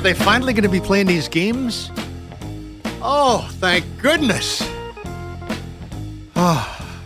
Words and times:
Are 0.00 0.02
they 0.02 0.14
finally 0.14 0.54
going 0.54 0.62
to 0.62 0.70
be 0.70 0.80
playing 0.80 1.08
these 1.08 1.28
games? 1.28 1.90
Oh, 3.02 3.46
thank 3.58 3.84
goodness! 4.00 4.62
Oh, 6.34 6.96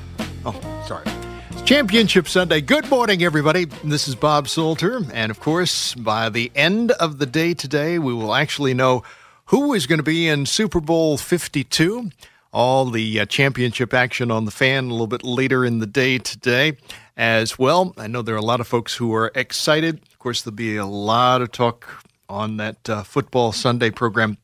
oh 0.46 0.84
sorry. 0.86 1.02
It's 1.50 1.62
Championship 1.62 2.28
Sunday. 2.28 2.60
Good 2.60 2.88
morning, 2.88 3.24
everybody. 3.24 3.64
This 3.82 4.06
is 4.06 4.14
Bob 4.14 4.46
Salter. 4.46 5.00
And 5.12 5.32
of 5.32 5.40
course, 5.40 5.96
by 5.96 6.28
the 6.28 6.52
end 6.54 6.92
of 6.92 7.18
the 7.18 7.26
day 7.26 7.52
today, 7.52 7.98
we 7.98 8.14
will 8.14 8.32
actually 8.32 8.74
know 8.74 9.02
who 9.46 9.74
is 9.74 9.88
going 9.88 9.98
to 9.98 10.04
be 10.04 10.28
in 10.28 10.46
Super 10.46 10.78
Bowl 10.78 11.18
52 11.18 12.12
all 12.52 12.88
the 12.88 13.18
uh, 13.18 13.26
championship 13.26 13.92
action 13.92 14.30
on 14.30 14.44
the 14.44 14.52
fan 14.52 14.84
a 14.84 14.92
little 14.92 15.08
bit 15.08 15.24
later 15.24 15.64
in 15.64 15.80
the 15.80 15.86
day 15.88 16.18
today 16.18 16.76
as 17.16 17.58
well. 17.58 17.92
I 17.98 18.06
know 18.06 18.22
there 18.22 18.36
are 18.36 18.38
a 18.38 18.42
lot 18.42 18.60
of 18.60 18.68
folks 18.68 18.94
who 18.94 19.12
are 19.12 19.32
excited. 19.34 20.00
Of 20.12 20.20
course, 20.20 20.42
there'll 20.42 20.54
be 20.54 20.76
a 20.76 20.86
lot 20.86 21.42
of 21.42 21.50
talk 21.50 22.03
on 22.28 22.56
that 22.58 22.88
uh, 22.88 23.02
Football 23.02 23.52
Sunday 23.52 23.90
program 23.90 24.38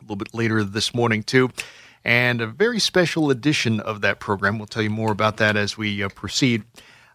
a 0.00 0.02
little 0.02 0.16
bit 0.16 0.34
later 0.34 0.64
this 0.64 0.94
morning, 0.94 1.22
too. 1.22 1.50
And 2.04 2.40
a 2.40 2.46
very 2.46 2.80
special 2.80 3.30
edition 3.30 3.78
of 3.80 4.00
that 4.00 4.18
program. 4.18 4.58
We'll 4.58 4.66
tell 4.66 4.82
you 4.82 4.90
more 4.90 5.12
about 5.12 5.36
that 5.36 5.56
as 5.56 5.78
we 5.78 6.02
uh, 6.02 6.08
proceed 6.08 6.64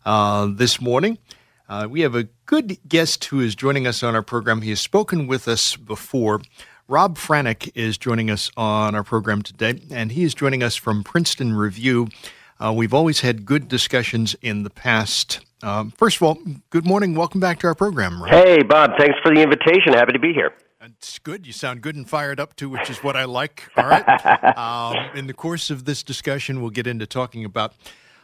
uh, 0.05 0.47
this 0.49 0.80
morning. 0.80 1.17
Uh, 1.69 1.88
we 1.89 2.02
have 2.02 2.16
a 2.16 2.23
good 2.45 2.77
guest 2.88 3.25
who 3.25 3.41
is 3.41 3.53
joining 3.53 3.86
us 3.86 4.02
on 4.02 4.16
our 4.16 4.22
program. 4.22 4.61
He 4.61 4.69
has 4.69 4.80
spoken 4.80 5.27
with 5.27 5.47
us 5.47 5.75
before. 5.75 6.42
Rob 6.88 7.17
Franek 7.17 7.69
is 7.75 7.97
joining 7.97 8.30
us 8.30 8.49
on 8.55 8.95
our 8.95 9.03
program 9.03 9.42
today, 9.42 9.81
and 9.92 10.14
he 10.14 10.23
is 10.23 10.33
joining 10.33 10.64
us 10.64 10.77
from 10.77 11.03
Princeton 11.03 11.53
Review. 11.53 12.08
Uh, 12.64 12.71
we've 12.73 12.94
always 12.94 13.19
had 13.19 13.45
good 13.45 13.67
discussions 13.67 14.38
in 14.42 14.64
the 14.64 14.69
past. 14.69 15.45
Um, 15.63 15.91
first 15.91 16.17
of 16.17 16.23
all, 16.23 16.38
good 16.69 16.86
morning. 16.86 17.16
Welcome 17.16 17.39
back 17.39 17.59
to 17.59 17.67
our 17.67 17.75
program, 17.75 18.22
Rob. 18.22 18.31
Hey, 18.31 18.61
Bob. 18.61 18.91
Thanks 18.97 19.17
for 19.23 19.33
the 19.33 19.41
invitation. 19.41 19.94
Happy 19.94 20.14
to 20.14 20.19
be 20.19 20.33
here. 20.33 20.53
It's 20.81 21.19
good. 21.19 21.47
You 21.47 21.53
sound 21.53 21.81
good 21.81 21.95
and 21.95 22.08
fired 22.08 22.39
up 22.39 22.55
too, 22.55 22.69
which 22.69 22.89
is 22.89 23.03
what 23.03 23.17
I 23.17 23.25
like. 23.25 23.67
All 23.75 23.88
right. 23.88 24.58
um, 24.58 24.95
in 25.16 25.27
the 25.27 25.33
course 25.33 25.69
of 25.69 25.86
this 25.86 26.03
discussion, 26.03 26.61
we'll 26.61 26.69
get 26.69 26.86
into 26.88 27.08
talking 27.08 27.44
about 27.44 27.73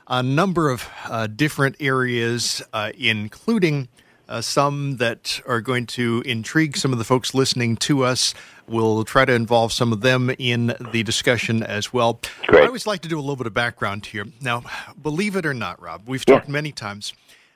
a 0.08 0.22
number 0.22 0.70
of 0.70 0.88
uh, 1.06 1.28
different 1.28 1.76
areas, 1.80 2.62
uh, 2.72 2.92
including 2.98 3.88
uh, 4.30 4.42
some 4.42 4.98
that 4.98 5.42
are 5.48 5.62
going 5.62 5.86
to 5.86 6.24
intrigue 6.26 6.78
some 6.78 6.94
of 6.94 7.00
the 7.00 7.04
folks 7.04 7.34
listening 7.34 7.76
to 7.78 8.04
us. 8.04 8.34
We'll 8.68 9.04
try 9.04 9.26
to 9.26 9.34
involve 9.34 9.74
some 9.74 9.92
of 9.92 10.02
them 10.02 10.32
in 10.38 10.76
the 10.92 11.04
discussion 11.04 11.64
as 11.64 11.92
well. 11.92 12.20
Great. 12.46 12.64
I 12.64 12.68
always 12.68 12.88
like 12.88 13.02
to 13.02 13.10
do 13.10 13.18
a 13.18 13.22
little 13.22 13.36
bit 13.36 13.48
of 13.48 13.54
background 13.54 14.06
here. 14.06 14.26
Now, 14.42 14.64
believe 15.02 15.36
it 15.36 15.46
or 15.46 15.54
not, 15.54 15.82
Rob, 15.82 16.04
we've 16.08 16.24
talked 16.24 16.48
many 16.48 16.72
times. 16.72 17.14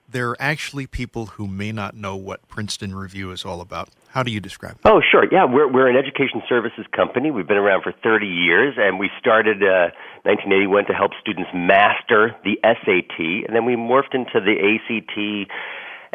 There 0.09 0.29
are 0.29 0.37
actually 0.39 0.87
people 0.87 1.25
who 1.25 1.47
may 1.47 1.73
not 1.73 1.93
know 1.93 2.15
what 2.15 2.47
Princeton 2.47 2.95
Review 2.95 3.31
is 3.31 3.43
all 3.43 3.59
about. 3.59 3.89
How 4.07 4.23
do 4.23 4.31
you 4.31 4.39
describe 4.39 4.75
it? 4.75 4.81
Oh, 4.85 5.01
sure. 5.11 5.25
Yeah, 5.31 5.43
we're 5.43 5.71
we're 5.71 5.89
an 5.89 5.97
education 5.97 6.41
services 6.47 6.85
company. 6.95 7.29
We've 7.29 7.47
been 7.47 7.57
around 7.57 7.83
for 7.83 7.93
30 8.03 8.25
years, 8.25 8.75
and 8.77 8.99
we 8.99 9.09
started 9.19 9.61
uh, 9.61 9.91
1981 10.23 10.85
to 10.85 10.93
help 10.93 11.11
students 11.19 11.49
master 11.53 12.35
the 12.45 12.57
SAT, 12.63 13.19
and 13.19 13.53
then 13.53 13.65
we 13.65 13.75
morphed 13.75 14.15
into 14.15 14.39
the 14.39 14.55
ACT. 14.55 15.51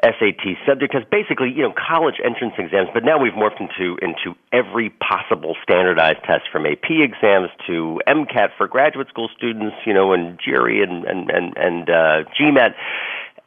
SAT 0.03 0.59
subject 0.67 0.97
as 0.97 1.05
basically, 1.13 1.53
you 1.55 1.63
know, 1.63 1.73
college 1.79 2.17
entrance 2.25 2.55
exams, 2.59 2.89
but 2.93 3.05
now 3.05 3.23
we've 3.23 3.35
morphed 3.35 3.61
into 3.61 3.97
into 4.03 4.35
every 4.51 4.91
possible 4.91 5.55
standardized 5.63 6.19
test 6.27 6.43
from 6.51 6.67
AP 6.67 6.91
exams 6.91 7.51
to 7.69 8.01
MCAT 8.09 8.49
for 8.57 8.67
graduate 8.67 9.07
school 9.09 9.29
students, 9.37 9.77
you 9.87 9.95
know, 9.95 10.13
and 10.13 10.39
GRE 10.39 10.83
and 10.83 11.05
and 11.05 11.31
and, 11.31 11.57
and 11.57 11.89
uh, 11.89 12.25
GMAT. 12.35 12.75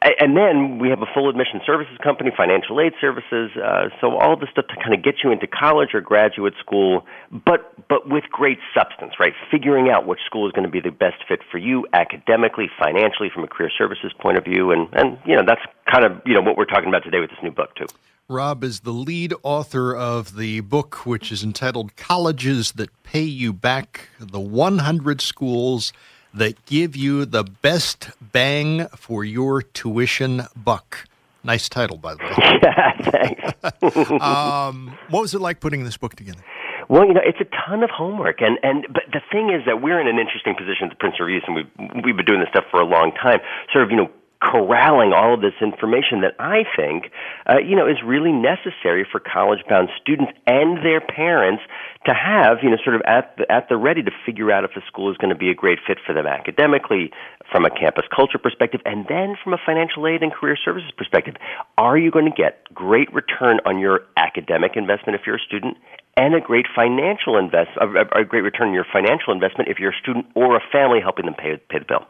And 0.02 0.36
then 0.36 0.78
we 0.78 0.90
have 0.90 1.00
a 1.00 1.06
full 1.14 1.30
admission 1.30 1.60
services 1.64 1.96
company, 2.04 2.30
financial 2.36 2.80
aid 2.80 2.92
services. 3.00 3.50
Uh, 3.56 3.88
so 4.00 4.16
all 4.18 4.36
this 4.36 4.50
stuff 4.50 4.66
to 4.68 4.76
kind 4.76 4.92
of 4.92 5.02
get 5.02 5.16
you 5.24 5.32
into 5.32 5.46
college 5.46 5.94
or 5.94 6.00
graduate 6.02 6.52
school, 6.60 7.06
but 7.32 7.72
but 7.88 8.08
with 8.08 8.24
great 8.30 8.58
substance, 8.76 9.14
right? 9.18 9.32
Figuring 9.50 9.88
out 9.88 10.06
which 10.06 10.20
school 10.26 10.46
is 10.46 10.52
going 10.52 10.66
to 10.66 10.70
be 10.70 10.80
the 10.80 10.90
best 10.90 11.24
fit 11.26 11.40
for 11.50 11.56
you 11.56 11.86
academically, 11.94 12.68
financially, 12.78 13.30
from 13.32 13.44
a 13.44 13.48
career 13.48 13.70
services 13.76 14.12
point 14.20 14.36
of 14.36 14.44
view, 14.44 14.70
and 14.70 14.88
and 14.92 15.18
you 15.24 15.34
know 15.34 15.42
that's 15.46 15.62
kind 15.90 16.04
of 16.04 16.20
you 16.26 16.34
know 16.34 16.42
what 16.42 16.58
we're 16.58 16.66
talking 16.66 16.88
about 16.88 17.02
today 17.02 17.18
with 17.18 17.30
this 17.30 17.38
new 17.42 17.50
book 17.50 17.74
too. 17.74 17.86
Rob 18.28 18.64
is 18.64 18.80
the 18.80 18.92
lead 18.92 19.32
author 19.44 19.94
of 19.94 20.36
the 20.36 20.60
book, 20.60 21.06
which 21.06 21.30
is 21.32 21.42
entitled 21.42 21.96
Colleges 21.96 22.72
That 22.72 22.90
Pay 23.02 23.22
You 23.22 23.52
Back 23.52 24.08
The 24.18 24.40
100 24.40 25.20
Schools 25.20 25.92
That 26.36 26.66
Give 26.66 26.94
You 26.94 27.24
the 27.24 27.44
Best 27.44 28.10
Bang 28.20 28.88
for 28.88 29.24
Your 29.24 29.62
Tuition 29.62 30.42
Buck. 30.54 31.08
Nice 31.42 31.66
title, 31.70 31.96
by 31.96 32.14
the 32.14 32.24
way. 32.24 32.32
yeah, 32.62 32.92
thanks. 33.10 34.20
Um, 34.22 34.98
what 35.08 35.22
was 35.22 35.32
it 35.34 35.40
like 35.40 35.60
putting 35.60 35.84
this 35.84 35.96
book 35.96 36.14
together? 36.14 36.44
Well, 36.88 37.06
you 37.06 37.14
know, 37.14 37.22
it's 37.24 37.40
a 37.40 37.48
ton 37.66 37.82
of 37.82 37.88
homework, 37.90 38.42
and 38.42 38.58
and 38.62 38.86
but 38.92 39.04
the 39.12 39.20
thing 39.32 39.48
is 39.50 39.64
that 39.66 39.80
we're 39.80 39.98
in 39.98 40.06
an 40.06 40.18
interesting 40.18 40.54
position 40.54 40.84
at 40.84 40.90
the 40.90 40.96
Prince 40.96 41.18
Reviews, 41.18 41.42
and 41.46 41.56
we've 41.56 42.04
we've 42.04 42.16
been 42.16 42.26
doing 42.26 42.40
this 42.40 42.50
stuff 42.50 42.64
for 42.70 42.80
a 42.80 42.86
long 42.86 43.12
time. 43.12 43.40
Sort 43.72 43.84
of, 43.84 43.90
you 43.90 43.96
know, 43.96 44.10
corralling 44.46 45.12
all 45.12 45.34
of 45.34 45.40
this 45.40 45.58
information 45.60 46.20
that 46.20 46.34
I 46.38 46.62
think, 46.76 47.10
uh, 47.46 47.58
you 47.58 47.74
know, 47.74 47.86
is 47.86 47.98
really 48.04 48.32
necessary 48.32 49.06
for 49.10 49.18
college-bound 49.18 49.88
students 50.00 50.32
and 50.46 50.78
their 50.78 51.00
parents 51.00 51.62
to 52.06 52.14
have, 52.14 52.58
you 52.62 52.70
know, 52.70 52.76
sort 52.84 52.94
of 52.94 53.02
at 53.06 53.36
the, 53.36 53.50
at 53.50 53.68
the 53.68 53.76
ready 53.76 54.02
to 54.02 54.12
figure 54.24 54.52
out 54.52 54.62
if 54.62 54.70
the 54.74 54.82
school 54.86 55.10
is 55.10 55.16
going 55.16 55.30
to 55.30 55.38
be 55.38 55.50
a 55.50 55.54
great 55.54 55.78
fit 55.84 55.98
for 56.06 56.12
them 56.12 56.26
academically, 56.26 57.10
from 57.50 57.64
a 57.64 57.70
campus 57.70 58.04
culture 58.14 58.38
perspective, 58.38 58.80
and 58.84 59.06
then 59.08 59.36
from 59.42 59.52
a 59.52 59.58
financial 59.64 60.06
aid 60.06 60.22
and 60.22 60.32
career 60.32 60.56
services 60.56 60.90
perspective. 60.96 61.34
Are 61.76 61.98
you 61.98 62.10
going 62.10 62.26
to 62.26 62.36
get 62.36 62.62
great 62.72 63.12
return 63.12 63.58
on 63.66 63.78
your 63.78 64.02
academic 64.16 64.76
investment 64.76 65.18
if 65.18 65.26
you're 65.26 65.36
a 65.36 65.46
student, 65.46 65.76
and 66.16 66.34
a 66.34 66.40
great 66.40 66.66
financial 66.74 67.36
invest, 67.36 67.70
a, 67.80 68.20
a 68.20 68.24
great 68.24 68.42
return 68.42 68.68
on 68.68 68.74
your 68.74 68.86
financial 68.90 69.32
investment 69.32 69.68
if 69.68 69.78
you're 69.78 69.92
a 69.92 70.00
student 70.00 70.26
or 70.34 70.56
a 70.56 70.60
family 70.72 71.00
helping 71.00 71.26
them 71.26 71.34
pay 71.34 71.56
pay 71.68 71.78
the 71.78 71.84
bill? 71.84 72.06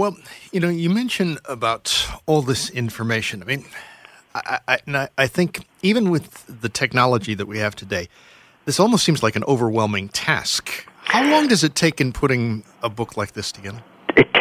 Well, 0.00 0.16
you 0.50 0.60
know, 0.60 0.70
you 0.70 0.88
mentioned 0.88 1.40
about 1.44 2.08
all 2.24 2.40
this 2.40 2.70
information. 2.70 3.42
I 3.42 3.44
mean, 3.44 3.66
I, 4.34 4.78
I, 4.88 5.08
I 5.18 5.26
think 5.26 5.66
even 5.82 6.08
with 6.08 6.46
the 6.62 6.70
technology 6.70 7.34
that 7.34 7.44
we 7.44 7.58
have 7.58 7.76
today, 7.76 8.08
this 8.64 8.80
almost 8.80 9.04
seems 9.04 9.22
like 9.22 9.36
an 9.36 9.44
overwhelming 9.44 10.08
task. 10.08 10.86
How 11.02 11.30
long 11.30 11.48
does 11.48 11.62
it 11.64 11.74
take 11.74 12.00
in 12.00 12.14
putting 12.14 12.64
a 12.82 12.88
book 12.88 13.18
like 13.18 13.32
this 13.32 13.52
together? 13.52 13.82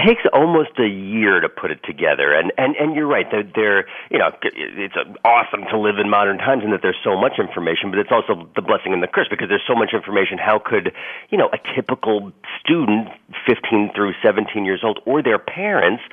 Takes 0.05 0.23
almost 0.31 0.79
a 0.79 0.87
year 0.87 1.41
to 1.41 1.49
put 1.49 1.71
it 1.71 1.83
together, 1.83 2.31
and 2.31 2.53
and 2.57 2.75
and 2.77 2.95
you're 2.95 3.07
right. 3.07 3.25
They're, 3.29 3.43
they're 3.43 3.85
you 4.09 4.17
know 4.17 4.31
it's 4.43 4.95
awesome 5.25 5.65
to 5.71 5.77
live 5.77 5.99
in 5.99 6.09
modern 6.09 6.37
times 6.37 6.63
and 6.63 6.71
that 6.71 6.79
there's 6.81 6.99
so 7.03 7.19
much 7.19 7.33
information, 7.37 7.91
but 7.91 7.99
it's 7.99 8.11
also 8.11 8.47
the 8.55 8.61
blessing 8.61 8.93
and 8.93 9.03
the 9.03 9.07
curse 9.07 9.27
because 9.29 9.49
there's 9.49 9.65
so 9.67 9.75
much 9.75 9.89
information. 9.91 10.37
How 10.37 10.57
could 10.57 10.93
you 11.29 11.37
know 11.37 11.49
a 11.51 11.59
typical 11.75 12.31
student, 12.63 13.09
15 13.45 13.91
through 13.93 14.13
17 14.23 14.63
years 14.63 14.81
old, 14.85 15.01
or 15.05 15.21
their 15.21 15.39
parents, 15.39 16.03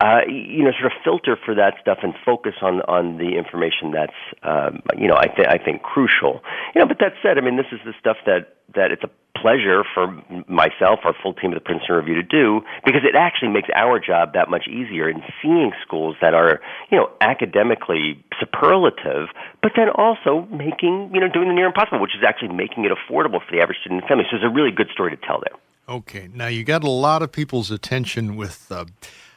uh, 0.00 0.26
you 0.26 0.64
know, 0.64 0.72
sort 0.72 0.90
of 0.90 0.98
filter 1.04 1.36
for 1.38 1.54
that 1.54 1.74
stuff 1.80 1.98
and 2.02 2.14
focus 2.24 2.54
on 2.62 2.80
on 2.90 3.18
the 3.18 3.38
information 3.38 3.92
that's 3.92 4.18
um, 4.42 4.82
you 4.98 5.06
know 5.06 5.16
I 5.16 5.28
th- 5.28 5.46
I 5.46 5.58
think 5.62 5.82
crucial. 5.82 6.42
You 6.74 6.80
know, 6.80 6.88
but 6.88 6.98
that 6.98 7.12
said, 7.22 7.38
I 7.38 7.42
mean 7.42 7.56
this 7.56 7.70
is 7.70 7.78
the 7.84 7.94
stuff 8.00 8.16
that 8.26 8.55
that 8.74 8.90
it's 8.90 9.02
a 9.02 9.10
pleasure 9.40 9.84
for 9.94 10.06
myself, 10.48 11.00
our 11.04 11.14
full 11.22 11.34
team 11.34 11.52
of 11.52 11.56
the 11.56 11.60
Princeton 11.60 11.94
Review 11.96 12.14
to 12.14 12.22
do, 12.22 12.62
because 12.84 13.02
it 13.04 13.14
actually 13.14 13.48
makes 13.48 13.68
our 13.74 14.00
job 14.00 14.32
that 14.32 14.48
much 14.48 14.66
easier 14.66 15.08
in 15.08 15.22
seeing 15.42 15.72
schools 15.86 16.16
that 16.20 16.34
are, 16.34 16.60
you 16.90 16.96
know, 16.96 17.10
academically 17.20 18.22
superlative, 18.40 19.28
but 19.62 19.72
then 19.76 19.88
also 19.90 20.48
making, 20.50 21.10
you 21.12 21.20
know, 21.20 21.28
doing 21.28 21.48
the 21.48 21.54
near 21.54 21.66
impossible, 21.66 22.00
which 22.00 22.16
is 22.16 22.24
actually 22.26 22.48
making 22.48 22.84
it 22.84 22.92
affordable 22.92 23.44
for 23.44 23.52
the 23.52 23.60
average 23.60 23.78
student 23.80 24.00
and 24.00 24.08
family. 24.08 24.24
So 24.30 24.36
it's 24.36 24.44
a 24.44 24.48
really 24.48 24.70
good 24.70 24.88
story 24.92 25.10
to 25.10 25.26
tell 25.26 25.40
there. 25.40 25.58
Okay, 25.88 26.28
now 26.34 26.48
you 26.48 26.64
got 26.64 26.82
a 26.82 26.90
lot 26.90 27.22
of 27.22 27.30
people's 27.30 27.70
attention 27.70 28.36
with. 28.36 28.70
Uh, 28.70 28.86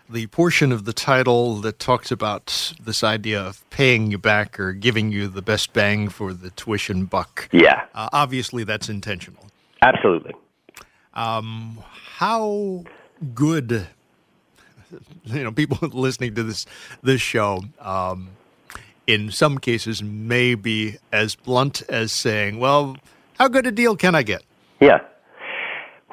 the 0.10 0.28
portion 0.28 0.72
of 0.72 0.86
the 0.86 0.94
title 0.94 1.56
that 1.58 1.78
talks 1.78 2.12
about 2.12 2.74
this 2.84 3.04
idea 3.04 3.40
of 3.40 3.68
paying 3.70 4.10
you 4.10 4.18
back 4.18 4.60
or 4.60 4.74
giving 4.74 5.12
you 5.12 5.28
the 5.28 5.42
best 5.42 5.72
bang 5.72 6.10
for 6.10 6.34
the 6.34 6.50
tuition 6.52 7.06
buck. 7.06 7.48
Yeah. 7.52 7.86
Uh, 7.94 8.10
obviously, 8.12 8.64
that's 8.64 8.90
intentional. 8.90 9.46
Absolutely. 9.82 10.34
Um, 11.14 11.80
how 12.18 12.84
good, 13.36 13.88
you 15.26 15.44
know, 15.44 15.52
people 15.52 15.88
listening 15.94 16.36
to 16.36 16.44
this 16.44 16.66
this 17.04 17.22
show, 17.22 17.64
um, 17.80 18.30
in 19.06 19.32
some 19.32 19.58
cases, 19.58 20.02
may 20.02 20.56
be 20.56 20.98
as 21.12 21.36
blunt 21.36 21.84
as 21.90 22.12
saying, 22.12 22.60
"Well, 22.60 22.98
how 23.38 23.48
good 23.48 23.68
a 23.68 23.72
deal 23.72 23.96
can 23.96 24.16
I 24.16 24.24
get?" 24.24 24.44
Yeah. 24.80 25.02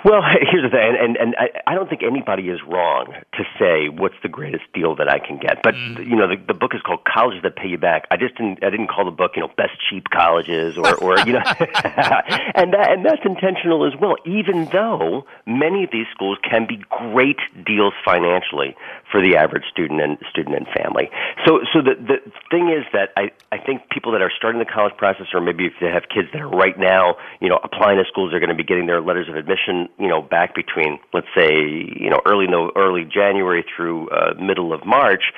Well, 0.06 0.22
here's 0.52 0.62
the 0.62 0.70
thing, 0.70 0.94
and, 0.94 1.16
and 1.16 1.34
I, 1.34 1.72
I 1.72 1.74
don't 1.74 1.90
think 1.90 2.04
anybody 2.04 2.48
is 2.48 2.60
wrong 2.62 3.12
to 3.34 3.42
say 3.58 3.88
what's 3.88 4.14
the 4.22 4.28
greatest 4.28 4.62
deal 4.72 4.94
that 4.94 5.08
I 5.08 5.18
can 5.18 5.36
get. 5.36 5.64
But 5.64 5.74
mm. 5.74 5.98
you 5.98 6.14
know, 6.14 6.28
the, 6.28 6.36
the 6.46 6.54
book 6.54 6.76
is 6.76 6.80
called 6.80 7.00
Colleges 7.02 7.42
That 7.42 7.56
Pay 7.56 7.74
You 7.74 7.78
Back. 7.78 8.06
I 8.12 8.16
just 8.16 8.36
didn't 8.36 8.62
I 8.62 8.70
didn't 8.70 8.86
call 8.86 9.04
the 9.04 9.10
book 9.10 9.32
you 9.34 9.42
know 9.42 9.50
best 9.56 9.72
cheap 9.90 10.04
colleges 10.14 10.78
or 10.78 10.94
or 11.02 11.18
you 11.26 11.32
know, 11.32 11.42
and 11.58 12.70
that 12.70 12.86
and 12.94 13.04
that's 13.04 13.24
intentional 13.24 13.84
as 13.84 13.98
well. 13.98 14.14
Even 14.24 14.66
though 14.70 15.26
many 15.44 15.82
of 15.82 15.90
these 15.90 16.06
schools 16.14 16.38
can 16.48 16.68
be 16.68 16.78
great 16.88 17.42
deals 17.66 17.94
financially 18.04 18.76
for 19.10 19.20
the 19.20 19.34
average 19.34 19.64
student 19.72 20.00
and 20.00 20.18
student 20.30 20.54
and 20.54 20.66
family. 20.70 21.10
So 21.44 21.66
so 21.74 21.82
the 21.82 21.98
the 21.98 22.22
thing 22.50 22.70
is 22.70 22.86
that 22.92 23.10
I 23.16 23.32
I 23.50 23.58
think 23.58 23.90
people 23.90 24.12
that 24.12 24.22
are 24.22 24.30
starting 24.30 24.60
the 24.60 24.70
college 24.70 24.96
process, 24.96 25.26
or 25.34 25.40
maybe 25.40 25.66
if 25.66 25.74
they 25.80 25.90
have 25.90 26.04
kids 26.14 26.28
that 26.32 26.40
are 26.40 26.48
right 26.48 26.78
now 26.78 27.16
you 27.40 27.48
know 27.48 27.58
applying 27.64 27.98
to 27.98 28.04
schools, 28.06 28.30
they're 28.30 28.38
going 28.38 28.54
to 28.54 28.54
be 28.54 28.62
getting 28.62 28.86
their 28.86 29.00
letters 29.00 29.28
of 29.28 29.34
admission 29.34 29.88
you 29.98 30.08
know, 30.08 30.20
back 30.20 30.54
between, 30.54 30.98
let's 31.14 31.26
say, 31.37 31.52
you 31.52 32.10
know, 32.10 32.20
early 32.26 32.46
no, 32.46 32.70
early 32.76 33.04
January 33.04 33.64
through 33.64 34.08
uh, 34.10 34.34
middle 34.40 34.72
of 34.72 34.84
March, 34.84 35.32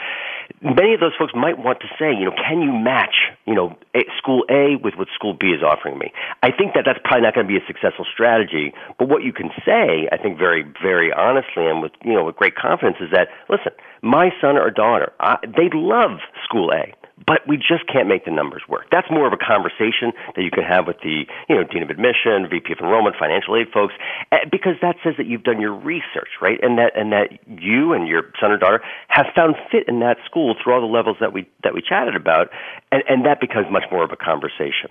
many 0.61 0.95
of 0.95 1.01
those 1.01 1.13
folks 1.19 1.33
might 1.35 1.59
want 1.59 1.81
to 1.81 1.87
say, 1.99 2.11
you 2.13 2.25
know, 2.25 2.35
can 2.35 2.61
you 2.61 2.73
match, 2.73 3.31
you 3.47 3.55
know, 3.55 3.77
school 4.17 4.45
A 4.51 4.77
with 4.83 4.95
what 4.97 5.09
school 5.15 5.35
B 5.35 5.49
is 5.49 5.63
offering 5.63 5.99
me? 5.99 6.13
I 6.43 6.51
think 6.51 6.75
that 6.75 6.83
that's 6.85 6.99
probably 7.05 7.23
not 7.23 7.35
going 7.35 7.47
to 7.47 7.53
be 7.53 7.59
a 7.59 7.67
successful 7.67 8.05
strategy. 8.13 8.73
But 8.99 9.09
what 9.09 9.23
you 9.23 9.33
can 9.33 9.51
say, 9.65 10.09
I 10.11 10.17
think, 10.17 10.39
very, 10.39 10.65
very 10.83 11.13
honestly 11.13 11.67
and 11.67 11.81
with, 11.81 11.93
you 12.05 12.15
know, 12.15 12.25
with 12.25 12.37
great 12.37 12.57
confidence, 12.57 12.97
is 13.01 13.11
that 13.13 13.29
listen, 13.49 13.73
my 14.03 14.31
son 14.41 14.57
or 14.57 14.71
daughter, 14.71 15.13
I, 15.21 15.37
they 15.47 15.71
love 15.73 16.19
school 16.45 16.73
A 16.73 16.98
but 17.27 17.47
we 17.47 17.57
just 17.57 17.87
can't 17.91 18.09
make 18.09 18.25
the 18.25 18.31
numbers 18.31 18.63
work. 18.69 18.87
That's 18.91 19.11
more 19.11 19.27
of 19.27 19.33
a 19.33 19.41
conversation 19.41 20.13
that 20.37 20.43
you 20.43 20.51
can 20.51 20.65
have 20.65 20.87
with 20.87 21.01
the, 21.03 21.27
you 21.49 21.55
know, 21.55 21.65
dean 21.65 21.83
of 21.83 21.91
admission, 21.91 22.49
VP 22.49 22.73
of 22.73 22.79
enrollment, 22.81 23.17
financial 23.19 23.57
aid 23.57 23.69
folks, 23.73 23.95
eh, 24.33 24.45
because 24.51 24.75
that 24.83 24.97
says 25.03 25.15
that 25.19 25.27
you've 25.27 25.45
done 25.45 25.61
your 25.61 25.75
research, 25.75 26.39
right? 26.41 26.59
And 26.63 26.79
that 26.79 26.93
and 26.97 27.13
that 27.13 27.39
you 27.47 27.93
and 27.93 28.07
your 28.07 28.31
son 28.41 28.51
or 28.53 28.59
daughter 28.59 28.81
have 29.09 29.27
found 29.35 29.57
fit 29.71 29.85
in 29.89 30.01
that 30.01 30.19
school 30.25 30.55
through 30.63 30.75
all 30.75 30.81
the 30.81 30.87
levels 30.87 31.17
that 31.21 31.33
we 31.33 31.49
that 31.65 31.75
we 31.75 31.83
chatted 31.83 32.17
about, 32.17 32.49
and, 32.93 33.03
and 33.09 33.25
that 33.27 33.41
becomes 33.41 33.67
much 33.71 33.85
more 33.91 34.05
of 34.05 34.13
a 34.13 34.17
conversation. 34.17 34.91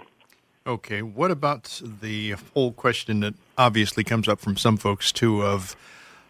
Okay, 0.65 1.01
what 1.01 1.31
about 1.31 1.81
the 2.01 2.35
whole 2.53 2.73
question 2.73 3.21
that 3.21 3.35
obviously 3.57 4.03
comes 4.03 4.27
up 4.27 4.39
from 4.41 4.57
some 4.57 4.75
folks 4.75 5.13
too 5.13 5.41
of 5.41 5.77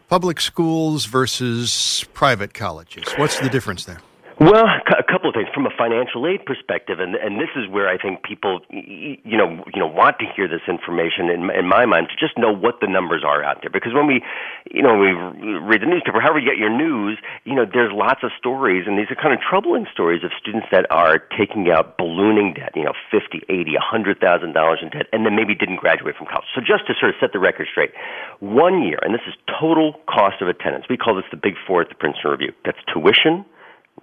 public 0.10 0.40
schools 0.40 1.06
versus 1.06 2.06
private 2.14 2.54
colleges? 2.54 3.04
What's 3.18 3.40
the 3.40 3.50
difference 3.50 3.86
there? 3.86 4.00
Well, 4.40 4.66
a 4.66 5.04
couple 5.18 5.34
of 5.34 5.34
things 5.34 5.50
from 5.50 5.66
a 5.66 5.74
financial 5.74 6.30
aid 6.30 6.46
perspective, 6.46 7.02
and 7.02 7.18
and 7.18 7.42
this 7.42 7.50
is 7.58 7.66
where 7.66 7.90
I 7.90 7.98
think 7.98 8.22
people, 8.22 8.62
you 8.70 9.34
know, 9.34 9.66
you 9.74 9.82
know, 9.82 9.90
want 9.90 10.22
to 10.22 10.30
hear 10.30 10.46
this 10.46 10.62
information. 10.70 11.34
In, 11.34 11.50
in 11.50 11.66
my 11.66 11.90
mind, 11.90 12.14
to 12.14 12.18
just 12.22 12.38
know 12.38 12.54
what 12.54 12.86
the 12.86 12.90
numbers 12.98 13.26
are 13.26 13.42
out 13.42 13.66
there, 13.66 13.74
because 13.74 13.98
when 13.98 14.06
we, 14.06 14.22
you 14.70 14.86
know, 14.86 14.94
we 14.94 15.10
read 15.58 15.82
the 15.82 15.90
newspaper, 15.90 16.22
however 16.22 16.38
you 16.38 16.46
get 16.46 16.62
your 16.62 16.70
news, 16.70 17.18
you 17.50 17.56
know, 17.58 17.66
there's 17.66 17.90
lots 17.90 18.22
of 18.22 18.30
stories, 18.38 18.86
and 18.86 18.94
these 18.94 19.10
are 19.10 19.18
kind 19.18 19.34
of 19.34 19.42
troubling 19.42 19.90
stories 19.90 20.22
of 20.22 20.30
students 20.38 20.70
that 20.70 20.86
are 20.94 21.18
taking 21.34 21.74
out 21.74 21.98
ballooning 21.98 22.54
debt, 22.54 22.78
you 22.78 22.86
know, 22.86 22.94
fifty, 23.10 23.42
eighty, 23.50 23.74
a 23.74 23.82
hundred 23.82 24.22
thousand 24.22 24.54
dollars 24.54 24.86
in 24.86 24.94
debt, 24.94 25.10
and 25.10 25.26
then 25.26 25.34
maybe 25.34 25.58
didn't 25.58 25.82
graduate 25.82 26.14
from 26.14 26.30
college. 26.30 26.46
So 26.54 26.62
just 26.62 26.86
to 26.86 26.94
sort 27.02 27.10
of 27.10 27.18
set 27.18 27.34
the 27.34 27.42
record 27.42 27.66
straight, 27.74 27.90
one 28.38 28.86
year, 28.86 29.02
and 29.02 29.18
this 29.18 29.26
is 29.26 29.34
total 29.50 29.98
cost 30.06 30.46
of 30.46 30.48
attendance. 30.48 30.86
We 30.86 30.98
call 31.02 31.18
this 31.18 31.26
the 31.34 31.42
Big 31.42 31.58
Four 31.66 31.82
at 31.82 31.90
the 31.90 31.98
Princeton 31.98 32.30
Review. 32.30 32.54
That's 32.62 32.78
tuition 32.94 33.50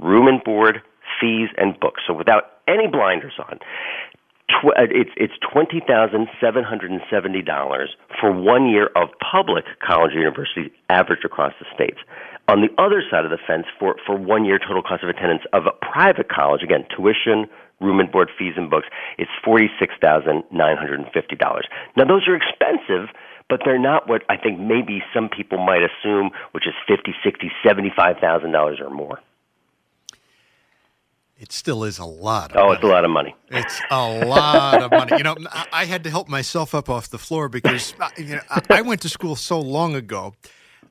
room 0.00 0.26
and 0.26 0.42
board, 0.42 0.82
fees, 1.20 1.48
and 1.56 1.78
books. 1.78 2.02
So 2.06 2.14
without 2.14 2.58
any 2.68 2.86
blinders 2.86 3.34
on, 3.38 3.58
tw- 4.48 4.76
uh, 4.76 4.88
it's 4.90 5.10
it's 5.16 5.34
twenty 5.40 5.80
thousand 5.86 6.28
seven 6.40 6.64
hundred 6.64 6.90
and 6.90 7.00
seventy 7.10 7.42
dollars 7.42 7.96
for 8.20 8.32
one 8.32 8.68
year 8.68 8.90
of 8.96 9.08
public 9.20 9.64
college 9.84 10.12
or 10.14 10.20
university 10.20 10.72
averaged 10.88 11.24
across 11.24 11.52
the 11.58 11.66
states. 11.74 11.98
On 12.46 12.60
the 12.60 12.68
other 12.76 13.02
side 13.10 13.24
of 13.24 13.30
the 13.30 13.38
fence, 13.46 13.66
for 13.78 13.96
for 14.06 14.16
one 14.16 14.44
year 14.44 14.58
total 14.58 14.82
cost 14.82 15.02
of 15.02 15.08
attendance 15.08 15.42
of 15.52 15.66
a 15.66 15.72
private 15.72 16.28
college, 16.28 16.62
again 16.62 16.84
tuition, 16.94 17.48
room 17.80 18.00
and 18.00 18.12
board, 18.12 18.30
fees, 18.38 18.54
and 18.56 18.68
books, 18.68 18.86
it's 19.18 19.30
forty 19.44 19.68
six 19.78 19.94
thousand 20.00 20.44
nine 20.52 20.76
hundred 20.76 21.00
and 21.00 21.08
fifty 21.12 21.36
dollars. 21.36 21.66
Now 21.96 22.04
those 22.04 22.28
are 22.28 22.36
expensive 22.36 23.08
but 23.50 23.60
they're 23.64 23.78
not 23.78 24.08
what 24.08 24.22
I 24.28 24.36
think 24.36 24.58
maybe 24.58 25.02
some 25.12 25.28
people 25.28 25.58
might 25.58 25.82
assume, 25.82 26.30
which 26.52 26.66
is 26.66 26.74
fifty, 26.88 27.14
sixty, 27.22 27.50
seventy-five 27.62 28.16
thousand 28.20 28.52
dollars 28.52 28.80
or 28.82 28.90
more. 28.90 29.20
It 31.36 31.50
still 31.50 31.82
is 31.84 31.98
a 31.98 32.04
lot. 32.04 32.52
oh, 32.54 32.66
money. 32.66 32.74
it's 32.74 32.84
a 32.84 32.86
lot 32.86 33.04
of 33.04 33.10
money. 33.10 33.34
It's 33.50 33.80
a 33.90 34.24
lot 34.24 34.82
of 34.82 34.90
money. 34.90 35.16
You 35.16 35.24
know, 35.24 35.36
I 35.72 35.84
had 35.84 36.04
to 36.04 36.10
help 36.10 36.28
myself 36.28 36.74
up 36.74 36.88
off 36.88 37.10
the 37.10 37.18
floor 37.18 37.48
because 37.48 37.92
uh, 38.00 38.08
you 38.16 38.36
know 38.36 38.42
I 38.70 38.82
went 38.82 39.02
to 39.02 39.08
school 39.08 39.34
so 39.34 39.60
long 39.60 39.94
ago 39.96 40.34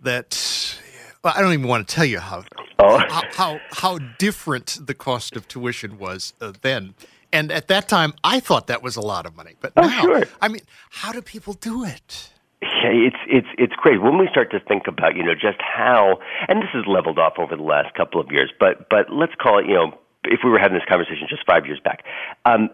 that 0.01 0.80
well, 1.24 1.34
I 1.36 1.42
don't 1.42 1.54
even 1.54 1.68
want 1.68 1.88
to 1.88 1.95
tell 1.95 2.06
you 2.06 2.19
how 2.19 2.44
oh. 2.80 2.98
how, 2.98 3.24
how, 3.31 3.60
how 3.72 3.98
different 4.18 4.80
the 4.86 4.94
cost 4.94 5.36
of 5.38 5.48
tuition 5.48 5.98
was 5.98 6.34
uh, 6.42 6.51
then. 6.62 6.96
And 7.31 7.51
at 7.51 7.68
that 7.69 7.88
time, 7.88 8.13
I 8.24 8.39
thought 8.39 8.68
that 8.68 8.84
was 8.84 8.96
a 8.96 9.01
lot 9.01 9.25
of 9.25 9.36
money. 9.36 9.56
But 9.60 9.74
oh, 9.78 9.81
now, 9.81 10.01
sure. 10.01 10.24
I 10.42 10.50
mean, 10.50 10.62
how 10.92 11.12
do 11.12 11.22
people 11.22 11.54
do 11.54 11.84
it? 11.84 12.30
Yeah, 12.62 12.92
it's 12.92 13.18
it's 13.28 13.48
it's 13.57 13.74
crazy 13.75 13.98
when 13.98 14.18
we 14.18 14.28
start 14.30 14.51
to 14.51 14.60
think 14.60 14.88
about 14.88 15.16
you 15.16 15.24
know 15.24 15.34
just 15.34 15.60
how, 15.60 16.19
and 16.48 16.62
this 16.62 16.69
has 16.74 16.86
leveled 16.86 17.18
off 17.18 17.34
over 17.38 17.56
the 17.56 17.63
last 17.63 17.96
couple 17.96 18.22
of 18.22 18.31
years. 18.31 18.51
But 18.60 18.89
but 18.89 19.12
let's 19.12 19.34
call 19.36 19.60
it 19.60 19.66
you 19.66 19.74
know 19.74 19.98
if 20.25 20.40
we 20.44 20.50
were 20.50 20.60
having 20.60 20.78
this 20.78 20.88
conversation 20.88 21.28
just 21.30 21.46
five 21.46 21.66
years 21.66 21.80
back, 21.84 22.04
um, 22.46 22.70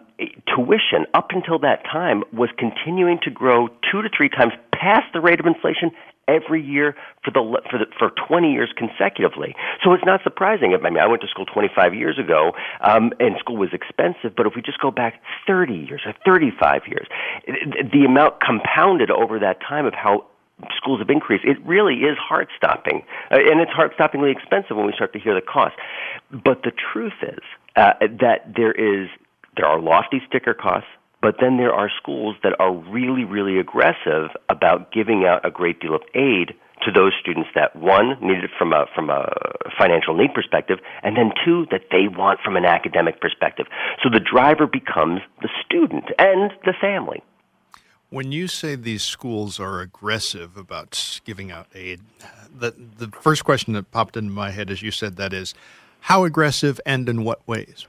tuition 0.46 1.06
up 1.14 1.30
until 1.30 1.58
that 1.60 1.84
time 1.84 2.22
was 2.32 2.50
continuing 2.58 3.18
to 3.22 3.30
grow 3.30 3.68
two 3.90 4.02
to 4.02 4.08
three 4.14 4.28
times 4.28 4.52
past 4.72 5.12
the 5.12 5.20
rate 5.20 5.40
of 5.40 5.46
inflation 5.46 5.90
every 6.30 6.62
year 6.62 6.94
for 7.24 7.30
the 7.30 7.42
for 7.70 7.78
the 7.78 7.86
for 7.98 8.10
20 8.28 8.52
years 8.52 8.72
consecutively. 8.76 9.54
So 9.82 9.92
it's 9.92 10.04
not 10.04 10.22
surprising. 10.22 10.74
I 10.74 10.90
mean, 10.90 10.98
I 10.98 11.06
went 11.06 11.22
to 11.22 11.28
school 11.28 11.46
25 11.46 11.94
years 11.94 12.18
ago, 12.18 12.52
um, 12.80 13.12
and 13.18 13.36
school 13.38 13.56
was 13.56 13.70
expensive. 13.72 14.36
But 14.36 14.46
if 14.46 14.54
we 14.54 14.62
just 14.62 14.80
go 14.80 14.90
back 14.90 15.20
30 15.46 15.74
years 15.74 16.02
or 16.06 16.14
35 16.24 16.82
years, 16.86 17.06
the 17.46 18.04
amount 18.06 18.40
compounded 18.40 19.10
over 19.10 19.38
that 19.40 19.60
time 19.60 19.86
of 19.86 19.94
how 19.94 20.26
schools 20.76 21.00
have 21.00 21.10
increased, 21.10 21.44
it 21.44 21.58
really 21.64 21.94
is 21.94 22.16
heart 22.18 22.48
stopping. 22.56 23.02
Uh, 23.30 23.36
and 23.36 23.60
it's 23.60 23.70
heart 23.72 23.92
stoppingly 23.98 24.32
expensive 24.32 24.76
when 24.76 24.86
we 24.86 24.92
start 24.92 25.12
to 25.12 25.18
hear 25.18 25.34
the 25.34 25.40
cost. 25.40 25.74
But 26.30 26.62
the 26.62 26.72
truth 26.92 27.18
is 27.22 27.40
uh, 27.76 27.94
that 28.00 28.54
there 28.56 28.72
is 28.72 29.08
there 29.56 29.66
are 29.66 29.80
lofty 29.80 30.22
sticker 30.28 30.54
costs, 30.54 30.88
but 31.20 31.36
then 31.40 31.56
there 31.56 31.72
are 31.72 31.90
schools 32.00 32.36
that 32.42 32.58
are 32.58 32.72
really, 32.72 33.24
really 33.24 33.58
aggressive 33.58 34.30
about 34.48 34.92
giving 34.92 35.24
out 35.24 35.44
a 35.44 35.50
great 35.50 35.80
deal 35.80 35.94
of 35.94 36.02
aid 36.14 36.54
to 36.82 36.90
those 36.90 37.12
students 37.20 37.50
that 37.54 37.76
one 37.76 38.16
need 38.22 38.42
it 38.42 38.50
from 38.56 38.72
a 38.72 38.86
from 38.94 39.10
a 39.10 39.30
financial 39.78 40.16
need 40.16 40.32
perspective, 40.32 40.78
and 41.02 41.16
then 41.16 41.30
two 41.44 41.66
that 41.70 41.82
they 41.90 42.08
want 42.08 42.40
from 42.40 42.56
an 42.56 42.64
academic 42.64 43.20
perspective. 43.20 43.66
So 44.02 44.08
the 44.08 44.20
driver 44.20 44.66
becomes 44.66 45.20
the 45.42 45.50
student 45.64 46.04
and 46.18 46.52
the 46.64 46.72
family. 46.80 47.22
When 48.10 48.32
you 48.32 48.48
say 48.48 48.74
these 48.74 49.04
schools 49.04 49.60
are 49.60 49.80
aggressive 49.80 50.56
about 50.56 51.20
giving 51.24 51.52
out 51.52 51.68
aid, 51.76 52.00
the 52.52 52.72
the 52.72 53.08
first 53.08 53.44
question 53.44 53.72
that 53.74 53.92
popped 53.92 54.16
into 54.16 54.32
my 54.32 54.50
head 54.50 54.68
as 54.68 54.82
you 54.82 54.90
said 54.90 55.14
that 55.16 55.32
is, 55.32 55.54
how 56.00 56.24
aggressive 56.24 56.80
and 56.84 57.08
in 57.08 57.22
what 57.22 57.46
ways? 57.46 57.86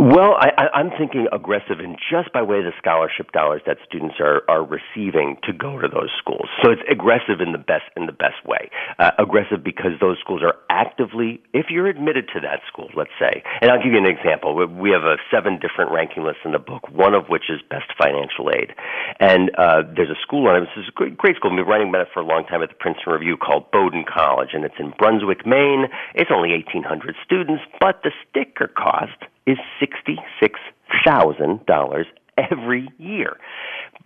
Well, 0.00 0.32
I, 0.40 0.72
I'm 0.72 0.88
thinking 0.96 1.28
aggressive, 1.30 1.76
and 1.76 1.98
just 2.00 2.32
by 2.32 2.40
way 2.40 2.56
of 2.56 2.64
the 2.64 2.72
scholarship 2.78 3.32
dollars 3.32 3.60
that 3.66 3.76
students 3.84 4.16
are 4.18 4.48
are 4.48 4.64
receiving 4.64 5.36
to 5.44 5.52
go 5.52 5.76
to 5.76 5.88
those 5.92 6.08
schools. 6.16 6.48
So 6.64 6.72
it's 6.72 6.80
aggressive 6.88 7.44
in 7.44 7.52
the 7.52 7.60
best 7.60 7.84
in 8.00 8.06
the 8.06 8.16
best 8.16 8.40
way. 8.48 8.70
Uh, 8.98 9.10
aggressive 9.18 9.62
because 9.62 10.00
those 10.00 10.16
schools 10.16 10.40
are 10.40 10.56
actively, 10.70 11.42
if 11.52 11.66
you're 11.68 11.86
admitted 11.86 12.32
to 12.32 12.40
that 12.40 12.64
school, 12.64 12.88
let's 12.96 13.12
say, 13.20 13.44
and 13.60 13.70
I'll 13.70 13.76
give 13.76 13.92
you 13.92 14.00
an 14.00 14.08
example. 14.08 14.56
We 14.56 14.88
have 14.96 15.04
a 15.04 15.20
seven 15.28 15.60
different 15.60 15.92
ranking 15.92 16.24
lists 16.24 16.48
in 16.48 16.52
the 16.52 16.64
book, 16.64 16.88
one 16.88 17.12
of 17.12 17.28
which 17.28 17.52
is 17.52 17.60
best 17.68 17.92
financial 18.00 18.48
aid, 18.48 18.72
and 19.20 19.52
uh, 19.60 19.84
there's 19.84 20.08
a 20.08 20.20
school 20.24 20.48
on 20.48 20.56
it. 20.56 20.60
This 20.64 20.80
is 20.80 20.88
a 20.88 20.96
great, 20.96 21.18
great 21.20 21.36
school. 21.36 21.52
I've 21.52 21.60
been 21.60 21.68
writing 21.68 21.92
about 21.92 22.08
it 22.08 22.12
for 22.16 22.24
a 22.24 22.26
long 22.26 22.48
time 22.48 22.62
at 22.62 22.72
the 22.72 22.80
Princeton 22.80 23.12
Review 23.12 23.36
called 23.36 23.68
Bowdoin 23.68 24.08
College, 24.08 24.56
and 24.56 24.64
it's 24.64 24.80
in 24.80 24.96
Brunswick, 24.96 25.44
Maine. 25.44 25.92
It's 26.16 26.32
only 26.32 26.56
1,800 26.56 27.20
students, 27.20 27.68
but 27.84 28.00
the 28.00 28.16
sticker 28.24 28.64
cost 28.64 29.28
is 29.46 29.58
$66,000 29.80 32.04
every 32.50 32.88
year. 32.98 33.36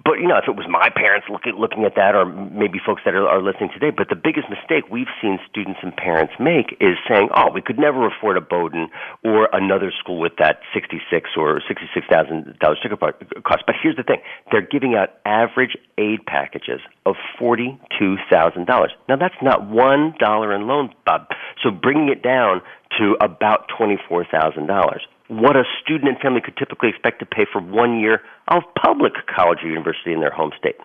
But 0.05 0.21
you 0.21 0.29
know, 0.29 0.37
if 0.37 0.45
it 0.49 0.57
was 0.57 0.67
my 0.69 0.91
parents 0.91 1.29
looking 1.31 1.57
looking 1.57 1.85
at 1.85 1.95
that, 1.97 2.14
or 2.14 2.26
maybe 2.26 2.79
folks 2.85 3.00
that 3.07 3.14
are, 3.14 3.26
are 3.26 3.41
listening 3.41 3.71
today, 3.73 3.88
but 3.88 4.11
the 4.11 4.19
biggest 4.19 4.50
mistake 4.50 4.85
we've 4.91 5.09
seen 5.23 5.38
students 5.49 5.81
and 5.83 5.97
parents 5.97 6.35
make 6.38 6.76
is 6.76 7.00
saying, 7.09 7.31
"Oh, 7.35 7.49
we 7.49 7.62
could 7.62 7.79
never 7.79 8.07
afford 8.07 8.37
a 8.37 8.43
Bowdoin 8.43 8.91
or 9.25 9.49
another 9.53 9.91
school 9.97 10.21
with 10.21 10.37
that 10.37 10.61
sixty-six 10.75 11.31
or 11.38 11.62
sixty-six 11.67 12.05
thousand 12.11 12.59
dollars 12.59 12.81
ticket 12.83 13.00
cost." 13.00 13.64
But 13.64 13.76
here's 13.81 13.97
the 13.97 14.03
thing: 14.03 14.21
they're 14.53 14.67
giving 14.67 14.95
out 14.95 15.17
average 15.25 15.79
aid 15.97 16.26
packages 16.26 16.83
of 17.07 17.14
forty-two 17.38 18.17
thousand 18.29 18.67
dollars. 18.67 18.93
Now, 19.09 19.17
that's 19.17 19.41
not 19.41 19.71
one 19.71 20.12
dollar 20.19 20.53
in 20.53 20.67
loans, 20.67 20.91
Bob. 21.07 21.29
So 21.62 21.71
bringing 21.71 22.11
it 22.11 22.23
down 22.23 22.61
to 22.99 23.17
about 23.23 23.71
twenty-four 23.79 24.26
thousand 24.31 24.67
dollars 24.67 25.00
what 25.41 25.57
a 25.57 25.64
student 25.83 26.09
and 26.09 26.19
family 26.19 26.41
could 26.41 26.57
typically 26.57 26.88
expect 26.88 27.21
to 27.21 27.26
pay 27.26 27.47
for 27.50 27.61
one 27.61 27.99
year 28.00 28.21
of 28.49 28.62
public 28.81 29.12
college 29.26 29.59
or 29.62 29.69
university 29.69 30.12
in 30.12 30.21
their 30.21 30.31
home 30.33 30.53
state. 30.59 30.76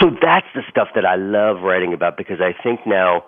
So 0.00 0.10
that's 0.22 0.46
the 0.54 0.62
stuff 0.70 0.88
that 0.94 1.04
I 1.04 1.16
love 1.16 1.62
writing 1.62 1.92
about 1.92 2.16
because 2.16 2.40
I 2.40 2.54
think 2.62 2.80
now, 2.86 3.24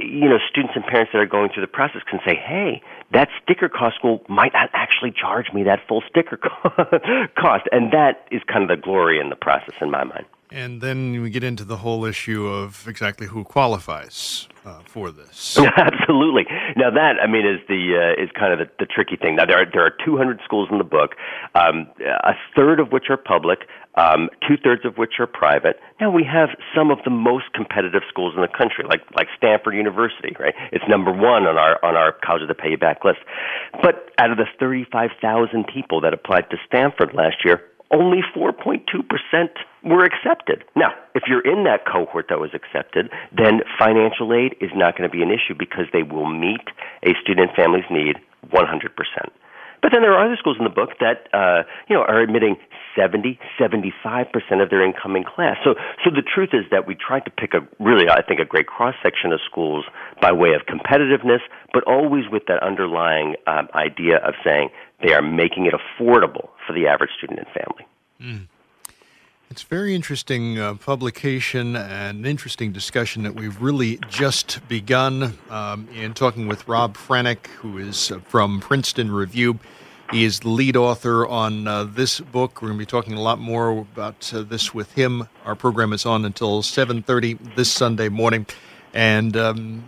you 0.00 0.28
know, 0.28 0.38
students 0.48 0.74
and 0.76 0.84
parents 0.84 1.10
that 1.12 1.18
are 1.18 1.26
going 1.26 1.50
through 1.52 1.62
the 1.62 1.72
process 1.72 2.02
can 2.08 2.20
say, 2.26 2.36
hey, 2.36 2.82
that 3.12 3.28
sticker 3.42 3.68
cost 3.68 3.96
school 3.96 4.22
might 4.28 4.52
not 4.52 4.70
actually 4.72 5.12
charge 5.12 5.52
me 5.52 5.64
that 5.64 5.80
full 5.88 6.02
sticker 6.08 6.36
cost. 7.36 7.64
And 7.72 7.92
that 7.92 8.26
is 8.30 8.42
kind 8.46 8.62
of 8.62 8.68
the 8.68 8.80
glory 8.80 9.18
in 9.18 9.28
the 9.28 9.36
process 9.36 9.74
in 9.80 9.90
my 9.90 10.04
mind. 10.04 10.26
And 10.52 10.82
then 10.82 11.22
we 11.22 11.30
get 11.30 11.42
into 11.42 11.64
the 11.64 11.78
whole 11.78 12.04
issue 12.04 12.46
of 12.46 12.86
exactly 12.86 13.26
who 13.26 13.42
qualifies 13.42 14.48
uh, 14.66 14.80
for 14.86 15.10
this. 15.10 15.56
Absolutely. 15.76 16.44
Now 16.76 16.90
that 16.90 17.14
I 17.22 17.26
mean 17.26 17.46
is 17.46 17.60
the 17.68 17.96
uh, 17.96 18.22
is 18.22 18.28
kind 18.38 18.52
of 18.52 18.58
the, 18.58 18.70
the 18.78 18.84
tricky 18.84 19.16
thing. 19.16 19.36
Now 19.36 19.46
there 19.46 19.56
are 19.56 19.64
there 19.64 19.84
are 19.84 19.94
200 20.04 20.40
schools 20.44 20.68
in 20.70 20.76
the 20.76 20.84
book, 20.84 21.16
um, 21.54 21.88
a 22.04 22.34
third 22.54 22.80
of 22.80 22.92
which 22.92 23.04
are 23.08 23.16
public, 23.16 23.60
um, 23.94 24.28
two 24.46 24.56
thirds 24.62 24.84
of 24.84 24.98
which 24.98 25.14
are 25.20 25.26
private. 25.26 25.80
Now 26.02 26.10
we 26.10 26.22
have 26.24 26.50
some 26.76 26.90
of 26.90 26.98
the 27.04 27.10
most 27.10 27.48
competitive 27.54 28.02
schools 28.10 28.34
in 28.36 28.42
the 28.42 28.52
country, 28.52 28.84
like 28.86 29.00
like 29.16 29.28
Stanford 29.38 29.74
University, 29.74 30.36
right? 30.38 30.54
It's 30.70 30.84
number 30.86 31.12
one 31.12 31.48
on 31.48 31.56
our 31.56 31.82
on 31.82 31.96
our 31.96 32.12
colleges 32.12 32.48
that 32.48 32.58
pay 32.58 32.76
you 32.76 32.78
back 32.78 33.06
list. 33.06 33.24
But 33.80 34.12
out 34.18 34.30
of 34.30 34.36
the 34.36 34.46
35,000 34.60 35.64
people 35.72 36.02
that 36.02 36.12
applied 36.12 36.50
to 36.50 36.58
Stanford 36.68 37.14
last 37.14 37.36
year, 37.42 37.62
only 37.90 38.20
4.2% 38.36 38.84
were 39.84 40.04
accepted. 40.04 40.64
Now, 40.76 40.92
if 41.14 41.24
you're 41.26 41.40
in 41.42 41.64
that 41.64 41.84
cohort 41.86 42.26
that 42.28 42.38
was 42.38 42.50
accepted, 42.54 43.10
then 43.36 43.60
financial 43.78 44.32
aid 44.32 44.56
is 44.60 44.70
not 44.74 44.96
going 44.96 45.08
to 45.08 45.12
be 45.12 45.22
an 45.22 45.30
issue 45.30 45.54
because 45.58 45.86
they 45.92 46.02
will 46.02 46.26
meet 46.26 46.66
a 47.02 47.14
student 47.20 47.50
family's 47.56 47.88
need 47.90 48.16
100%. 48.50 48.62
But 49.82 49.90
then 49.90 50.02
there 50.02 50.14
are 50.14 50.24
other 50.24 50.36
schools 50.38 50.56
in 50.58 50.64
the 50.64 50.70
book 50.70 50.90
that 51.00 51.26
uh, 51.34 51.64
you 51.88 51.96
know 51.96 52.02
are 52.02 52.20
admitting 52.20 52.56
70, 52.96 53.36
75 53.58 54.26
percent 54.32 54.60
of 54.60 54.70
their 54.70 54.80
incoming 54.84 55.24
class. 55.24 55.56
So, 55.64 55.74
so 56.04 56.10
the 56.10 56.22
truth 56.22 56.50
is 56.52 56.64
that 56.70 56.86
we 56.86 56.94
tried 56.94 57.24
to 57.24 57.32
pick 57.32 57.52
a 57.52 57.66
really, 57.82 58.08
I 58.08 58.22
think, 58.22 58.38
a 58.38 58.44
great 58.44 58.68
cross 58.68 58.94
section 59.02 59.32
of 59.32 59.40
schools 59.44 59.84
by 60.20 60.30
way 60.30 60.54
of 60.54 60.62
competitiveness, 60.70 61.40
but 61.74 61.82
always 61.82 62.30
with 62.30 62.46
that 62.46 62.62
underlying 62.62 63.34
um, 63.48 63.68
idea 63.74 64.18
of 64.18 64.34
saying 64.44 64.70
they 65.02 65.14
are 65.14 65.22
making 65.22 65.66
it 65.66 65.74
affordable 65.74 66.50
for 66.64 66.72
the 66.72 66.86
average 66.86 67.10
student 67.18 67.40
and 67.40 67.48
family. 67.48 67.86
Mm. 68.20 68.46
It's 69.52 69.64
very 69.64 69.94
interesting 69.94 70.58
uh, 70.58 70.76
publication 70.76 71.76
and 71.76 72.20
an 72.20 72.24
interesting 72.24 72.72
discussion 72.72 73.22
that 73.24 73.34
we've 73.34 73.60
really 73.60 73.98
just 74.08 74.66
begun 74.66 75.36
um, 75.50 75.86
in 75.94 76.14
talking 76.14 76.48
with 76.48 76.66
Rob 76.66 76.96
Franek, 76.96 77.48
who 77.58 77.76
is 77.76 78.10
uh, 78.10 78.20
from 78.20 78.60
Princeton 78.60 79.12
Review. 79.12 79.58
He 80.10 80.24
is 80.24 80.40
the 80.40 80.48
lead 80.48 80.74
author 80.74 81.26
on 81.26 81.68
uh, 81.68 81.84
this 81.84 82.18
book. 82.18 82.62
We're 82.62 82.68
going 82.68 82.78
to 82.78 82.82
be 82.82 82.86
talking 82.86 83.12
a 83.12 83.20
lot 83.20 83.40
more 83.40 83.72
about 83.72 84.32
uh, 84.32 84.40
this 84.40 84.72
with 84.72 84.90
him. 84.92 85.28
Our 85.44 85.54
program 85.54 85.92
is 85.92 86.06
on 86.06 86.24
until 86.24 86.62
7.30 86.62 87.54
this 87.54 87.70
Sunday 87.70 88.08
morning. 88.08 88.46
And 88.94 89.36
um, 89.36 89.84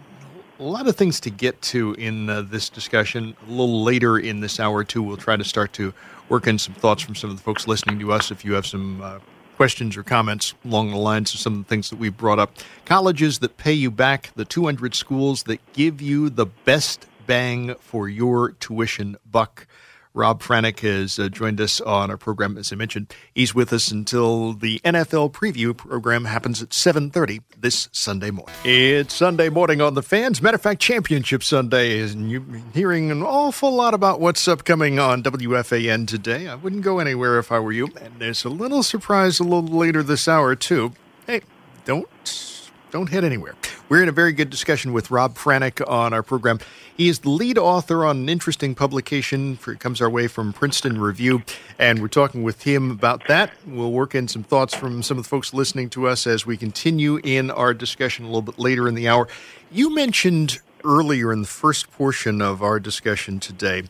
a 0.61 0.65
lot 0.65 0.89
of 0.89 0.95
things 0.95 1.21
to 1.21 1.31
get 1.31 1.63
to 1.63 1.95
in 1.95 2.29
uh, 2.29 2.43
this 2.43 2.69
discussion. 2.69 3.35
A 3.47 3.51
little 3.51 3.83
later 3.83 4.19
in 4.19 4.41
this 4.41 4.61
hour, 4.61 4.85
too, 4.85 5.03
we'll 5.03 5.17
try 5.17 5.39
to 5.39 5.45
start 5.45 5.73
to 5.73 5.95
work 6.29 6.47
in 6.47 6.59
some 6.59 6.75
thoughts 6.75 7.01
from 7.01 7.15
some 7.15 7.31
of 7.31 7.37
the 7.37 7.43
folks 7.43 7.67
listening 7.67 7.99
to 8.01 8.13
us. 8.13 8.31
If 8.31 8.45
you 8.45 8.53
have 8.53 8.67
some 8.67 9.01
uh, 9.01 9.21
questions 9.57 9.97
or 9.97 10.03
comments 10.03 10.55
along 10.65 10.91
the 10.91 10.97
lines 10.97 11.33
of 11.35 11.41
some 11.41 11.55
of 11.55 11.59
the 11.61 11.69
things 11.69 11.91
that 11.91 11.99
we've 11.99 12.17
brought 12.17 12.39
up, 12.39 12.53
colleges 12.85 13.39
that 13.41 13.57
pay 13.57 13.73
you 13.73 13.91
back, 13.91 14.31
the 14.35 14.45
200 14.45 14.95
schools 14.95 15.45
that 15.45 15.61
give 15.73 16.01
you 16.01 16.29
the 16.29 16.47
best 16.47 17.07
bang 17.27 17.75
for 17.77 18.09
your 18.09 18.53
tuition 18.53 19.17
buck. 19.31 19.67
Rob 20.17 20.41
Franek 20.41 20.79
has 20.81 21.19
uh, 21.19 21.29
joined 21.29 21.61
us 21.61 21.81
on 21.81 22.09
our 22.09 22.17
program. 22.17 22.57
As 22.57 22.73
I 22.73 22.77
mentioned, 22.77 23.13
he's 23.35 23.53
with 23.53 23.73
us 23.73 23.91
until 23.91 24.53
the 24.53 24.79
NFL 24.85 25.33
preview 25.33 25.77
program 25.77 26.27
happens 26.27 26.63
at 26.63 26.69
7.30 26.69 27.43
this 27.59 27.89
Sunday 27.91 28.31
morning. 28.31 28.55
It's 28.65 29.13
Sunday 29.13 29.49
morning 29.49 29.81
on 29.81 29.95
the 29.95 30.03
fans. 30.03 30.41
Matter 30.41 30.55
of 30.55 30.63
fact, 30.63 30.81
Championship 30.81 31.43
Sunday, 31.43 32.01
and 32.01 32.31
you're 32.31 32.45
hearing 32.73 33.11
an 33.11 33.25
awful 33.25 33.75
lot 33.75 33.93
about 33.93 34.21
what's 34.21 34.47
upcoming 34.47 35.01
on 35.01 35.25
WFAN 35.25 36.07
today. 36.07 36.47
I 36.47 36.55
wouldn't 36.55 36.83
go 36.83 37.01
anywhere 37.01 37.41
if 37.41 37.51
I 37.51 37.59
were 37.59 37.73
you. 37.73 37.89
And 38.01 38.21
there's 38.21 38.45
a 38.45 38.51
little 38.51 38.85
surprise 38.85 39.41
a 39.41 39.43
little 39.43 39.63
later 39.63 40.05
this 40.05 40.29
hour, 40.29 40.55
too. 40.55 40.93
Hey, 41.27 41.41
don't 41.85 42.09
don't 42.95 43.09
head 43.09 43.25
anywhere. 43.25 43.57
We're 43.89 44.05
in 44.05 44.09
a 44.09 44.13
very 44.13 44.33
good 44.33 44.51
discussion 44.51 44.93
with 44.93 45.11
Rob 45.11 45.35
Franek 45.35 45.85
on 45.91 46.15
our 46.15 46.23
program. 46.23 46.61
He 46.97 47.09
is 47.09 47.19
the 47.21 47.31
lead 47.31 47.59
author 47.59 48.05
on 48.05 48.19
an 48.19 48.29
interesting 48.29 48.77
publication. 48.77 49.57
For, 49.57 49.73
it 49.73 49.81
comes 49.81 50.01
our 50.01 50.09
way 50.09 50.29
from 50.29 50.53
Princeton 50.53 51.01
Review, 51.01 51.43
and 51.77 52.01
we're 52.01 52.07
talking 52.07 52.45
with 52.45 52.63
him 52.63 52.93
about 52.93 53.27
that. 53.27 53.51
We'll 53.67 53.91
work 53.91 54.15
in 54.15 54.29
some 54.29 54.45
thoughts 54.45 54.77
from 54.77 55.03
some 55.03 55.19
of 55.19 55.25
the 55.25 55.29
folks 55.29 55.53
listening 55.53 55.91
to 55.91 56.07
us 56.07 56.25
as 56.25 56.47
we 56.47 56.57
continue 56.57 57.21
in 57.25 57.51
our 57.51 57.75
discussion 57.75 58.27
a 58.27 58.29
little 58.29 58.43
bit 58.43 58.61
later 58.61 58.87
in 58.87 58.95
the 58.95 59.09
hour. 59.09 59.27
You 59.73 59.93
mentioned 59.93 60.61
earlier 60.85 61.33
in 61.33 61.41
the 61.41 61.49
first 61.49 61.91
portion 61.91 62.41
of 62.41 62.63
our 62.63 62.79
discussion 62.79 63.41
today 63.41 63.83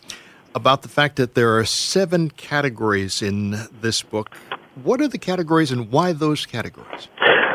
about 0.54 0.80
the 0.80 0.88
fact 0.88 1.16
that 1.16 1.34
there 1.34 1.58
are 1.58 1.64
seven 1.66 2.30
categories 2.30 3.20
in 3.20 3.66
this 3.82 4.00
book. 4.00 4.34
What 4.82 5.02
are 5.02 5.08
the 5.08 5.18
categories 5.18 5.70
and 5.70 5.92
why 5.92 6.14
those 6.14 6.46
categories? 6.46 7.08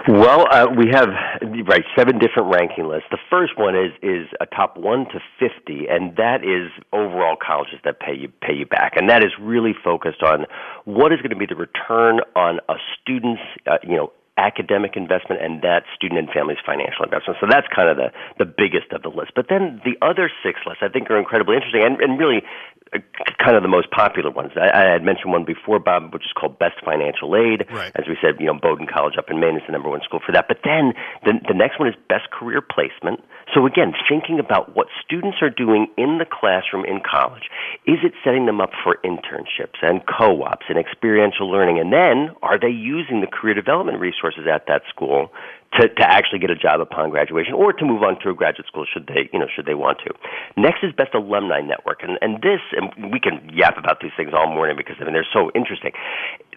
Well, 0.07 0.45
uh, 0.49 0.67
we 0.75 0.89
have 0.91 1.09
right 1.67 1.83
seven 1.97 2.19
different 2.19 2.53
ranking 2.53 2.87
lists. 2.87 3.07
The 3.11 3.19
first 3.29 3.57
one 3.57 3.75
is 3.75 3.91
is 4.01 4.27
a 4.39 4.45
top 4.45 4.77
one 4.77 5.05
to 5.11 5.19
fifty, 5.39 5.87
and 5.89 6.15
that 6.15 6.43
is 6.43 6.71
overall 6.93 7.35
colleges 7.35 7.79
that 7.83 7.99
pay 7.99 8.15
you 8.15 8.29
pay 8.41 8.53
you 8.53 8.65
back, 8.65 8.93
and 8.95 9.09
that 9.09 9.23
is 9.23 9.31
really 9.39 9.73
focused 9.83 10.23
on 10.23 10.45
what 10.85 11.11
is 11.11 11.17
going 11.17 11.31
to 11.31 11.35
be 11.35 11.45
the 11.45 11.55
return 11.55 12.21
on 12.35 12.59
a 12.69 12.75
student's 13.01 13.41
uh, 13.67 13.77
you 13.83 13.95
know 13.97 14.11
academic 14.39 14.95
investment 14.95 15.43
and 15.43 15.61
that 15.61 15.83
student 15.93 16.17
and 16.17 16.29
family's 16.31 16.57
financial 16.65 17.03
investment. 17.03 17.37
So 17.41 17.47
that's 17.49 17.67
kind 17.75 17.89
of 17.89 17.97
the, 17.97 18.09
the 18.39 18.45
biggest 18.45 18.93
of 18.95 19.03
the 19.03 19.09
list. 19.09 19.31
But 19.35 19.47
then 19.49 19.81
the 19.83 19.99
other 20.01 20.31
six 20.41 20.61
lists 20.65 20.81
I 20.81 20.87
think 20.87 21.11
are 21.11 21.19
incredibly 21.19 21.55
interesting 21.59 21.83
and, 21.83 21.99
and 21.99 22.17
really 22.17 22.41
kind 23.37 23.55
of 23.55 23.63
the 23.63 23.69
most 23.69 23.91
popular 23.91 24.31
ones. 24.31 24.51
I, 24.55 24.69
I 24.69 24.91
had 24.91 25.03
mentioned 25.03 25.31
one 25.31 25.45
before, 25.45 25.79
Bob, 25.79 26.13
which 26.13 26.23
is 26.23 26.33
called 26.33 26.57
Best 26.59 26.83
Financial 26.83 27.35
Aid. 27.35 27.65
Right. 27.71 27.91
As 27.95 28.05
we 28.07 28.17
said, 28.21 28.39
you 28.39 28.47
know, 28.47 28.57
Bowdoin 28.57 28.87
College 28.87 29.15
up 29.17 29.29
in 29.29 29.39
Maine 29.39 29.57
is 29.57 29.63
the 29.67 29.73
number 29.73 29.89
one 29.89 30.01
school 30.01 30.19
for 30.25 30.31
that. 30.31 30.47
But 30.47 30.59
then 30.63 30.93
the, 31.23 31.33
the 31.47 31.53
next 31.53 31.79
one 31.79 31.87
is 31.87 31.95
Best 32.07 32.31
Career 32.31 32.61
Placement. 32.61 33.21
So 33.53 33.65
again, 33.65 33.93
thinking 34.07 34.39
about 34.39 34.75
what 34.75 34.87
students 35.03 35.37
are 35.41 35.49
doing 35.49 35.87
in 35.97 36.17
the 36.17 36.25
classroom 36.25 36.85
in 36.85 37.01
college. 37.01 37.49
Is 37.85 37.97
it 38.03 38.13
setting 38.23 38.45
them 38.45 38.61
up 38.61 38.71
for 38.83 38.97
internships 39.03 39.81
and 39.81 40.01
co-ops 40.05 40.65
and 40.69 40.77
experiential 40.77 41.49
learning? 41.49 41.79
And 41.79 41.93
then 41.93 42.35
are 42.41 42.59
they 42.59 42.69
using 42.69 43.21
the 43.21 43.27
career 43.27 43.53
development 43.53 43.99
resources 43.99 44.45
at 44.51 44.65
that 44.67 44.83
school 44.89 45.31
to, 45.73 45.87
to 45.87 46.03
actually 46.03 46.39
get 46.39 46.49
a 46.49 46.55
job 46.55 46.81
upon 46.81 47.09
graduation 47.09 47.53
or 47.53 47.71
to 47.73 47.85
move 47.85 48.01
on 48.01 48.17
through 48.21 48.35
graduate 48.35 48.65
school 48.67 48.85
should 48.91 49.07
they 49.07 49.29
you 49.31 49.39
know 49.39 49.47
should 49.53 49.65
they 49.65 49.75
want 49.75 49.99
to. 50.05 50.13
Next 50.57 50.83
is 50.83 50.91
Best 50.93 51.13
Alumni 51.13 51.61
Network, 51.61 52.01
and 52.01 52.17
and 52.21 52.41
this 52.41 52.61
and 52.73 53.11
we 53.11 53.19
can 53.19 53.49
yap 53.53 53.77
about 53.77 54.01
these 54.01 54.11
things 54.17 54.31
all 54.33 54.47
morning 54.47 54.75
because 54.77 54.95
I 54.99 55.03
mean 55.03 55.13
they're 55.13 55.27
so 55.31 55.51
interesting. 55.53 55.91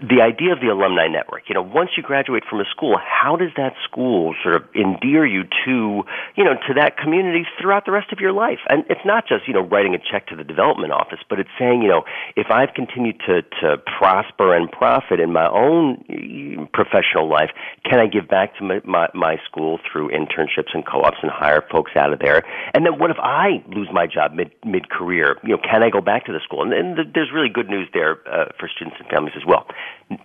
The 0.01 0.21
idea 0.21 0.53
of 0.53 0.61
the 0.61 0.67
alumni 0.67 1.07
network, 1.07 1.49
you 1.49 1.55
know, 1.55 1.63
once 1.63 1.91
you 1.97 2.03
graduate 2.03 2.43
from 2.49 2.61
a 2.61 2.65
school, 2.65 2.99
how 2.99 3.37
does 3.37 3.51
that 3.57 3.75
school 3.85 4.35
sort 4.43 4.57
of 4.57 4.65
endear 4.75 5.27
you 5.27 5.45
to 5.65 6.03
you 6.35 6.45
know 6.45 6.55
to 6.67 6.75
that 6.75 6.97
community 6.97 7.45
throughout 7.61 7.85
the 7.85 7.93
rest 7.93 8.13
of 8.13 8.19
your 8.19 8.33
life? 8.33 8.61
And 8.69 8.85
it's 8.89 9.05
not 9.05 9.29
just 9.29 9.47
you 9.47 9.55
know 9.55 9.63
writing 9.63 9.95
a 9.95 9.99
check 9.99 10.27
to 10.29 10.37
the 10.37 10.45
development 10.45 10.93
office, 10.93 11.21
but 11.29 11.39
it's 11.39 11.53
saying 11.59 11.83
you 11.83 11.89
know 11.89 12.03
if 12.37 12.51
I've 12.51 12.75
continued 12.75 13.21
to 13.27 13.43
to 13.61 13.77
prosper 13.99 14.57
and 14.57 14.71
profit 14.73 15.21
in 15.21 15.33
my 15.33 15.49
own 15.49 16.03
mm, 16.09 16.73
professional 16.73 17.29
life, 17.29 17.51
can 17.85 18.01
I 18.01 18.07
give 18.07 18.29
back 18.29 18.57
to 18.59 18.65
my, 18.65 18.81
my, 18.85 19.02
my 19.15 19.37
school 19.49 19.79
through 19.91 20.11
internships 20.11 20.75
and 20.75 20.87
co-ops 20.87 21.19
and 21.23 21.31
hire 21.31 21.63
folks 21.71 21.93
out 21.97 22.13
of 22.13 22.19
there? 22.19 22.45
And 22.75 22.85
then 22.87 22.99
what 22.99 23.11
if 23.11 23.19
I 23.19 23.63
lose 23.69 23.89
my 23.93 24.07
job 24.07 24.33
mid 24.33 24.51
mid 24.65 24.91
career? 24.91 25.39
You 25.43 25.57
know, 25.57 25.63
can 25.63 25.83
I 25.83 25.91
go 25.91 26.01
back 26.01 26.27
to 26.27 26.33
the 26.33 26.41
school? 26.45 26.63
And, 26.63 26.73
and 26.73 27.15
there's 27.15 27.31
really 27.33 27.49
good 27.49 27.69
news 27.69 27.89
there 27.93 28.19
uh, 28.29 28.47
for 28.59 28.69
students 28.69 28.97
and 28.99 29.09
families 29.09 29.35
as 29.37 29.45
well. 29.47 29.67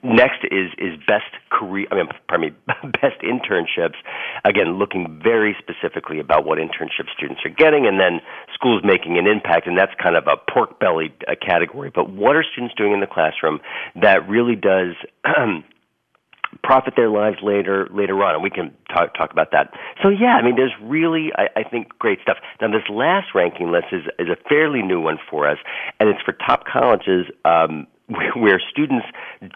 Next 0.03 0.43
is 0.51 0.71
is 0.77 0.99
best 1.07 1.31
career. 1.49 1.87
I 1.91 1.95
mean, 1.95 2.07
pardon 2.27 2.49
me, 2.49 2.91
best 3.01 3.21
internships. 3.23 3.95
Again, 4.43 4.77
looking 4.77 5.19
very 5.23 5.55
specifically 5.59 6.19
about 6.19 6.45
what 6.45 6.57
internship 6.57 7.07
students 7.15 7.41
are 7.45 7.49
getting, 7.49 7.85
and 7.87 7.99
then 7.99 8.21
schools 8.53 8.81
making 8.83 9.17
an 9.17 9.27
impact. 9.27 9.67
And 9.67 9.77
that's 9.77 9.93
kind 10.01 10.15
of 10.15 10.27
a 10.27 10.35
pork 10.51 10.79
belly 10.79 11.13
uh, 11.27 11.35
category. 11.35 11.91
But 11.93 12.09
what 12.09 12.35
are 12.35 12.43
students 12.43 12.75
doing 12.75 12.93
in 12.93 12.99
the 12.99 13.07
classroom 13.07 13.59
that 13.95 14.27
really 14.27 14.55
does 14.55 14.95
profit 16.63 16.93
their 16.95 17.09
lives 17.09 17.37
later 17.41 17.87
later 17.91 18.21
on, 18.23 18.35
and 18.35 18.43
we 18.43 18.49
can 18.49 18.73
talk 18.93 19.13
talk 19.15 19.31
about 19.31 19.51
that. 19.51 19.73
So 20.03 20.09
yeah, 20.09 20.35
I 20.35 20.41
mean, 20.43 20.55
there's 20.55 20.73
really 20.81 21.31
I, 21.35 21.61
I 21.61 21.63
think 21.63 21.89
great 21.99 22.19
stuff. 22.21 22.37
Now 22.61 22.67
this 22.67 22.87
last 22.89 23.27
ranking 23.35 23.71
list 23.71 23.87
is 23.91 24.03
is 24.19 24.29
a 24.29 24.37
fairly 24.49 24.81
new 24.81 25.01
one 25.01 25.17
for 25.29 25.47
us, 25.47 25.57
and 25.99 26.09
it's 26.09 26.21
for 26.21 26.33
top 26.33 26.65
colleges. 26.65 27.25
Um, 27.45 27.87
where 28.37 28.61
students 28.71 29.05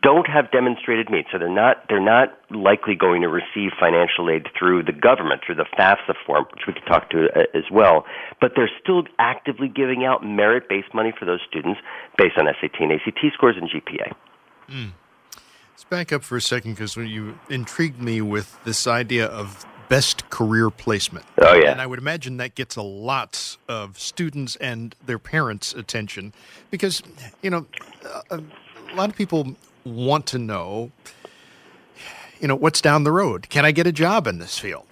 don't 0.01 0.27
have 0.27 0.51
demonstrated 0.51 1.09
needs, 1.09 1.27
so 1.31 1.37
they're 1.37 1.49
not 1.49 1.85
they're 1.87 2.03
not 2.03 2.37
likely 2.49 2.95
going 2.95 3.21
to 3.21 3.29
receive 3.29 3.71
financial 3.79 4.29
aid 4.29 4.45
through 4.57 4.83
the 4.83 4.91
government 4.91 5.41
through 5.45 5.55
the 5.55 5.65
FAFSA 5.79 6.15
form, 6.25 6.45
which 6.51 6.63
we 6.67 6.73
could 6.73 6.85
talk 6.85 7.09
to 7.11 7.27
uh, 7.33 7.43
as 7.55 7.71
well. 7.71 8.03
But 8.41 8.51
they're 8.57 8.69
still 8.83 9.03
actively 9.19 9.69
giving 9.69 10.03
out 10.03 10.25
merit-based 10.25 10.93
money 10.93 11.13
for 11.17 11.23
those 11.23 11.39
students 11.47 11.79
based 12.17 12.37
on 12.37 12.45
SAT 12.59 12.81
and 12.81 12.91
ACT 12.91 13.19
scores 13.33 13.55
and 13.55 13.69
GPA. 13.69 14.11
Mm. 14.69 14.91
Let's 15.81 15.89
back 15.89 16.13
up 16.13 16.21
for 16.21 16.37
a 16.37 16.41
second 16.41 16.73
because 16.73 16.95
you 16.95 17.39
intrigued 17.49 17.99
me 17.99 18.21
with 18.21 18.63
this 18.65 18.85
idea 18.85 19.25
of 19.25 19.65
best 19.89 20.29
career 20.29 20.69
placement. 20.69 21.25
Oh, 21.39 21.55
yeah. 21.55 21.71
And 21.71 21.81
I 21.81 21.87
would 21.87 21.97
imagine 21.97 22.37
that 22.37 22.53
gets 22.53 22.75
a 22.75 22.83
lot 22.83 23.57
of 23.67 23.97
students 23.97 24.55
and 24.57 24.95
their 25.03 25.17
parents' 25.17 25.73
attention 25.73 26.33
because, 26.69 27.01
you 27.41 27.49
know, 27.49 27.65
a, 28.29 28.37
a 28.37 28.95
lot 28.95 29.09
of 29.09 29.15
people 29.15 29.55
want 29.83 30.27
to 30.27 30.37
know, 30.37 30.91
you 32.39 32.47
know, 32.47 32.55
what's 32.55 32.79
down 32.79 33.03
the 33.03 33.11
road? 33.11 33.49
Can 33.49 33.65
I 33.65 33.71
get 33.71 33.87
a 33.87 33.91
job 33.91 34.27
in 34.27 34.37
this 34.37 34.59
field? 34.59 34.85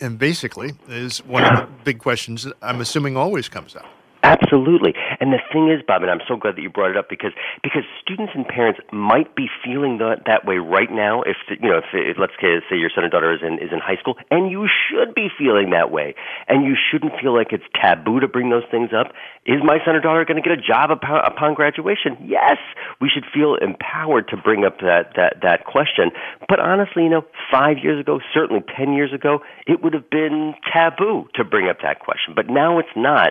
And 0.00 0.16
basically, 0.16 0.74
is 0.86 1.24
one 1.24 1.42
of 1.42 1.56
the 1.58 1.66
big 1.82 1.98
questions 1.98 2.44
that 2.44 2.54
I'm 2.62 2.80
assuming 2.80 3.16
always 3.16 3.48
comes 3.48 3.74
up. 3.74 3.86
Absolutely. 4.26 4.92
And 5.20 5.30
the 5.30 5.38
thing 5.54 5.70
is, 5.70 5.86
Bob, 5.86 6.02
and 6.02 6.10
I'm 6.10 6.20
so 6.26 6.34
glad 6.34 6.56
that 6.58 6.62
you 6.62 6.68
brought 6.70 6.90
it 6.90 6.96
up 6.96 7.08
because 7.08 7.30
because 7.62 7.86
students 8.02 8.32
and 8.34 8.42
parents 8.42 8.80
might 8.90 9.36
be 9.38 9.46
feeling 9.62 9.98
that 9.98 10.26
that 10.26 10.42
way 10.44 10.58
right 10.58 10.90
now. 10.90 11.22
If 11.22 11.38
you 11.46 11.70
know, 11.70 11.78
if, 11.78 11.94
if 11.94 12.18
let's 12.18 12.34
say 12.42 12.74
your 12.74 12.90
son 12.90 13.04
or 13.04 13.08
daughter 13.08 13.30
is 13.30 13.38
in 13.46 13.62
is 13.62 13.70
in 13.70 13.78
high 13.78 14.02
school, 14.02 14.18
and 14.30 14.50
you 14.50 14.66
should 14.66 15.14
be 15.14 15.28
feeling 15.30 15.70
that 15.70 15.92
way, 15.94 16.16
and 16.48 16.66
you 16.66 16.74
shouldn't 16.74 17.14
feel 17.22 17.34
like 17.38 17.54
it's 17.54 17.66
taboo 17.78 18.18
to 18.18 18.26
bring 18.26 18.50
those 18.50 18.66
things 18.68 18.90
up. 18.90 19.14
Is 19.46 19.62
my 19.62 19.78
son 19.86 19.94
or 19.94 20.00
daughter 20.00 20.24
going 20.26 20.42
to 20.42 20.46
get 20.46 20.58
a 20.58 20.60
job 20.60 20.90
upon, 20.90 21.22
upon 21.22 21.54
graduation? 21.54 22.18
Yes, 22.18 22.58
we 23.00 23.08
should 23.08 23.24
feel 23.30 23.54
empowered 23.54 24.26
to 24.34 24.36
bring 24.36 24.64
up 24.66 24.82
that 24.82 25.14
that 25.14 25.38
that 25.46 25.70
question. 25.70 26.10
But 26.48 26.58
honestly, 26.58 27.04
you 27.06 27.10
know, 27.14 27.22
five 27.46 27.78
years 27.78 28.00
ago, 28.02 28.18
certainly 28.34 28.64
ten 28.74 28.92
years 28.92 29.14
ago, 29.14 29.38
it 29.70 29.86
would 29.86 29.94
have 29.94 30.10
been 30.10 30.54
taboo 30.66 31.30
to 31.38 31.44
bring 31.44 31.70
up 31.70 31.78
that 31.86 32.00
question. 32.00 32.34
But 32.34 32.50
now 32.50 32.80
it's 32.80 32.96
not 32.96 33.30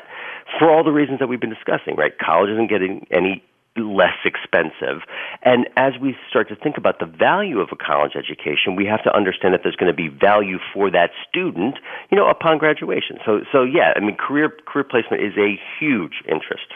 for 0.57 0.71
all 0.71 0.84
the 0.85 0.91
reasons 0.91 1.19
that 1.19 1.27
we've 1.27 1.39
been 1.39 1.53
discussing, 1.53 1.95
right? 1.95 2.17
College 2.17 2.51
isn't 2.51 2.69
getting 2.69 3.05
any 3.11 3.43
less 3.77 4.15
expensive. 4.23 5.01
And 5.43 5.67
as 5.75 5.93
we 6.01 6.15
start 6.29 6.47
to 6.49 6.55
think 6.55 6.77
about 6.77 6.99
the 6.99 7.05
value 7.05 7.59
of 7.59 7.69
a 7.71 7.75
college 7.75 8.13
education, 8.15 8.75
we 8.75 8.85
have 8.85 9.03
to 9.03 9.13
understand 9.13 9.53
that 9.53 9.61
there's 9.63 9.75
going 9.75 9.91
to 9.91 9.95
be 9.95 10.07
value 10.07 10.59
for 10.73 10.89
that 10.91 11.11
student, 11.27 11.75
you 12.09 12.17
know, 12.17 12.29
upon 12.29 12.57
graduation. 12.57 13.17
So, 13.25 13.41
so 13.51 13.63
yeah, 13.63 13.93
I 13.95 13.99
mean, 13.99 14.15
career 14.15 14.49
career 14.65 14.85
placement 14.85 15.23
is 15.23 15.33
a 15.37 15.59
huge 15.77 16.23
interest. 16.25 16.67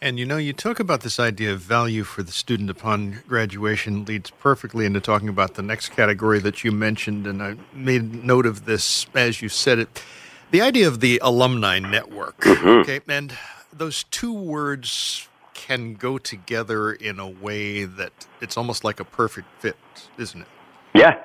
And 0.00 0.18
you 0.18 0.26
know, 0.26 0.36
you 0.36 0.52
talk 0.52 0.80
about 0.80 1.00
this 1.00 1.18
idea 1.18 1.52
of 1.52 1.60
value 1.60 2.04
for 2.04 2.22
the 2.22 2.30
student 2.30 2.68
upon 2.68 3.22
graduation 3.26 4.04
leads 4.04 4.30
perfectly 4.30 4.84
into 4.84 5.00
talking 5.00 5.28
about 5.28 5.54
the 5.54 5.62
next 5.62 5.88
category 5.90 6.38
that 6.40 6.62
you 6.62 6.70
mentioned, 6.70 7.26
and 7.26 7.42
I 7.42 7.56
made 7.72 8.22
note 8.22 8.46
of 8.46 8.66
this 8.66 9.06
as 9.14 9.40
you 9.42 9.48
said 9.48 9.78
it 9.78 10.02
the 10.50 10.62
idea 10.62 10.86
of 10.86 11.00
the 11.00 11.20
alumni 11.20 11.80
network, 11.80 12.38
mm-hmm. 12.42 12.68
okay, 12.82 13.00
and 13.08 13.36
those 13.76 14.04
two 14.04 14.32
words 14.32 15.28
can 15.54 15.94
go 15.94 16.18
together 16.18 16.92
in 16.92 17.18
a 17.18 17.28
way 17.28 17.84
that 17.84 18.26
it's 18.40 18.56
almost 18.56 18.84
like 18.84 19.00
a 19.00 19.04
perfect 19.04 19.48
fit, 19.60 19.76
isn't 20.18 20.42
it? 20.42 20.48
Yeah, 20.94 21.22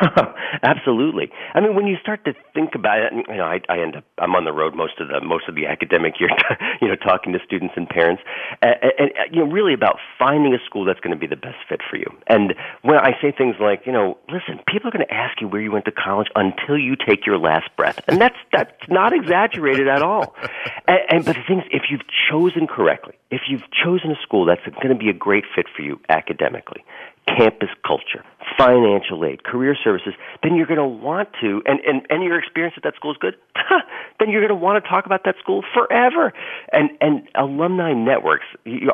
Absolutely. 0.62 1.30
I 1.54 1.60
mean, 1.60 1.74
when 1.74 1.86
you 1.86 1.96
start 2.00 2.24
to 2.24 2.34
think 2.54 2.74
about 2.74 2.98
it, 3.00 3.12
you 3.12 3.36
know, 3.36 3.44
I, 3.44 3.60
I 3.68 3.80
end 3.80 3.96
up 3.96 4.04
I'm 4.18 4.34
on 4.34 4.44
the 4.44 4.52
road 4.52 4.74
most 4.74 5.00
of 5.00 5.08
the 5.08 5.20
most 5.20 5.48
of 5.48 5.54
the 5.54 5.66
academic 5.66 6.14
year, 6.20 6.30
you 6.80 6.88
know, 6.88 6.96
talking 6.96 7.32
to 7.32 7.38
students 7.44 7.74
and 7.76 7.88
parents, 7.88 8.22
and, 8.62 8.76
and 8.98 9.10
you 9.30 9.44
know, 9.44 9.50
really 9.50 9.74
about 9.74 9.98
finding 10.18 10.54
a 10.54 10.58
school 10.64 10.84
that's 10.84 11.00
going 11.00 11.14
to 11.14 11.18
be 11.18 11.26
the 11.26 11.36
best 11.36 11.58
fit 11.68 11.80
for 11.88 11.96
you. 11.96 12.06
And 12.28 12.54
when 12.82 12.96
I 12.96 13.12
say 13.20 13.32
things 13.36 13.56
like, 13.60 13.82
you 13.86 13.92
know, 13.92 14.18
listen, 14.28 14.60
people 14.68 14.88
are 14.88 14.92
going 14.92 15.06
to 15.06 15.14
ask 15.14 15.40
you 15.40 15.48
where 15.48 15.60
you 15.60 15.72
went 15.72 15.84
to 15.86 15.92
college 15.92 16.28
until 16.36 16.78
you 16.78 16.96
take 16.96 17.26
your 17.26 17.38
last 17.38 17.68
breath, 17.76 18.00
and 18.08 18.20
that's 18.20 18.38
that's 18.52 18.72
not 18.88 19.12
exaggerated 19.12 19.88
at 19.88 20.02
all. 20.02 20.34
And, 20.88 20.98
and 21.10 21.24
but 21.24 21.36
the 21.36 21.42
thing 21.46 21.58
is, 21.60 21.64
if 21.70 21.82
you've 21.90 22.02
chosen 22.28 22.66
correctly, 22.66 23.14
if 23.30 23.42
you've 23.48 23.62
chosen 23.84 24.10
a 24.10 24.20
school 24.22 24.44
that's 24.44 24.62
going 24.82 24.88
to 24.88 24.96
be 24.96 25.08
a 25.08 25.14
great 25.14 25.44
fit 25.54 25.66
for 25.74 25.82
you 25.82 26.00
academically, 26.08 26.84
campus 27.26 27.68
culture, 27.86 28.24
financial 28.58 29.24
aid, 29.24 29.44
career 29.44 29.76
services, 29.82 30.14
then 30.42 30.56
you're 30.56 30.66
going 30.66 30.78
to 30.78 30.86
want 30.86 31.28
to, 31.40 31.62
and, 31.66 31.80
and, 31.80 32.06
and 32.10 32.24
your 32.24 32.38
experience 32.38 32.74
at 32.76 32.82
that 32.82 32.94
school 32.96 33.12
is 33.12 33.16
good, 33.18 33.34
then 34.18 34.30
you're 34.30 34.46
going 34.46 34.56
to 34.56 34.64
want 34.64 34.82
to 34.82 34.88
talk 34.88 35.06
about 35.06 35.24
that 35.24 35.36
school 35.40 35.62
forever. 35.72 36.32
And, 36.72 36.90
and 37.00 37.28
alumni 37.34 37.92
networks 37.92 38.46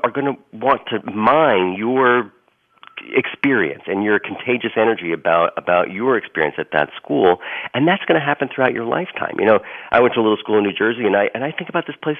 are 0.05 0.11
going 0.11 0.27
to 0.27 0.57
want 0.57 0.83
to 0.89 1.11
mine 1.11 1.75
your 1.77 2.33
experience 3.15 3.83
and 3.87 4.05
your 4.05 4.19
contagious 4.19 4.73
energy 4.77 5.13
about 5.13 5.53
about 5.57 5.91
your 5.91 6.17
experience 6.17 6.57
at 6.59 6.71
that 6.73 6.91
school 6.97 7.39
and 7.75 7.87
that's 7.87 8.05
going 8.05 8.19
to 8.19 8.25
happen 8.25 8.49
throughout 8.53 8.73
your 8.73 8.85
lifetime. 8.85 9.37
You 9.39 9.47
know 9.47 9.61
i 9.91 10.01
went 10.01 10.15
to 10.15 10.21
a 10.21 10.23
little 10.23 10.37
school 10.37 10.59
in 10.59 10.65
new 10.65 10.73
jersey 10.73 11.05
and 11.05 11.17
i 11.17 11.31
and 11.35 11.45
i 11.45 11.51
think 11.51 11.69
about 11.69 11.87
this 11.87 11.97
place 12.03 12.19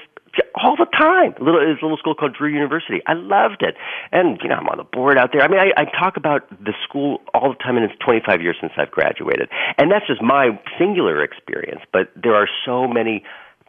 all 0.55 0.75
the 0.75 0.85
time. 0.85 1.33
A 1.39 1.43
little 1.43 1.59
this 1.59 1.81
little 1.81 1.97
school 1.97 2.15
called 2.15 2.35
drew 2.35 2.49
university. 2.49 3.01
I 3.07 3.13
loved 3.13 3.61
it. 3.61 3.75
And 4.11 4.39
you 4.41 4.49
know 4.49 4.55
i'm 4.55 4.67
on 4.67 4.77
the 4.77 4.83
board 4.83 5.17
out 5.17 5.31
there. 5.33 5.41
I 5.41 5.47
mean 5.47 5.59
i, 5.59 5.71
I 5.77 5.85
talk 5.85 6.17
about 6.17 6.49
the 6.63 6.73
school 6.83 7.21
all 7.33 7.49
the 7.49 7.59
time 7.63 7.77
and 7.77 7.85
it's 7.85 7.99
25 8.03 8.41
years 8.41 8.57
since 8.59 8.73
i've 8.77 8.91
graduated. 8.91 9.49
And 9.77 9.91
that's 9.91 10.07
just 10.07 10.21
my 10.21 10.59
singular 10.77 11.23
experience 11.23 11.81
but 11.91 12.11
there 12.15 12.35
are 12.35 12.47
so 12.65 12.87
many 12.87 13.23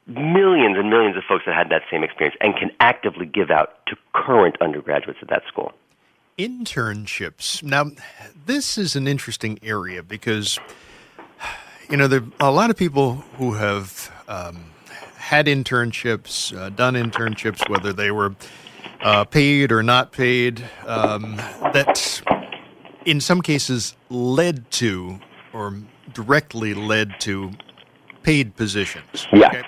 millions 0.07 0.77
and 0.77 0.90
millions 0.90 1.16
of 1.16 1.23
folks 1.29 1.44
that 1.46 1.55
had 1.55 1.70
that 1.70 1.83
same 1.90 2.03
experience 2.03 2.37
and 2.40 2.57
can 2.57 2.70
actively 2.81 3.27
give 3.27 3.51
out 3.51 3.87
to 3.87 3.96
current 4.12 4.57
undergraduates 4.61 5.20
at 5.23 5.29
that 5.29 5.42
school 5.46 5.73
internships. 6.38 7.62
Now, 7.62 7.90
this 8.47 8.79
is 8.79 8.97
an 8.97 9.07
interesting 9.07 9.59
area 9.62 10.03
because, 10.03 10.59
you 11.88 11.97
know, 11.97 12.07
there 12.07 12.23
are 12.40 12.49
a 12.49 12.53
lot 12.53 12.71
of 12.71 12.77
people 12.77 13.16
who 13.37 13.53
have 13.55 14.11
um, 14.29 14.64
had 15.16 15.47
internships, 15.47 16.57
uh, 16.57 16.71
done 16.71 16.95
internships, 16.95 17.69
whether 17.69 17.93
they 17.93 18.11
were 18.11 18.35
uh, 19.03 19.25
paid 19.25 19.73
or 19.73 19.83
not 19.83 20.12
paid, 20.12 20.62
um, 20.87 21.37
that 21.73 22.23
in 23.05 23.21
some 23.21 23.40
cases 23.40 23.97
led 24.09 24.71
to 24.71 25.19
or 25.53 25.75
directly 26.12 26.75
led 26.75 27.19
to 27.21 27.53
paid 28.23 28.57
positions. 28.57 29.27
Yeah. 29.33 29.49
Okay? 29.49 29.62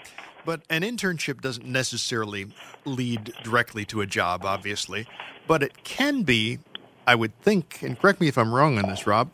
But 0.44 0.62
an 0.68 0.82
internship 0.82 1.40
doesn't 1.40 1.66
necessarily 1.66 2.48
lead 2.84 3.32
directly 3.44 3.84
to 3.86 4.00
a 4.00 4.06
job, 4.06 4.44
obviously, 4.44 5.06
but 5.46 5.62
it 5.62 5.84
can 5.84 6.22
be, 6.22 6.58
I 7.06 7.14
would 7.14 7.38
think, 7.40 7.82
and 7.82 7.98
correct 7.98 8.20
me 8.20 8.28
if 8.28 8.38
I'm 8.38 8.54
wrong 8.54 8.78
on 8.78 8.88
this, 8.88 9.06
Rob, 9.06 9.30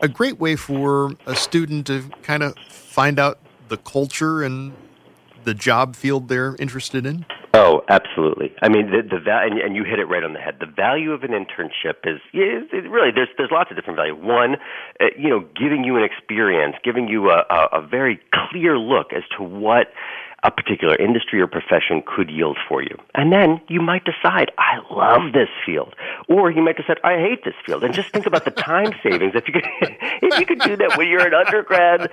a 0.00 0.08
great 0.08 0.38
way 0.38 0.56
for 0.56 1.12
a 1.26 1.36
student 1.36 1.86
to 1.88 2.04
kind 2.22 2.42
of 2.42 2.56
find 2.58 3.18
out 3.18 3.38
the 3.68 3.76
culture 3.76 4.42
and 4.42 4.72
the 5.44 5.54
job 5.54 5.96
field 5.96 6.28
they're 6.28 6.56
interested 6.58 7.06
in. 7.06 7.24
Oh, 7.52 7.82
absolutely. 7.88 8.54
I 8.62 8.68
mean, 8.68 8.90
the, 8.92 9.02
the 9.02 9.18
and, 9.26 9.58
and 9.58 9.74
you 9.74 9.82
hit 9.82 9.98
it 9.98 10.04
right 10.04 10.22
on 10.22 10.34
the 10.34 10.38
head. 10.38 10.58
The 10.60 10.66
value 10.66 11.10
of 11.12 11.24
an 11.24 11.30
internship 11.30 12.06
is, 12.06 12.20
is, 12.32 12.70
is 12.72 12.88
really 12.88 13.10
there's 13.12 13.28
there's 13.36 13.50
lots 13.50 13.70
of 13.70 13.76
different 13.76 13.96
value. 13.96 14.14
One, 14.14 14.54
uh, 15.00 15.06
you 15.18 15.28
know, 15.28 15.40
giving 15.58 15.82
you 15.82 15.96
an 15.96 16.04
experience, 16.04 16.76
giving 16.84 17.08
you 17.08 17.30
a, 17.30 17.44
a, 17.50 17.80
a 17.80 17.86
very 17.86 18.20
clear 18.32 18.78
look 18.78 19.12
as 19.12 19.24
to 19.36 19.42
what 19.42 19.88
a 20.42 20.50
particular 20.50 20.96
industry 20.96 21.40
or 21.40 21.46
profession 21.46 22.02
could 22.06 22.30
yield 22.30 22.56
for 22.68 22.82
you. 22.82 22.96
And 23.14 23.32
then 23.32 23.60
you 23.68 23.80
might 23.80 24.04
decide, 24.04 24.50
I 24.58 24.78
love 24.90 25.32
this 25.32 25.48
field. 25.66 25.94
Or 26.28 26.50
you 26.50 26.62
might 26.62 26.76
decide, 26.76 26.98
I 27.04 27.18
hate 27.18 27.44
this 27.44 27.54
field. 27.66 27.84
And 27.84 27.92
just 27.92 28.10
think 28.10 28.26
about 28.26 28.44
the 28.44 28.50
time 28.50 28.92
savings. 29.02 29.32
If 29.34 29.46
you 29.46 29.54
could, 29.54 29.66
if 30.22 30.38
you 30.38 30.46
could 30.46 30.60
do 30.60 30.76
that 30.76 30.96
when 30.96 31.08
you're 31.08 31.26
an 31.26 31.34
undergrad, 31.34 32.10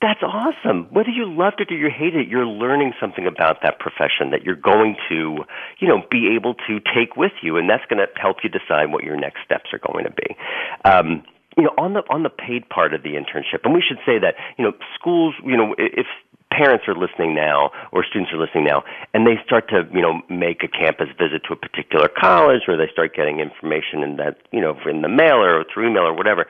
that's 0.00 0.22
awesome. 0.22 0.86
Whether 0.90 1.10
you 1.10 1.26
loved 1.26 1.60
it 1.60 1.70
or 1.70 1.76
you 1.76 1.90
hated 1.90 2.26
it, 2.26 2.28
you're 2.28 2.46
learning 2.46 2.94
something 2.98 3.26
about 3.26 3.58
that 3.62 3.78
profession 3.78 4.30
that 4.30 4.42
you're 4.44 4.56
going 4.56 4.96
to, 5.10 5.44
you 5.78 5.88
know, 5.88 6.02
be 6.10 6.34
able 6.34 6.54
to 6.68 6.80
take 6.94 7.16
with 7.16 7.32
you, 7.42 7.56
and 7.56 7.68
that's 7.68 7.84
going 7.88 7.98
to 7.98 8.20
help 8.20 8.38
you 8.42 8.48
decide 8.48 8.92
what 8.92 9.04
your 9.04 9.16
next 9.16 9.40
steps 9.44 9.70
are 9.72 9.80
going 9.92 10.04
to 10.04 10.12
be. 10.12 10.36
Um, 10.84 11.22
you 11.56 11.64
know, 11.64 11.74
on 11.76 11.94
the 11.94 12.00
on 12.08 12.22
the 12.22 12.30
paid 12.30 12.68
part 12.68 12.94
of 12.94 13.02
the 13.02 13.10
internship, 13.10 13.64
and 13.64 13.74
we 13.74 13.82
should 13.86 13.98
say 14.06 14.18
that 14.18 14.36
you 14.56 14.64
know 14.64 14.72
schools, 14.94 15.34
you 15.44 15.56
know, 15.56 15.74
if 15.76 16.06
parents 16.50 16.84
are 16.88 16.94
listening 16.94 17.34
now 17.34 17.70
or 17.92 18.04
students 18.04 18.32
are 18.32 18.38
listening 18.38 18.64
now 18.64 18.82
and 19.14 19.26
they 19.26 19.38
start 19.44 19.68
to 19.68 19.86
you 19.92 20.02
know 20.02 20.20
make 20.28 20.62
a 20.62 20.68
campus 20.68 21.08
visit 21.18 21.42
to 21.46 21.52
a 21.52 21.56
particular 21.56 22.08
college 22.08 22.62
or 22.68 22.76
they 22.76 22.90
start 22.92 23.14
getting 23.14 23.40
information 23.40 24.02
in 24.02 24.16
that 24.16 24.38
you 24.50 24.60
know 24.60 24.76
in 24.88 25.02
the 25.02 25.08
mail 25.08 25.42
or 25.42 25.64
through 25.72 25.88
email 25.88 26.02
or 26.02 26.14
whatever 26.14 26.46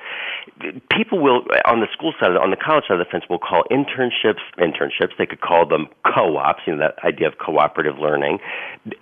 people 0.90 1.18
will 1.20 1.44
on 1.66 1.80
the 1.80 1.88
school 1.92 2.12
side 2.18 2.32
on 2.36 2.50
the 2.50 2.56
college 2.56 2.84
side 2.88 2.98
of 2.98 3.04
the 3.04 3.10
fence 3.10 3.24
will 3.28 3.38
call 3.38 3.62
internships 3.70 4.42
internships 4.58 5.12
they 5.18 5.26
could 5.26 5.40
call 5.40 5.66
them 5.66 5.86
co-ops 6.04 6.62
you 6.66 6.74
know 6.74 6.78
that 6.78 6.96
idea 7.04 7.28
of 7.28 7.38
cooperative 7.38 7.98
learning 7.98 8.38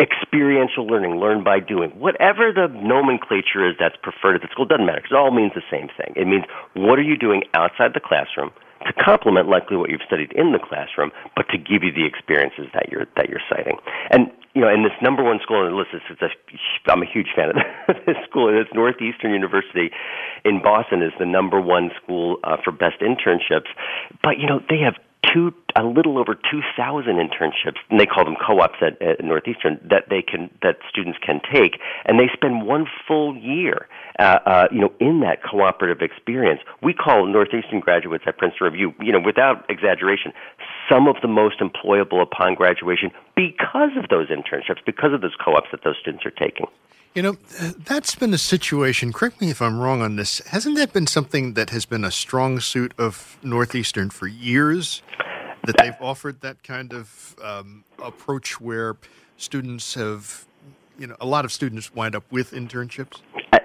experiential 0.01 0.87
learning 0.87 1.21
learn 1.21 1.45
by 1.45 1.61
doing 1.61 1.91
whatever 1.91 2.53
the 2.53 2.67
nomenclature 2.83 3.69
is 3.69 3.77
that's 3.79 3.97
preferred 4.03 4.35
at 4.35 4.43
the 4.43 4.49
school 4.51 4.65
doesn't 4.65 4.87
matter 4.87 4.99
because 4.99 5.13
it 5.13 5.17
all 5.17 5.31
means 5.31 5.53
the 5.55 5.63
same 5.71 5.89
thing. 5.97 6.13
It 6.17 6.27
means 6.27 6.45
what 6.75 6.99
are 6.99 7.07
you 7.07 7.17
doing 7.17 7.45
outside 7.55 7.95
the 7.95 8.01
classroom 8.01 8.51
to 8.87 8.93
complement 8.93 9.49
likely 9.49 9.77
what 9.77 9.91
you've 9.91 10.05
studied 10.07 10.33
in 10.33 10.53
the 10.53 10.59
classroom, 10.59 11.11
but 11.35 11.49
to 11.51 11.59
give 11.59 11.83
you 11.83 11.93
the 11.93 12.07
experiences 12.07 12.67
that 12.75 12.89
you're 12.91 13.07
that 13.17 13.29
you're 13.29 13.43
citing. 13.49 13.79
And 14.11 14.31
you 14.55 14.63
know, 14.63 14.73
in 14.73 14.83
this 14.83 14.93
number 15.03 15.23
one 15.23 15.39
school 15.43 15.59
on 15.59 15.71
the 15.71 15.77
list, 15.77 15.91
it's 15.95 16.23
a, 16.23 16.31
I'm 16.91 17.03
a 17.03 17.07
huge 17.07 17.29
fan 17.37 17.51
of 17.51 17.57
this 18.07 18.17
school. 18.29 18.49
It's 18.49 18.71
Northeastern 18.75 19.33
University 19.33 19.91
in 20.45 20.63
Boston 20.63 21.03
is 21.03 21.13
the 21.19 21.27
number 21.27 21.61
one 21.61 21.91
school 22.03 22.39
uh, 22.45 22.57
for 22.63 22.73
best 22.73 23.01
internships. 23.01 23.71
But 24.23 24.39
you 24.39 24.47
know, 24.47 24.61
they 24.69 24.79
have 24.79 24.95
two 25.33 25.53
a 25.77 25.85
little 25.85 26.19
over 26.19 26.35
2,000 26.35 27.15
internships, 27.17 27.79
and 27.91 28.01
they 28.01 28.07
call 28.07 28.25
them 28.25 28.37
co-ops 28.37 28.79
at, 28.81 29.01
at 29.01 29.25
Northeastern 29.25 29.79
that 29.89 30.09
they 30.11 30.23
can 30.23 30.51
that 30.63 30.79
students 30.89 31.19
can 31.25 31.41
take, 31.53 31.79
and 32.05 32.19
they 32.19 32.29
spend 32.33 32.67
one 32.67 32.87
full 33.07 33.37
year, 33.37 33.87
uh, 34.19 34.39
uh, 34.45 34.69
you 34.73 34.81
know, 34.81 34.93
in 34.99 35.21
that 35.21 35.43
cooperative 35.43 36.03
experience. 36.03 36.61
We 36.83 36.95
call 36.95 37.27
Northeastern 37.27 37.81
graduates 37.81 38.25
at 38.27 38.39
Princeton 38.39 38.65
Review, 38.65 38.95
you 39.01 39.13
know, 39.13 39.21
without 39.25 39.65
exaggeration, 39.71 40.33
some 40.91 41.07
of 41.07 41.17
the 41.23 41.29
most 41.29 41.61
employable 41.61 42.21
upon 42.21 42.55
graduation 42.55 43.11
because 43.37 43.91
of 43.97 44.09
those 44.11 44.29
internships, 44.29 44.85
because 44.85 45.13
of 45.13 45.21
those 45.21 45.37
co-ops 45.43 45.69
that 45.71 45.85
those 45.85 45.97
students 46.01 46.27
are 46.27 46.31
taking. 46.31 46.67
You 47.19 47.23
know, 47.23 47.33
that's 47.85 48.15
been 48.15 48.33
a 48.33 48.39
situation, 48.39 49.13
correct 49.13 49.41
me 49.41 49.51
if 49.51 49.61
I'm 49.61 49.81
wrong 49.81 50.03
on 50.03 50.15
this, 50.15 50.39
hasn't 50.47 50.77
that 50.77 50.93
been 50.93 51.09
something 51.09 51.55
that 51.55 51.71
has 51.71 51.85
been 51.85 52.05
a 52.05 52.13
strong 52.13 52.61
suit 52.61 52.95
of 52.97 53.39
Northeastern 53.43 54.11
for 54.11 54.29
years? 54.29 55.03
That 55.67 55.75
they've 55.79 55.97
offered 56.01 56.43
that 56.43 56.63
kind 56.63 56.93
of 56.93 57.35
um, 57.43 57.83
approach 58.01 58.61
where 58.61 58.99
students 59.37 59.95
have, 59.95 60.47
you 60.97 61.09
know, 61.09 61.17
a 61.21 61.27
lot 61.27 61.45
of 61.45 61.51
students 61.51 61.93
wind 61.93 62.15
up 62.15 62.23
with 62.31 62.53
internships? 62.53 63.21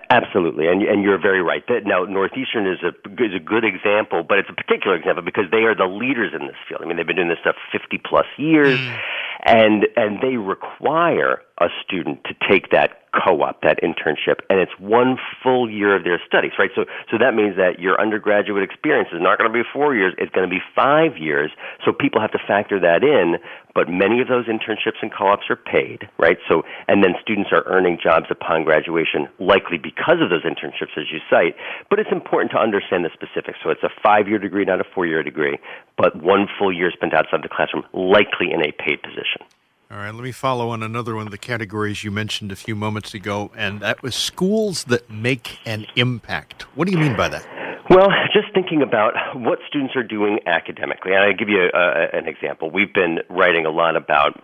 Absolutely, 0.10 0.67
and 0.67 0.82
and 0.84 1.03
you're 1.03 1.19
very 1.19 1.41
right. 1.41 1.63
That 1.67 1.86
now 1.86 2.03
Northeastern 2.03 2.67
is 2.67 2.79
a 2.84 2.89
is 3.23 3.34
a 3.36 3.39
good 3.39 3.65
example, 3.65 4.23
but 4.23 4.38
it's 4.38 4.49
a 4.49 4.53
particular 4.53 4.95
example 4.95 5.23
because 5.23 5.45
they 5.51 5.65
are 5.65 5.75
the 5.75 5.86
leaders 5.86 6.34
in 6.34 6.47
this 6.47 6.56
field. 6.67 6.82
I 6.84 6.86
mean, 6.86 6.97
they've 6.97 7.08
been 7.08 7.15
doing 7.15 7.29
this 7.29 7.39
stuff 7.41 7.56
50 7.71 8.01
plus 8.06 8.27
years, 8.38 8.79
mm. 8.79 8.99
and 9.45 9.88
and 9.95 10.21
they 10.21 10.38
require 10.38 11.41
a 11.60 11.67
student 11.84 12.23
to 12.25 12.34
take 12.49 12.71
that 12.71 13.03
co-op, 13.13 13.62
that 13.62 13.79
internship, 13.84 14.41
and 14.49 14.60
it's 14.60 14.71
one 14.79 15.17
full 15.41 15.69
year 15.69 15.95
of 15.95 16.03
their 16.03 16.19
studies, 16.25 16.51
right? 16.58 16.71
So, 16.75 16.86
so 17.12 17.17
that 17.19 17.36
means 17.36 17.56
that 17.58 17.79
your 17.79 18.01
undergraduate 18.01 18.63
experience 18.63 19.10
is 19.13 19.21
not 19.21 19.38
going 19.38 19.51
to 19.51 19.53
be 19.53 19.63
four 19.71 19.95
years; 19.95 20.13
it's 20.17 20.32
going 20.34 20.47
to 20.47 20.53
be 20.53 20.62
five 20.75 21.17
years. 21.17 21.51
So 21.86 21.93
people 21.93 22.21
have 22.21 22.32
to 22.32 22.41
factor 22.47 22.79
that 22.79 23.03
in. 23.03 23.38
But 23.75 23.89
many 23.89 24.21
of 24.21 24.27
those 24.27 24.45
internships 24.45 25.01
and 25.01 25.12
co-ops 25.12 25.49
are 25.49 25.56
paid, 25.56 26.08
right? 26.19 26.38
So, 26.47 26.62
and 26.88 27.03
then 27.03 27.15
students 27.21 27.49
are 27.51 27.63
earning 27.65 27.97
jobs 28.01 28.27
upon 28.29 28.63
graduation, 28.63 29.27
likely 29.39 29.79
because 29.84 30.24
of 30.24 30.30
those 30.32 30.43
internships, 30.43 30.98
as 30.98 31.12
you 31.12 31.19
cite. 31.30 31.56
But 31.89 32.00
it's 32.00 32.12
important 32.12 32.52
to 32.52 32.58
understand 32.58 33.04
the 33.04 33.12
specifics. 33.13 33.60
So, 33.62 33.69
it's 33.69 33.84
a 33.84 33.91
five-year 34.02 34.39
degree, 34.39 34.63
not 34.63 34.80
a 34.80 34.88
four-year 34.96 35.22
degree, 35.22 35.60
but 35.98 36.15
one 36.24 36.48
full 36.58 36.72
year 36.72 36.89
spent 36.91 37.13
outside 37.13 37.43
the 37.43 37.50
classroom, 37.50 37.84
likely 37.93 38.52
in 38.52 38.62
a 38.62 38.72
paid 38.72 39.04
position. 39.04 39.43
All 39.91 40.00
right, 40.00 40.13
let 40.15 40.24
me 40.24 40.32
follow 40.32 40.69
on 40.69 40.82
another 40.82 41.13
one 41.15 41.28
of 41.28 41.32
the 41.32 41.38
categories 41.38 42.04
you 42.04 42.10
mentioned 42.10 42.52
a 42.52 42.56
few 42.56 42.76
moments 42.76 43.13
ago, 43.13 43.52
and 43.56 43.80
that 43.82 44.02
was 44.02 44.15
schools 44.15 44.86
that 44.86 45.08
make 45.08 45.60
an 45.67 45.86
impact. 45.96 46.63
What 46.76 46.88
do 46.88 46.91
you 46.91 46.98
mean 46.98 47.15
by 47.15 47.30
that? 47.30 47.46
Well, 47.91 48.08
just 48.34 48.52
thinking 48.56 48.82
about 48.82 49.13
what 49.36 49.60
students 49.67 49.96
are 49.96 50.02
doing 50.02 50.39
academically, 50.48 51.12
and 51.12 51.22
I'll 51.22 51.36
give 51.36 51.50
you 51.50 51.69
a, 51.72 52.08
an 52.17 52.28
example. 52.28 52.72
We've 52.72 52.91
been 52.91 53.19
writing 53.30 53.67
a 53.67 53.69
lot 53.69 53.96
about 53.96 54.41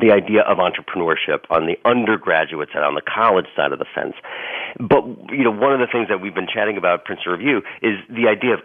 the 0.00 0.12
idea 0.12 0.42
of 0.42 0.58
entrepreneurship 0.58 1.44
on 1.50 1.66
the 1.66 1.76
undergraduate 1.84 2.70
side, 2.72 2.82
on 2.82 2.94
the 2.94 3.02
college 3.02 3.46
side 3.54 3.72
of 3.72 3.78
the 3.78 3.86
fence. 3.94 4.14
But 4.80 5.04
you 5.30 5.44
know, 5.44 5.52
one 5.52 5.72
of 5.72 5.80
the 5.80 5.88
things 5.90 6.08
that 6.08 6.20
we've 6.20 6.34
been 6.34 6.48
chatting 6.48 6.76
about 6.76 7.04
Princeton 7.04 7.32
Review 7.32 7.62
is 7.82 7.98
the 8.08 8.28
idea 8.28 8.54
of 8.54 8.60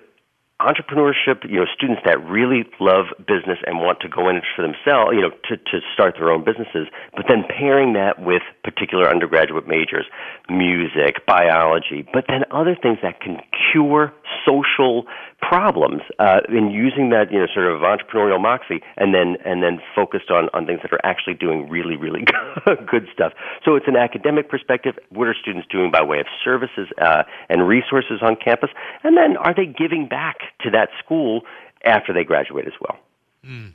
entrepreneurship, 0.62 1.46
you 1.48 1.60
know, 1.60 1.65
students 1.76 2.02
that 2.06 2.17
really 2.26 2.65
love 2.80 3.06
business 3.20 3.60
and 3.65 3.78
want 3.78 4.00
to 4.02 4.10
go 4.10 4.28
in 4.28 4.41
for 4.56 4.63
themselves, 4.63 5.13
you 5.13 5.22
know, 5.22 5.30
to, 5.46 5.58
to 5.58 5.86
start 5.93 6.15
their 6.17 6.32
own 6.32 6.43
businesses, 6.43 6.88
but 7.15 7.26
then 7.30 7.43
pairing 7.46 7.93
that 7.93 8.17
with 8.20 8.41
particular 8.63 9.08
undergraduate 9.08 9.67
majors, 9.67 10.06
music, 10.50 11.26
biology, 11.28 12.08
but 12.12 12.26
then 12.28 12.41
other 12.50 12.76
things 12.76 12.98
that 13.04 13.22
can 13.22 13.38
cure 13.72 14.12
social 14.46 15.06
problems 15.41 16.02
uh, 16.17 16.41
in 16.50 16.72
using 16.72 17.10
that 17.10 17.32
you 17.32 17.38
know 17.38 17.46
sort 17.54 17.67
of 17.67 17.82
entrepreneurial 17.82 18.41
moxie 18.41 18.82
and 18.98 19.13
then 19.13 19.38
and 19.46 19.62
then 19.62 19.80
focused 19.96 20.32
on 20.32 20.50
on 20.54 20.65
things 20.65 20.80
that 20.82 20.91
are 20.91 21.04
actually 21.04 21.36
doing 21.36 21.70
really 21.70 21.96
really 21.96 22.26
good 22.89 23.08
stuff. 23.13 23.34
So 23.63 23.76
it's 23.76 23.88
an 23.88 23.96
academic 23.96 24.50
perspective. 24.50 24.96
What 25.10 25.28
are 25.28 25.36
students 25.39 25.67
doing 25.70 25.91
by 25.91 26.02
way 26.02 26.20
of 26.20 26.26
services 26.43 26.88
uh, 27.02 27.24
and 27.50 27.67
resources 27.67 28.20
on 28.22 28.36
campus? 28.36 28.72
And 29.04 29.15
then 29.15 29.38
are 29.38 29.54
they 29.54 29.65
giving 29.65 30.08
back 30.08 30.38
to 30.62 30.70
that 30.70 30.90
school 31.04 31.42
after 31.84 32.14
they 32.14 32.24
graduate 32.24 32.68
as 32.68 32.74
well 32.82 32.98
mm. 33.46 33.72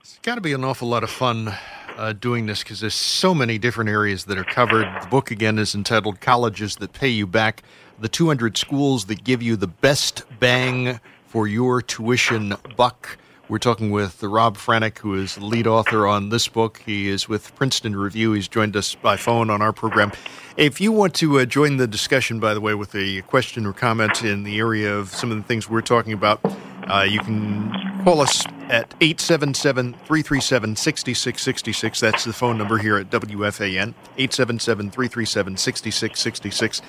it's 0.00 0.18
got 0.22 0.34
to 0.34 0.40
be 0.40 0.52
an 0.52 0.64
awful 0.64 0.88
lot 0.88 1.02
of 1.02 1.10
fun 1.10 1.54
uh, 1.98 2.12
doing 2.12 2.46
this 2.46 2.62
because 2.62 2.80
there's 2.80 2.94
so 2.94 3.34
many 3.34 3.58
different 3.58 3.90
areas 3.90 4.24
that 4.26 4.38
are 4.38 4.44
covered. 4.44 4.86
The 5.02 5.08
book 5.08 5.30
again 5.30 5.58
is 5.58 5.74
entitled 5.74 6.20
"Colleges 6.20 6.76
That 6.76 6.92
Pay 6.92 7.08
You 7.08 7.26
Back: 7.26 7.64
The 7.98 8.08
200 8.08 8.56
Schools 8.56 9.06
That 9.06 9.24
Give 9.24 9.42
You 9.42 9.56
the 9.56 9.66
Best 9.66 10.22
Bang 10.38 11.00
for 11.26 11.48
Your 11.48 11.82
Tuition 11.82 12.54
Buck." 12.76 13.18
We're 13.48 13.56
talking 13.56 13.90
with 13.90 14.22
Rob 14.22 14.58
Franek, 14.58 14.98
who 14.98 15.14
is 15.14 15.38
lead 15.38 15.66
author 15.66 16.06
on 16.06 16.28
this 16.28 16.48
book. 16.48 16.82
He 16.84 17.08
is 17.08 17.30
with 17.30 17.54
Princeton 17.54 17.96
Review. 17.96 18.32
He's 18.32 18.46
joined 18.46 18.76
us 18.76 18.94
by 18.94 19.16
phone 19.16 19.48
on 19.48 19.62
our 19.62 19.72
program. 19.72 20.12
If 20.58 20.82
you 20.82 20.92
want 20.92 21.14
to 21.14 21.38
uh, 21.38 21.46
join 21.46 21.78
the 21.78 21.86
discussion, 21.86 22.40
by 22.40 22.52
the 22.52 22.60
way, 22.60 22.74
with 22.74 22.94
a 22.94 23.22
question 23.22 23.64
or 23.64 23.72
comment 23.72 24.22
in 24.22 24.42
the 24.42 24.58
area 24.58 24.94
of 24.94 25.14
some 25.14 25.30
of 25.30 25.38
the 25.38 25.42
things 25.44 25.66
we're 25.66 25.80
talking 25.80 26.12
about, 26.12 26.40
uh, 26.88 27.06
you 27.08 27.20
can 27.20 27.72
call 28.04 28.20
us 28.20 28.44
at 28.68 28.94
877 29.00 29.94
337 29.94 30.76
6666. 30.76 32.00
That's 32.00 32.24
the 32.24 32.34
phone 32.34 32.58
number 32.58 32.76
here 32.76 32.98
at 32.98 33.08
WFAN, 33.08 33.94
877 34.18 34.90
337 34.90 35.56
6666. 35.56 36.80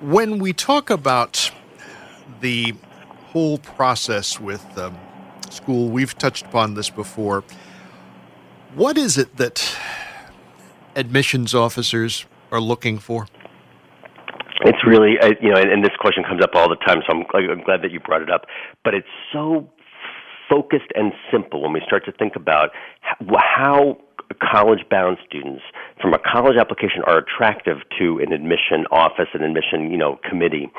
When 0.00 0.38
we 0.38 0.54
talk 0.54 0.88
about 0.88 1.50
the 2.40 2.72
whole 3.26 3.58
process 3.58 4.40
with 4.40 4.64
um, 4.78 4.96
school, 5.56 5.88
we've 5.88 6.16
touched 6.16 6.46
upon 6.46 6.74
this 6.74 6.90
before. 6.90 7.44
What 8.74 8.98
is 8.98 9.18
it 9.18 9.36
that 9.36 9.76
admissions 10.94 11.54
officers 11.54 12.26
are 12.52 12.60
looking 12.60 12.98
for? 12.98 13.26
It's 14.64 14.78
really, 14.86 15.18
uh, 15.20 15.32
you 15.40 15.50
know, 15.50 15.60
and, 15.60 15.70
and, 15.70 15.84
this 15.84 15.94
question 16.00 16.24
comes 16.24 16.42
up 16.42 16.50
all 16.54 16.68
the 16.68 16.76
time, 16.76 17.02
so 17.06 17.14
I'm, 17.14 17.50
I'm 17.50 17.62
glad 17.62 17.82
that 17.82 17.92
you 17.92 18.00
brought 18.00 18.22
it 18.22 18.30
up. 18.30 18.46
But 18.84 18.94
it's 18.94 19.06
so 19.32 19.68
focused 20.48 20.90
and 20.94 21.12
simple 21.30 21.62
when 21.62 21.72
we 21.72 21.82
start 21.86 22.04
to 22.06 22.12
think 22.12 22.36
about 22.36 22.70
how 23.20 23.98
college 24.34 24.80
bound 24.90 25.18
students 25.26 25.62
from 26.00 26.12
a 26.12 26.18
college 26.18 26.56
application 26.58 27.02
are 27.06 27.18
attractive 27.18 27.78
to 27.98 28.18
an 28.18 28.32
admission 28.32 28.86
office, 28.90 29.28
an 29.34 29.42
admission, 29.42 29.90
you 29.90 29.96
know, 29.96 30.18
committee. 30.28 30.70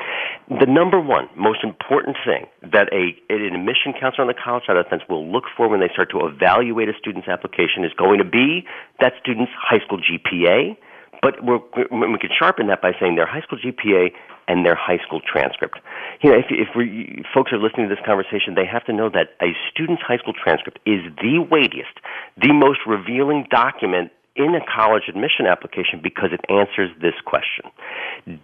The 0.48 0.66
number 0.66 1.00
one 1.00 1.28
most 1.36 1.64
important 1.64 2.16
thing 2.24 2.46
that 2.62 2.88
a 2.92 3.16
an 3.32 3.54
admission 3.54 3.92
counselor 3.98 4.22
on 4.22 4.28
the 4.28 4.34
college 4.34 4.64
side 4.66 4.76
of 4.76 4.84
the 4.84 4.90
fence 4.90 5.02
will 5.08 5.30
look 5.30 5.44
for 5.56 5.68
when 5.68 5.80
they 5.80 5.88
start 5.92 6.10
to 6.10 6.26
evaluate 6.26 6.88
a 6.88 6.96
student's 6.98 7.28
application 7.28 7.84
is 7.84 7.92
going 7.96 8.18
to 8.18 8.24
be 8.24 8.64
that 9.00 9.12
student's 9.20 9.52
high 9.56 9.80
school 9.84 9.98
GPA. 9.98 10.76
But 11.22 11.42
we're, 11.42 11.58
we 11.90 12.18
can 12.18 12.30
sharpen 12.36 12.68
that 12.68 12.80
by 12.80 12.92
saying 13.00 13.16
their 13.16 13.26
high 13.26 13.42
school 13.42 13.58
GPA 13.58 14.10
and 14.46 14.64
their 14.64 14.74
high 14.74 14.98
school 15.06 15.20
transcript. 15.20 15.78
You 16.22 16.32
know, 16.32 16.38
if, 16.38 16.46
if 16.50 16.68
we, 16.74 17.22
folks 17.34 17.52
are 17.52 17.58
listening 17.58 17.88
to 17.88 17.94
this 17.94 18.04
conversation, 18.04 18.54
they 18.54 18.64
have 18.64 18.84
to 18.86 18.92
know 18.92 19.10
that 19.10 19.36
a 19.42 19.52
student's 19.70 20.02
high 20.02 20.16
school 20.18 20.32
transcript 20.32 20.78
is 20.86 21.04
the 21.20 21.38
weightiest, 21.38 22.00
the 22.40 22.52
most 22.52 22.80
revealing 22.86 23.46
document 23.50 24.10
in 24.34 24.54
a 24.54 24.64
college 24.64 25.04
admission 25.08 25.46
application 25.46 26.00
because 26.02 26.30
it 26.32 26.40
answers 26.48 26.90
this 27.02 27.14
question. 27.26 27.66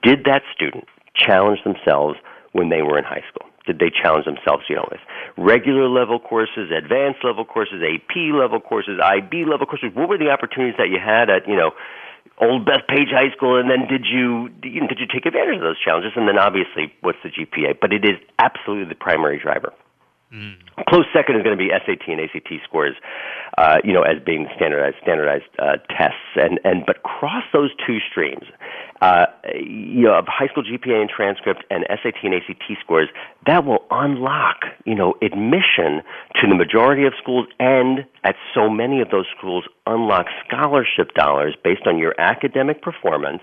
Did 0.02 0.24
that 0.26 0.42
student 0.54 0.84
challenge 1.16 1.60
themselves 1.64 2.18
when 2.52 2.68
they 2.68 2.82
were 2.82 2.98
in 2.98 3.04
high 3.04 3.24
school? 3.30 3.48
Did 3.66 3.78
they 3.78 3.88
challenge 3.88 4.26
themselves, 4.26 4.64
you 4.68 4.76
know, 4.76 4.86
with 4.90 5.00
regular 5.38 5.88
level 5.88 6.20
courses, 6.20 6.68
advanced 6.68 7.24
level 7.24 7.46
courses, 7.46 7.80
AP 7.80 8.12
level 8.34 8.60
courses, 8.60 9.00
IB 9.00 9.46
level 9.48 9.64
courses? 9.64 9.88
What 9.94 10.08
were 10.08 10.18
the 10.18 10.28
opportunities 10.28 10.76
that 10.76 10.90
you 10.90 11.00
had 11.00 11.30
at, 11.30 11.48
you 11.48 11.56
know, 11.56 11.72
old 12.40 12.66
Bethpage 12.66 13.12
High 13.12 13.34
School, 13.36 13.60
and 13.60 13.70
then 13.70 13.86
did 13.88 14.06
you, 14.06 14.50
you 14.62 14.86
did 14.86 14.98
you 14.98 15.06
take 15.06 15.26
advantage 15.26 15.56
of 15.56 15.62
those 15.62 15.80
challenges? 15.80 16.12
And 16.16 16.28
then 16.28 16.38
obviously, 16.38 16.92
what's 17.00 17.18
the 17.22 17.30
GPA? 17.30 17.78
But 17.80 17.92
it 17.92 18.04
is 18.04 18.18
absolutely 18.38 18.88
the 18.88 18.98
primary 18.98 19.38
driver. 19.38 19.72
Mm. 20.32 20.56
Close 20.88 21.04
second 21.14 21.36
is 21.36 21.42
going 21.42 21.56
to 21.56 21.62
be 21.62 21.70
SAT 21.70 22.08
and 22.08 22.20
ACT 22.20 22.50
scores, 22.64 22.96
uh, 23.56 23.78
you 23.84 23.92
know, 23.92 24.02
as 24.02 24.20
being 24.24 24.48
standardized 24.56 24.96
standardized 25.00 25.44
uh, 25.60 25.76
tests, 25.88 26.34
and 26.34 26.58
and 26.64 26.84
but 26.86 27.02
cross 27.04 27.44
those 27.52 27.70
two 27.86 27.98
streams, 28.10 28.44
uh, 29.00 29.26
you 29.54 30.02
know, 30.02 30.14
of 30.14 30.26
high 30.26 30.48
school 30.48 30.64
GPA 30.64 31.00
and 31.02 31.10
transcript 31.10 31.62
and 31.70 31.84
SAT 31.88 32.14
and 32.24 32.34
ACT 32.34 32.64
scores, 32.80 33.08
that 33.46 33.64
will 33.64 33.84
unlock, 33.92 34.64
you 34.84 34.94
know, 34.94 35.14
admission 35.22 36.02
to 36.40 36.48
the 36.48 36.56
majority 36.56 37.04
of 37.04 37.12
schools, 37.22 37.46
and 37.60 38.04
at 38.24 38.34
so 38.52 38.68
many 38.68 39.00
of 39.00 39.10
those 39.10 39.26
schools, 39.38 39.64
unlock 39.86 40.26
scholarship 40.44 41.14
dollars 41.14 41.54
based 41.62 41.86
on 41.86 41.96
your 41.96 42.18
academic 42.18 42.82
performance, 42.82 43.42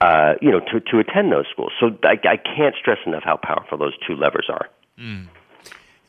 uh, 0.00 0.34
you 0.40 0.50
know, 0.50 0.60
to 0.60 0.80
to 0.80 0.98
attend 0.98 1.30
those 1.30 1.46
schools. 1.52 1.72
So 1.78 1.90
I, 2.04 2.16
I 2.26 2.36
can't 2.38 2.74
stress 2.80 2.98
enough 3.04 3.24
how 3.24 3.36
powerful 3.36 3.76
those 3.76 3.94
two 4.06 4.14
levers 4.16 4.48
are. 4.48 4.70
Mm. 4.98 5.28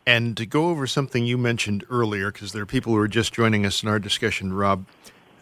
And 0.06 0.36
to 0.38 0.46
go 0.46 0.70
over 0.70 0.86
something 0.86 1.26
you 1.26 1.38
mentioned 1.38 1.86
earlier, 1.90 2.32
because 2.32 2.52
there 2.52 2.64
are 2.64 2.68
people 2.68 2.94
who 2.94 3.00
are 3.00 3.08
just 3.08 3.34
joining 3.34 3.66
us 3.66 3.84
in 3.84 3.90
our 3.90 4.00
discussion, 4.00 4.52
Rob, 4.52 4.86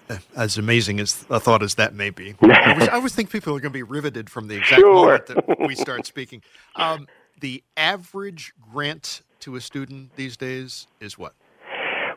uh, 0.10 0.18
as 0.36 0.58
amazing 0.58 1.00
as 1.00 1.26
a 1.30 1.40
thought 1.40 1.64
as 1.64 1.76
that 1.76 1.96
may 1.96 2.10
be, 2.10 2.36
I, 2.42 2.74
was, 2.78 2.88
I 2.88 2.96
always 2.96 3.16
think 3.16 3.32
people 3.32 3.56
are 3.56 3.60
going 3.60 3.72
to 3.72 3.78
be 3.78 3.84
riveted 3.84 4.30
from 4.30 4.48
the 4.48 4.58
exact 4.58 4.82
sure. 4.82 4.94
moment 4.94 5.26
that 5.28 5.60
we 5.68 5.76
start 5.76 6.06
speaking. 6.06 6.44
Um, 6.76 7.08
the 7.40 7.64
average 7.76 8.54
grant 8.72 9.22
to 9.40 9.56
a 9.56 9.62
student 9.62 10.16
these 10.16 10.38
days 10.38 10.88
is 11.00 11.18
what? 11.18 11.34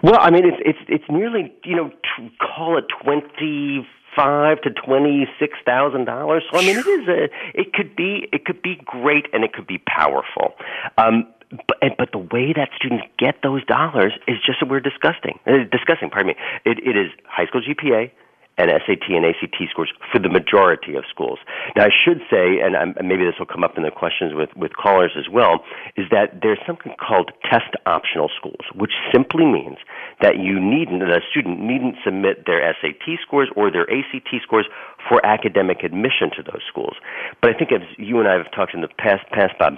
Well, 0.02 0.18
I 0.20 0.30
mean, 0.30 0.44
it's 0.44 0.58
it's 0.60 0.78
it's 0.86 1.04
nearly 1.08 1.50
you 1.64 1.74
know 1.74 1.88
t- 1.88 2.30
call 2.38 2.76
it 2.76 2.84
twenty 3.02 3.86
five 4.14 4.60
to 4.62 4.70
twenty 4.70 5.26
six 5.38 5.56
thousand 5.64 6.04
dollars. 6.04 6.42
So 6.52 6.58
I 6.58 6.62
mean, 6.62 6.76
it 6.76 6.86
is 6.86 7.08
a 7.08 7.28
it 7.54 7.72
could 7.72 7.96
be 7.96 8.28
it 8.30 8.44
could 8.44 8.60
be 8.60 8.78
great 8.84 9.26
and 9.32 9.44
it 9.44 9.54
could 9.54 9.66
be 9.66 9.78
powerful. 9.78 10.54
Um, 10.98 11.26
but, 11.68 11.96
but 11.98 12.12
the 12.12 12.18
way 12.18 12.52
that 12.52 12.70
students 12.76 13.04
get 13.18 13.36
those 13.42 13.64
dollars 13.64 14.12
is 14.26 14.36
just 14.44 14.62
what 14.62 14.70
we're 14.70 14.80
discussing. 14.80 15.38
Uh, 15.46 15.64
discussing, 15.70 16.10
pardon 16.10 16.28
me. 16.28 16.36
It, 16.64 16.78
it 16.78 16.96
is 16.96 17.10
high 17.26 17.46
school 17.46 17.62
GPA 17.62 18.10
and 18.56 18.70
SAT 18.86 19.10
and 19.10 19.26
ACT 19.26 19.56
scores 19.70 19.92
for 20.12 20.18
the 20.18 20.28
majority 20.28 20.94
of 20.94 21.04
schools. 21.10 21.38
Now, 21.76 21.86
I 21.86 21.90
should 21.90 22.22
say, 22.30 22.60
and 22.62 22.76
I'm, 22.76 22.94
maybe 23.02 23.24
this 23.24 23.34
will 23.38 23.50
come 23.50 23.64
up 23.64 23.76
in 23.76 23.82
the 23.82 23.90
questions 23.90 24.32
with, 24.34 24.50
with 24.56 24.76
callers 24.76 25.12
as 25.18 25.28
well, 25.28 25.64
is 25.96 26.06
that 26.10 26.38
there's 26.42 26.60
something 26.66 26.94
called 26.94 27.32
test 27.50 27.74
optional 27.86 28.30
schools, 28.36 28.62
which 28.74 28.92
simply 29.12 29.44
means 29.44 29.78
that 30.20 30.38
you 30.38 30.60
needn't, 30.60 31.00
that 31.00 31.10
a 31.10 31.20
student 31.30 31.60
needn't 31.60 31.96
submit 32.04 32.46
their 32.46 32.62
SAT 32.80 33.18
scores 33.26 33.50
or 33.56 33.70
their 33.72 33.90
ACT 33.90 34.30
scores 34.42 34.66
for 35.08 35.24
academic 35.26 35.82
admission 35.82 36.30
to 36.36 36.42
those 36.42 36.62
schools. 36.68 36.94
But 37.42 37.50
I 37.50 37.58
think 37.58 37.72
as 37.72 37.82
you 37.98 38.20
and 38.20 38.28
I 38.28 38.38
have 38.38 38.50
talked 38.54 38.74
in 38.74 38.82
the 38.82 38.88
past, 38.98 39.26
past 39.32 39.58
Bob, 39.58 39.74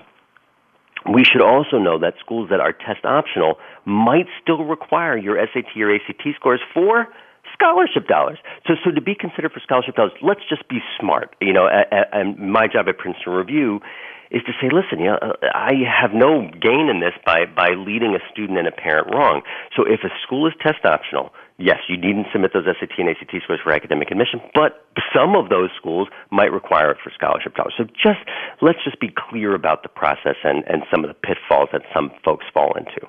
we 1.12 1.24
should 1.24 1.42
also 1.42 1.78
know 1.78 1.98
that 1.98 2.14
schools 2.20 2.48
that 2.50 2.60
are 2.60 2.72
test 2.72 3.04
optional 3.04 3.58
might 3.84 4.26
still 4.42 4.64
require 4.64 5.16
your 5.16 5.36
SAT 5.52 5.76
or 5.76 5.94
ACT 5.94 6.22
scores 6.36 6.60
for 6.74 7.08
scholarship 7.52 8.06
dollars. 8.06 8.38
So, 8.66 8.74
so 8.84 8.90
to 8.90 9.00
be 9.00 9.14
considered 9.14 9.52
for 9.52 9.60
scholarship 9.60 9.96
dollars, 9.96 10.12
let's 10.22 10.40
just 10.48 10.68
be 10.68 10.78
smart. 10.98 11.34
You 11.40 11.52
know, 11.52 11.68
and 11.68 12.38
my 12.38 12.66
job 12.66 12.88
at 12.88 12.98
Princeton 12.98 13.32
Review 13.32 13.80
is 14.30 14.42
to 14.42 14.52
say, 14.60 14.68
listen, 14.72 14.98
you 14.98 15.06
know, 15.06 15.18
uh, 15.22 15.34
I 15.54 15.72
have 15.86 16.10
no 16.12 16.50
gain 16.60 16.88
in 16.90 17.00
this 17.00 17.14
by 17.24 17.46
by 17.46 17.70
leading 17.78 18.14
a 18.14 18.22
student 18.32 18.58
and 18.58 18.66
a 18.66 18.72
parent 18.72 19.14
wrong. 19.14 19.42
So, 19.76 19.84
if 19.84 20.00
a 20.04 20.10
school 20.22 20.46
is 20.46 20.54
test 20.60 20.84
optional, 20.84 21.32
yes, 21.58 21.78
you 21.88 21.96
needn't 21.96 22.26
submit 22.32 22.52
those 22.52 22.64
SAT 22.64 22.98
and 22.98 23.08
ACT 23.08 23.42
scores 23.42 23.60
for 23.62 23.72
academic 23.72 24.10
admission, 24.10 24.40
but 24.54 24.86
some 25.14 25.34
of 25.34 25.48
those 25.48 25.70
schools 25.76 26.08
might 26.30 26.52
require 26.52 26.90
it 26.90 26.98
for 27.02 27.10
scholarship 27.14 27.54
dollars. 27.54 27.74
So 27.76 27.84
just 27.84 28.20
let's 28.60 28.82
just 28.84 29.00
be 29.00 29.12
clear 29.14 29.54
about 29.54 29.82
the 29.82 29.88
process 29.88 30.36
and, 30.44 30.64
and 30.66 30.82
some 30.90 31.04
of 31.04 31.08
the 31.08 31.14
pitfalls 31.14 31.68
that 31.72 31.82
some 31.94 32.10
folks 32.24 32.44
fall 32.52 32.74
into. 32.76 33.08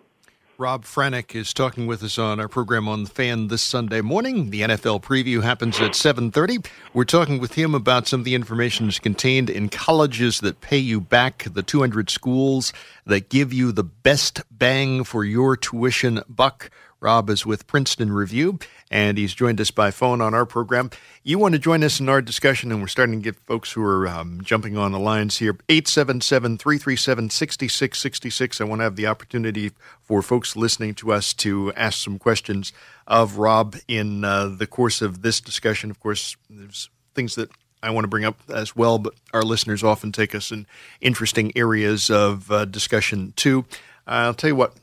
Rob 0.60 0.86
Franek 0.86 1.36
is 1.36 1.54
talking 1.54 1.86
with 1.86 2.02
us 2.02 2.18
on 2.18 2.40
our 2.40 2.48
program 2.48 2.88
on 2.88 3.04
the 3.04 3.10
Fan 3.12 3.50
this 3.50 3.62
Sunday 3.62 4.02
morning. 4.02 4.50
The 4.50 4.62
NFL 4.62 5.04
preview 5.04 5.44
happens 5.44 5.80
at 5.80 5.92
7:30. 5.92 6.66
We're 6.96 7.04
talking 7.04 7.38
with 7.38 7.54
him 7.54 7.76
about 7.76 8.08
some 8.08 8.22
of 8.22 8.24
the 8.26 8.34
information 8.34 8.88
that's 8.88 8.98
contained 8.98 9.52
in 9.52 9.70
colleges 9.70 10.40
that 10.40 10.60
pay 10.60 10.80
you 10.80 11.00
back, 11.00 11.46
the 11.54 11.62
200 11.62 12.10
schools 12.10 12.74
that 13.06 13.30
give 13.30 13.54
you 13.54 13.72
the 13.72 13.84
best 13.84 14.42
bang 14.50 15.04
for 15.04 15.24
your 15.24 15.56
tuition 15.56 16.24
buck. 16.28 16.72
Rob 17.00 17.30
is 17.30 17.46
with 17.46 17.68
Princeton 17.68 18.12
Review, 18.12 18.60
and 18.90 19.18
he's 19.18 19.36
joined 19.36 19.62
us 19.62 19.70
by 19.70 19.92
phone 19.92 20.20
on 20.20 20.34
our 20.34 20.46
program. 20.46 20.90
You 21.24 21.38
want 21.38 21.54
to 21.54 21.60
join 21.60 21.84
us 21.84 22.00
in 22.00 22.10
our 22.10 22.22
discussion, 22.22 22.72
and 22.72 22.82
we're 22.82 22.88
starting 22.88 23.20
to 23.20 23.24
get 23.24 23.36
folks 23.46 23.72
who 23.72 23.84
are 23.84 24.08
um, 24.08 24.42
jumping 24.44 24.78
on 24.78 24.92
the 24.92 25.00
lines 25.00 25.38
here. 25.38 25.58
877 25.70 26.58
337 26.58 27.30
6666. 27.30 28.62
I 28.62 28.64
want 28.64 28.80
to 28.80 28.84
have 28.84 28.96
the 28.96 29.08
opportunity 29.08 29.72
for 30.02 30.22
folks 30.22 30.56
listening 30.56 30.96
to 30.96 31.12
us 31.12 31.34
to 31.36 31.72
ask 31.74 32.04
some 32.04 32.18
questions 32.18 32.74
of 33.06 33.38
Rob 33.38 33.76
in 33.88 34.24
uh, 34.24 34.48
the 34.48 34.68
course 34.68 35.02
of 35.02 35.22
this 35.22 35.40
discussion. 35.40 35.92
Of 35.92 36.00
course, 36.00 36.36
there's 36.50 36.90
things 37.14 37.36
that 37.36 37.52
I 37.84 37.92
want 37.92 38.06
to 38.06 38.10
bring 38.10 38.26
up 38.26 38.40
as 38.50 38.76
well, 38.76 38.98
but 38.98 39.14
our 39.34 39.44
listeners 39.44 39.84
often 39.84 40.12
take 40.12 40.34
us 40.34 40.52
in 40.52 40.66
interesting 41.00 41.52
areas 41.56 42.10
of 42.10 42.52
uh, 42.52 42.66
discussion 42.66 43.34
too. 43.36 43.66
I'll 44.08 44.34
tell 44.34 44.50
you 44.50 44.56
what, 44.56 44.74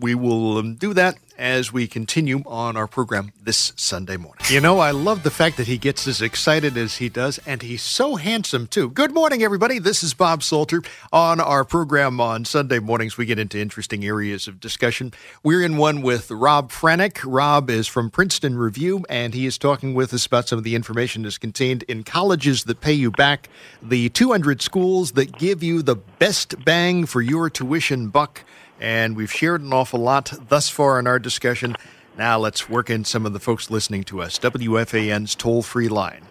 we 0.00 0.14
will 0.14 0.58
um, 0.58 0.74
do 0.74 0.94
that 0.94 1.18
as 1.40 1.72
we 1.72 1.86
continue 1.86 2.42
on 2.44 2.76
our 2.76 2.86
program 2.86 3.32
this 3.42 3.72
Sunday 3.74 4.18
morning. 4.18 4.44
You 4.50 4.60
know, 4.60 4.78
I 4.78 4.90
love 4.90 5.22
the 5.22 5.30
fact 5.30 5.56
that 5.56 5.66
he 5.66 5.78
gets 5.78 6.06
as 6.06 6.20
excited 6.20 6.76
as 6.76 6.96
he 6.96 7.08
does, 7.08 7.38
and 7.46 7.62
he's 7.62 7.82
so 7.82 8.16
handsome 8.16 8.66
too. 8.66 8.90
Good 8.90 9.14
morning, 9.14 9.42
everybody. 9.42 9.78
This 9.78 10.02
is 10.02 10.12
Bob 10.12 10.42
Salter. 10.42 10.82
On 11.14 11.40
our 11.40 11.64
program 11.64 12.20
on 12.20 12.44
Sunday 12.44 12.78
mornings, 12.78 13.16
we 13.16 13.24
get 13.24 13.38
into 13.38 13.58
interesting 13.58 14.04
areas 14.04 14.46
of 14.48 14.60
discussion. 14.60 15.14
We're 15.42 15.62
in 15.62 15.78
one 15.78 16.02
with 16.02 16.30
Rob 16.30 16.70
Franek. 16.70 17.20
Rob 17.24 17.70
is 17.70 17.86
from 17.86 18.10
Princeton 18.10 18.58
Review, 18.58 19.06
and 19.08 19.32
he 19.32 19.46
is 19.46 19.56
talking 19.56 19.94
with 19.94 20.12
us 20.12 20.26
about 20.26 20.46
some 20.46 20.58
of 20.58 20.64
the 20.64 20.74
information 20.74 21.22
that's 21.22 21.38
contained 21.38 21.84
in 21.84 22.04
colleges 22.04 22.64
that 22.64 22.82
pay 22.82 22.92
you 22.92 23.10
back, 23.10 23.48
the 23.82 24.10
200 24.10 24.60
schools 24.60 25.12
that 25.12 25.38
give 25.38 25.62
you 25.62 25.80
the 25.80 25.96
best 25.96 26.62
bang 26.66 27.06
for 27.06 27.22
your 27.22 27.48
tuition 27.48 28.08
buck 28.08 28.44
and 28.80 29.16
we've 29.16 29.32
shared 29.32 29.60
an 29.60 29.72
awful 29.72 30.00
lot 30.00 30.32
thus 30.48 30.68
far 30.68 30.98
in 30.98 31.06
our 31.06 31.18
discussion. 31.18 31.76
Now 32.16 32.38
let's 32.38 32.68
work 32.68 32.90
in 32.90 33.04
some 33.04 33.26
of 33.26 33.32
the 33.32 33.40
folks 33.40 33.70
listening 33.70 34.04
to 34.04 34.20
us. 34.20 34.38
WFAN's 34.38 35.34
toll 35.34 35.62
free 35.62 35.88
line. 35.88 36.22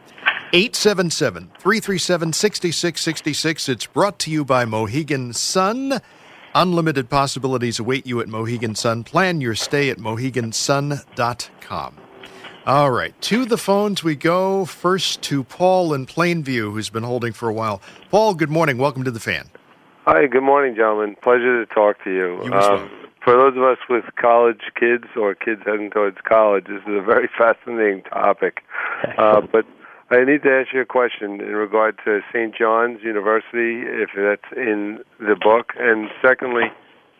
877 0.51 1.51
337 1.59 2.33
6666. 2.33 3.69
It's 3.69 3.85
brought 3.85 4.17
to 4.19 4.31
you 4.31 4.43
by 4.43 4.65
Mohegan 4.65 5.33
Sun. 5.33 6.01
Unlimited 6.55 7.09
possibilities 7.09 7.77
await 7.77 8.07
you 8.07 8.19
at 8.19 8.27
Mohegan 8.27 8.73
Sun. 8.73 9.03
Plan 9.03 9.41
your 9.41 9.53
stay 9.53 9.91
at 9.91 9.97
mohegansun.com. 9.97 11.97
All 12.65 12.91
right, 12.91 13.19
to 13.21 13.45
the 13.45 13.57
phones 13.57 14.03
we 14.03 14.15
go. 14.15 14.65
First 14.65 15.21
to 15.23 15.43
Paul 15.43 15.93
in 15.93 16.05
Plainview, 16.05 16.71
who's 16.71 16.89
been 16.89 17.03
holding 17.03 17.33
for 17.33 17.47
a 17.47 17.53
while. 17.53 17.81
Paul, 18.09 18.33
good 18.33 18.49
morning. 18.49 18.77
Welcome 18.77 19.03
to 19.05 19.11
the 19.11 19.19
fan. 19.19 19.49
Hi, 20.09 20.25
good 20.25 20.41
morning, 20.41 20.73
gentlemen. 20.73 21.15
Pleasure 21.21 21.63
to 21.63 21.71
talk 21.71 22.03
to 22.03 22.09
you. 22.09 22.43
you 22.43 22.51
um, 22.51 22.89
for 23.23 23.37
those 23.37 23.55
of 23.55 23.61
us 23.61 23.77
with 23.87 24.05
college 24.19 24.73
kids 24.73 25.03
or 25.15 25.35
kids 25.35 25.61
heading 25.67 25.91
towards 25.91 26.17
college, 26.27 26.65
this 26.65 26.81
is 26.81 26.97
a 26.97 27.05
very 27.05 27.29
fascinating 27.37 28.01
topic. 28.01 28.61
Uh, 29.17 29.39
but 29.39 29.65
I 30.09 30.25
need 30.25 30.43
to 30.43 30.51
ask 30.51 30.73
you 30.73 30.81
a 30.81 30.85
question 30.85 31.39
in 31.39 31.55
regard 31.55 31.99
to 32.05 32.21
St. 32.33 32.55
John's 32.55 33.03
University, 33.03 33.85
if 33.85 34.09
that's 34.15 34.49
in 34.57 34.99
the 35.19 35.35
book. 35.35 35.73
And 35.77 36.09
secondly, 36.25 36.65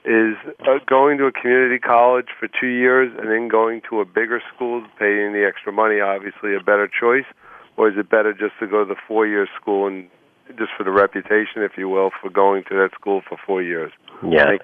is 0.03 0.35
uh, 0.61 0.79
going 0.87 1.19
to 1.19 1.25
a 1.25 1.31
community 1.31 1.77
college 1.77 2.27
for 2.39 2.47
two 2.47 2.67
years 2.67 3.13
and 3.19 3.29
then 3.29 3.47
going 3.49 3.81
to 3.89 4.01
a 4.01 4.05
bigger 4.05 4.41
school, 4.53 4.83
paying 4.97 5.31
the 5.33 5.45
extra 5.47 5.71
money, 5.71 5.99
obviously 6.01 6.55
a 6.55 6.59
better 6.59 6.89
choice, 6.89 7.29
or 7.77 7.89
is 7.89 7.97
it 7.97 8.09
better 8.09 8.33
just 8.33 8.57
to 8.59 8.67
go 8.67 8.83
to 8.83 8.89
the 8.93 8.99
four-year 9.07 9.47
school 9.61 9.87
and 9.87 10.09
just 10.57 10.71
for 10.77 10.83
the 10.83 10.91
reputation, 10.91 11.61
if 11.61 11.73
you 11.77 11.89
will, 11.89 12.11
for 12.21 12.29
going 12.29 12.63
to 12.69 12.75
that 12.75 12.89
school 12.93 13.21
for 13.27 13.37
four 13.45 13.61
years? 13.61 13.91
Yeah. 14.23 14.45
Thank 14.45 14.61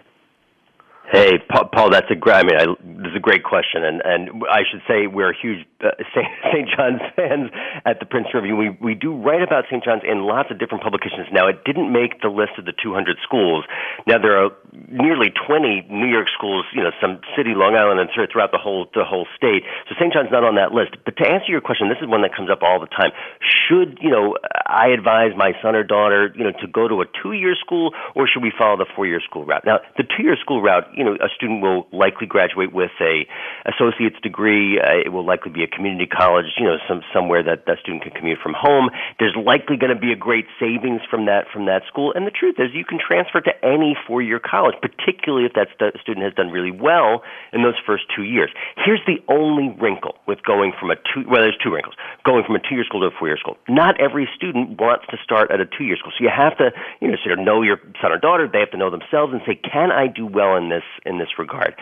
Hey, 1.11 1.37
Paul, 1.71 1.91
that's 1.91 2.09
a 2.09 2.15
great. 2.15 2.35
I 2.35 2.43
mean, 2.43 2.57
I, 2.57 2.65
this 2.81 3.13
is 3.13 3.17
a 3.17 3.21
great 3.21 3.43
question, 3.43 3.85
and 3.85 4.01
and 4.03 4.41
I 4.49 4.65
should 4.65 4.81
say 4.89 5.05
we're 5.05 5.33
huge 5.33 5.61
uh, 5.85 5.93
St. 6.49 6.65
John's 6.73 7.01
fans 7.15 7.53
at 7.85 7.99
the 7.99 8.05
Princeton 8.09 8.41
Review. 8.41 8.57
We 8.57 8.69
we 8.81 8.95
do 8.95 9.13
write 9.13 9.43
about 9.45 9.65
St. 9.69 9.83
John's 9.83 10.01
in 10.01 10.25
lots 10.25 10.49
of 10.49 10.57
different 10.57 10.83
publications. 10.83 11.29
Now, 11.31 11.47
it 11.47 11.61
didn't 11.63 11.93
make 11.93 12.21
the 12.25 12.33
list 12.33 12.57
of 12.57 12.65
the 12.65 12.73
200 12.73 13.17
schools. 13.21 13.65
Now 14.07 14.17
there 14.17 14.33
are 14.33 14.49
nearly 14.89 15.29
20 15.29 15.85
New 15.93 16.09
York 16.09 16.27
schools, 16.33 16.65
you 16.73 16.81
know, 16.81 16.91
some 16.99 17.21
city, 17.37 17.53
Long 17.53 17.77
Island, 17.77 18.01
and 18.01 18.09
throughout 18.09 18.51
the 18.51 18.57
whole 18.57 18.89
the 18.97 19.05
whole 19.05 19.27
state. 19.37 19.61
So 19.85 19.93
St. 20.01 20.09
John's 20.09 20.33
not 20.33 20.43
on 20.43 20.55
that 20.55 20.73
list. 20.73 20.97
But 21.05 21.17
to 21.21 21.25
answer 21.29 21.53
your 21.53 21.61
question, 21.61 21.85
this 21.87 22.01
is 22.01 22.09
one 22.09 22.25
that 22.25 22.33
comes 22.33 22.49
up 22.49 22.65
all 22.65 22.81
the 22.81 22.89
time. 22.89 23.13
Should 23.45 24.01
you 24.01 24.09
know 24.09 24.41
I 24.65 24.89
advise 24.89 25.37
my 25.37 25.53
son 25.61 25.75
or 25.75 25.83
daughter, 25.83 26.33
you 26.33 26.43
know, 26.43 26.51
to 26.61 26.67
go 26.67 26.87
to 26.87 27.01
a 27.01 27.05
two-year 27.21 27.53
school, 27.61 27.93
or 28.15 28.27
should 28.27 28.41
we 28.41 28.51
follow 28.57 28.77
the 28.77 28.89
four-year 28.95 29.21
school 29.21 29.45
route? 29.45 29.63
Now, 29.65 29.79
the 29.97 30.03
two-year 30.03 30.37
school 30.41 30.61
route 30.61 30.89
you 30.95 31.03
know, 31.03 31.13
a 31.15 31.29
student 31.35 31.61
will 31.61 31.87
likely 31.91 32.27
graduate 32.27 32.73
with 32.73 32.91
a 33.01 33.27
associate's 33.65 34.19
degree. 34.21 34.79
Uh, 34.79 35.05
it 35.05 35.11
will 35.11 35.25
likely 35.25 35.51
be 35.51 35.63
a 35.63 35.67
community 35.67 36.07
college, 36.07 36.45
you 36.57 36.65
know, 36.65 36.77
some 36.87 37.01
somewhere 37.13 37.43
that 37.43 37.65
that 37.67 37.79
student 37.79 38.03
can 38.03 38.11
commute 38.11 38.39
from 38.41 38.53
home. 38.55 38.89
There's 39.19 39.35
likely 39.35 39.77
going 39.77 39.93
to 39.93 39.99
be 39.99 40.11
a 40.11 40.15
great 40.15 40.45
savings 40.59 41.01
from 41.09 41.25
that 41.25 41.47
from 41.51 41.65
that 41.65 41.83
school. 41.87 42.13
And 42.15 42.25
the 42.25 42.31
truth 42.31 42.55
is, 42.57 42.73
you 42.73 42.85
can 42.85 42.99
transfer 42.99 43.41
to 43.41 43.53
any 43.63 43.95
four-year 44.07 44.39
college, 44.39 44.75
particularly 44.81 45.45
if 45.45 45.53
that 45.53 45.67
st- 45.75 45.99
student 46.01 46.23
has 46.23 46.33
done 46.33 46.49
really 46.49 46.71
well 46.71 47.23
in 47.51 47.63
those 47.63 47.75
first 47.85 48.05
two 48.15 48.23
years. 48.23 48.49
Here's 48.77 49.01
the 49.05 49.19
only 49.27 49.75
wrinkle 49.79 50.15
with 50.27 50.43
going 50.43 50.71
from 50.79 50.91
a 50.91 50.95
two 50.95 51.27
well, 51.27 51.41
there's 51.41 51.57
two 51.61 51.73
wrinkles. 51.73 51.95
Going 52.23 52.43
from 52.45 52.55
a 52.55 52.59
two-year 52.59 52.85
school 52.85 53.01
to 53.01 53.07
a 53.07 53.17
four-year 53.19 53.37
school. 53.37 53.57
Not 53.67 53.99
every 53.99 54.29
student 54.35 54.79
wants 54.79 55.05
to 55.11 55.17
start 55.23 55.51
at 55.51 55.59
a 55.59 55.65
two-year 55.65 55.97
school, 55.97 56.13
so 56.17 56.23
you 56.23 56.31
have 56.31 56.57
to, 56.57 56.71
you 57.01 57.09
know, 57.09 57.17
sort 57.23 57.37
of 57.37 57.45
know 57.45 57.61
your 57.61 57.77
son 58.01 58.11
or 58.11 58.17
daughter. 58.17 58.47
They 58.47 58.59
have 58.59 58.71
to 58.71 58.77
know 58.77 58.89
themselves 58.89 59.33
and 59.33 59.41
say, 59.45 59.55
can 59.55 59.91
I 59.91 60.07
do 60.07 60.25
well 60.25 60.55
in 60.55 60.69
this 60.69 60.84
in 61.05 61.19
this 61.19 61.37
regard. 61.37 61.75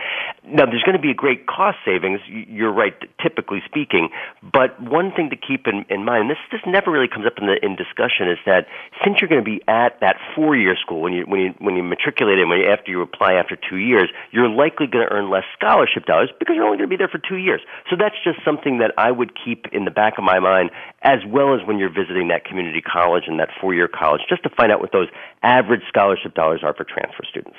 Now, 0.44 0.66
there's 0.66 0.84
going 0.84 0.98
to 0.98 1.02
be 1.02 1.12
a 1.12 1.16
great 1.16 1.48
cost 1.48 1.78
savings. 1.86 2.20
You're 2.28 2.72
right, 2.72 2.94
typically 3.22 3.62
speaking. 3.66 4.10
But 4.42 4.80
one 4.82 5.12
thing 5.12 5.30
to 5.30 5.36
keep 5.36 5.68
in, 5.68 5.86
in 5.90 6.04
mind, 6.04 6.30
this 6.30 6.38
this 6.52 6.62
never 6.66 6.92
really 6.92 7.08
comes 7.08 7.26
up 7.26 7.38
in 7.38 7.48
the 7.48 7.64
in 7.64 7.76
discussion, 7.76 8.30
is 8.30 8.38
that 8.46 8.68
since 9.04 9.22
you're 9.22 9.30
going 9.30 9.44
to 9.44 9.50
be 9.50 9.62
at 9.68 10.00
that 10.02 10.18
four 10.36 10.56
year 10.56 10.76
school 10.76 11.02
when 11.02 11.14
you 11.14 11.24
when 11.24 11.40
you 11.40 11.54
when 11.60 11.76
you 11.76 11.84
matriculate 11.84 12.40
and 12.40 12.50
when 12.50 12.60
you, 12.60 12.68
after 12.68 12.92
you 12.92 13.02
apply 13.02 13.34
after 13.34 13.56
two 13.56 13.78
years, 13.78 14.10
you're 14.32 14.50
likely 14.50 14.88
going 14.88 15.08
to 15.08 15.14
earn 15.14 15.30
less 15.30 15.46
scholarship 15.58 16.06
dollars 16.06 16.30
because 16.40 16.56
you're 16.56 16.66
only 16.66 16.78
going 16.78 16.90
to 16.90 16.94
be 16.94 16.98
there 16.98 17.08
for 17.08 17.20
two 17.20 17.38
years. 17.38 17.62
So 17.90 17.96
that's 17.98 18.16
just 18.24 18.44
something 18.44 18.80
that 18.80 18.92
I 18.98 19.12
would 19.12 19.32
keep 19.34 19.68
in 19.72 19.86
the 19.86 19.92
back 19.92 20.18
of 20.18 20.24
my 20.24 20.40
mind, 20.40 20.72
as 21.02 21.20
well 21.28 21.54
as 21.56 21.66
when 21.66 21.78
you're 21.78 21.94
visiting 21.94 22.28
that 22.30 22.46
community 22.46 22.82
college 22.82 23.24
and 23.28 23.40
that 23.40 23.50
four 23.60 23.74
year 23.74 23.88
college, 23.88 24.22
just 24.28 24.44
to 24.44 24.50
find 24.50 24.72
out 24.72 24.80
what 24.80 24.92
those 24.92 25.08
average 25.42 25.82
scholarship 25.88 26.34
dollars 26.34 26.62
are 26.64 26.74
for 26.74 26.84
transfer 26.84 27.24
students. 27.30 27.58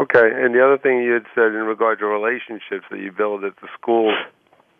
Okay, 0.00 0.30
and 0.32 0.54
the 0.54 0.64
other 0.64 0.78
thing 0.78 1.02
you 1.02 1.12
had 1.12 1.26
said 1.34 1.48
in 1.48 1.68
regard 1.68 1.98
to 1.98 2.06
relationships 2.06 2.86
that 2.90 3.00
you 3.00 3.12
build 3.12 3.44
at 3.44 3.52
the 3.60 3.68
school, 3.78 4.10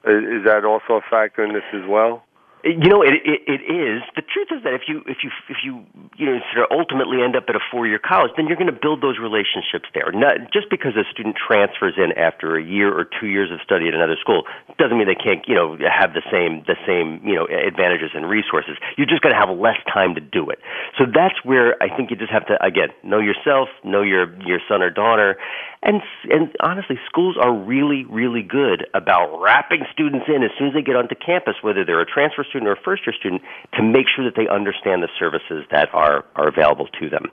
is 0.06 0.44
that 0.46 0.64
also 0.64 0.94
a 0.94 1.02
factor 1.10 1.44
in 1.44 1.52
this 1.52 1.62
as 1.74 1.86
well? 1.86 2.24
You 2.62 2.92
know, 2.92 3.00
it, 3.00 3.16
it 3.24 3.40
it 3.48 3.62
is. 3.64 4.04
The 4.12 4.20
truth 4.20 4.52
is 4.52 4.60
that 4.68 4.76
if 4.76 4.84
you 4.84 5.00
if 5.08 5.24
you 5.24 5.30
if 5.48 5.64
you 5.64 5.80
you 6.20 6.26
know 6.28 6.40
sort 6.52 6.68
of 6.68 6.76
ultimately 6.76 7.24
end 7.24 7.32
up 7.32 7.48
at 7.48 7.56
a 7.56 7.64
four 7.72 7.88
year 7.88 7.98
college, 7.98 8.32
then 8.36 8.48
you're 8.52 8.60
going 8.60 8.68
to 8.68 8.76
build 8.76 9.00
those 9.00 9.16
relationships 9.16 9.88
there. 9.96 10.12
Not 10.12 10.52
just 10.52 10.68
because 10.68 10.92
a 10.92 11.08
student 11.08 11.40
transfers 11.40 11.96
in 11.96 12.12
after 12.20 12.60
a 12.60 12.62
year 12.62 12.92
or 12.92 13.08
two 13.08 13.32
years 13.32 13.48
of 13.48 13.64
study 13.64 13.88
at 13.88 13.94
another 13.94 14.20
school 14.20 14.44
doesn't 14.76 14.92
mean 14.92 15.08
they 15.08 15.16
can't 15.16 15.40
you 15.48 15.56
know 15.56 15.80
have 15.88 16.12
the 16.12 16.20
same 16.28 16.60
the 16.68 16.76
same 16.84 17.24
you 17.24 17.32
know 17.32 17.48
advantages 17.48 18.12
and 18.12 18.28
resources. 18.28 18.76
You're 19.00 19.08
just 19.08 19.24
going 19.24 19.32
to 19.32 19.40
have 19.40 19.48
less 19.56 19.80
time 19.88 20.12
to 20.14 20.20
do 20.20 20.52
it. 20.52 20.60
So 21.00 21.08
that's 21.08 21.40
where 21.48 21.80
I 21.80 21.88
think 21.88 22.12
you 22.12 22.16
just 22.20 22.32
have 22.32 22.44
to 22.52 22.60
again 22.60 22.92
know 23.00 23.24
yourself, 23.24 23.72
know 23.88 24.04
your 24.04 24.28
your 24.44 24.60
son 24.68 24.84
or 24.84 24.92
daughter, 24.92 25.40
and 25.80 26.04
and 26.28 26.52
honestly, 26.60 27.00
schools 27.08 27.40
are 27.40 27.56
really 27.56 28.04
really 28.04 28.44
good 28.44 28.84
about 28.92 29.40
wrapping 29.40 29.88
students 29.96 30.28
in 30.28 30.44
as 30.44 30.52
soon 30.60 30.68
as 30.68 30.74
they 30.74 30.84
get 30.84 30.96
onto 30.96 31.16
campus, 31.16 31.56
whether 31.64 31.88
they're 31.88 32.04
a 32.04 32.06
transfer 32.06 32.44
student 32.50 32.68
or 32.68 32.72
a 32.72 32.80
first 32.84 33.06
year 33.06 33.14
student 33.18 33.42
to 33.74 33.82
make 33.82 34.06
sure 34.14 34.24
that 34.24 34.36
they 34.36 34.48
understand 34.48 35.02
the 35.02 35.08
services 35.18 35.64
that 35.70 35.88
are, 35.94 36.24
are 36.36 36.48
available 36.48 36.88
to 37.00 37.08
them. 37.08 37.26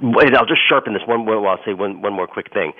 And 0.00 0.36
I'll 0.36 0.46
just 0.46 0.62
sharpen 0.68 0.94
this 0.94 1.02
one 1.06 1.28
I'll 1.28 1.62
say 1.64 1.74
one, 1.74 2.02
one 2.02 2.12
more 2.12 2.26
quick 2.26 2.52
thing. 2.52 2.72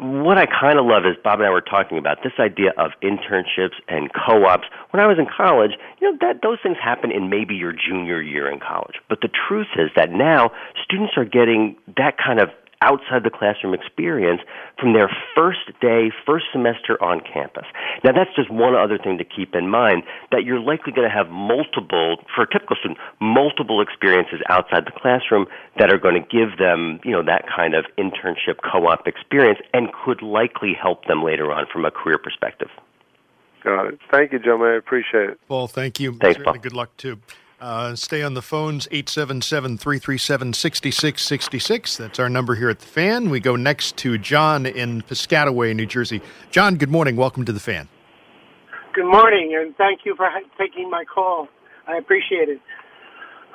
What 0.00 0.38
I 0.38 0.46
kind 0.46 0.78
of 0.78 0.86
love 0.86 1.04
is 1.04 1.14
Bob 1.22 1.40
and 1.40 1.46
I 1.46 1.50
were 1.50 1.60
talking 1.60 1.98
about 1.98 2.22
this 2.22 2.32
idea 2.38 2.70
of 2.78 2.92
internships 3.02 3.78
and 3.88 4.10
co-ops. 4.12 4.64
When 4.90 5.02
I 5.02 5.06
was 5.06 5.18
in 5.18 5.26
college, 5.26 5.72
you 6.00 6.10
know 6.10 6.18
that 6.20 6.40
those 6.42 6.58
things 6.62 6.76
happen 6.82 7.12
in 7.12 7.28
maybe 7.28 7.54
your 7.54 7.72
junior 7.72 8.20
year 8.22 8.50
in 8.50 8.60
college. 8.60 8.96
But 9.08 9.20
the 9.20 9.28
truth 9.28 9.68
is 9.76 9.90
that 9.94 10.10
now 10.10 10.50
students 10.82 11.14
are 11.16 11.24
getting 11.24 11.76
that 11.96 12.16
kind 12.18 12.40
of 12.40 12.48
outside 12.84 13.24
the 13.24 13.32
classroom 13.32 13.72
experience 13.72 14.42
from 14.78 14.92
their 14.92 15.08
first 15.34 15.72
day, 15.80 16.12
first 16.26 16.44
semester 16.52 17.00
on 17.02 17.20
campus. 17.24 17.64
Now, 18.04 18.12
that's 18.12 18.30
just 18.36 18.52
one 18.52 18.76
other 18.76 18.98
thing 18.98 19.16
to 19.16 19.24
keep 19.24 19.54
in 19.54 19.68
mind 19.68 20.02
that 20.30 20.44
you're 20.44 20.60
likely 20.60 20.92
going 20.92 21.08
to 21.08 21.14
have 21.14 21.30
multiple, 21.30 22.20
for 22.36 22.44
a 22.44 22.50
typical 22.52 22.76
student, 22.76 23.00
multiple 23.20 23.80
experiences 23.80 24.40
outside 24.50 24.84
the 24.84 24.92
classroom 24.92 25.46
that 25.78 25.90
are 25.90 25.98
going 25.98 26.14
to 26.14 26.26
give 26.28 26.58
them, 26.58 27.00
you 27.04 27.12
know, 27.12 27.24
that 27.24 27.44
kind 27.48 27.74
of 27.74 27.86
internship 27.96 28.60
co-op 28.60 29.08
experience 29.08 29.58
and 29.72 29.88
could 30.04 30.20
likely 30.20 30.76
help 30.76 31.06
them 31.06 31.24
later 31.24 31.50
on 31.50 31.64
from 31.72 31.84
a 31.84 31.90
career 31.90 32.18
perspective. 32.18 32.68
Got 33.62 33.86
it. 33.86 33.98
Thank 34.10 34.32
you, 34.32 34.38
gentlemen. 34.38 34.72
I 34.72 34.76
appreciate 34.76 35.30
it. 35.30 35.40
Paul, 35.48 35.68
thank 35.68 35.98
you. 35.98 36.10
Thanks, 36.12 36.36
Certainly 36.36 36.58
Paul. 36.58 36.62
Good 36.62 36.74
luck, 36.74 36.96
too. 36.98 37.18
Uh, 37.64 37.96
stay 37.96 38.22
on 38.22 38.34
the 38.34 38.42
phones, 38.42 38.86
877 38.90 39.78
337 39.78 40.52
6666. 40.52 41.96
That's 41.96 42.18
our 42.18 42.28
number 42.28 42.56
here 42.56 42.68
at 42.68 42.78
the 42.80 42.86
fan. 42.86 43.30
We 43.30 43.40
go 43.40 43.56
next 43.56 43.96
to 44.04 44.18
John 44.18 44.66
in 44.66 45.00
Piscataway, 45.00 45.74
New 45.74 45.86
Jersey. 45.86 46.20
John, 46.50 46.76
good 46.76 46.90
morning. 46.90 47.16
Welcome 47.16 47.46
to 47.46 47.52
the 47.54 47.60
fan. 47.60 47.88
Good 48.92 49.10
morning, 49.10 49.56
and 49.58 49.74
thank 49.78 50.00
you 50.04 50.14
for 50.14 50.28
taking 50.58 50.90
my 50.90 51.04
call. 51.06 51.48
I 51.88 51.96
appreciate 51.96 52.50
it. 52.50 52.60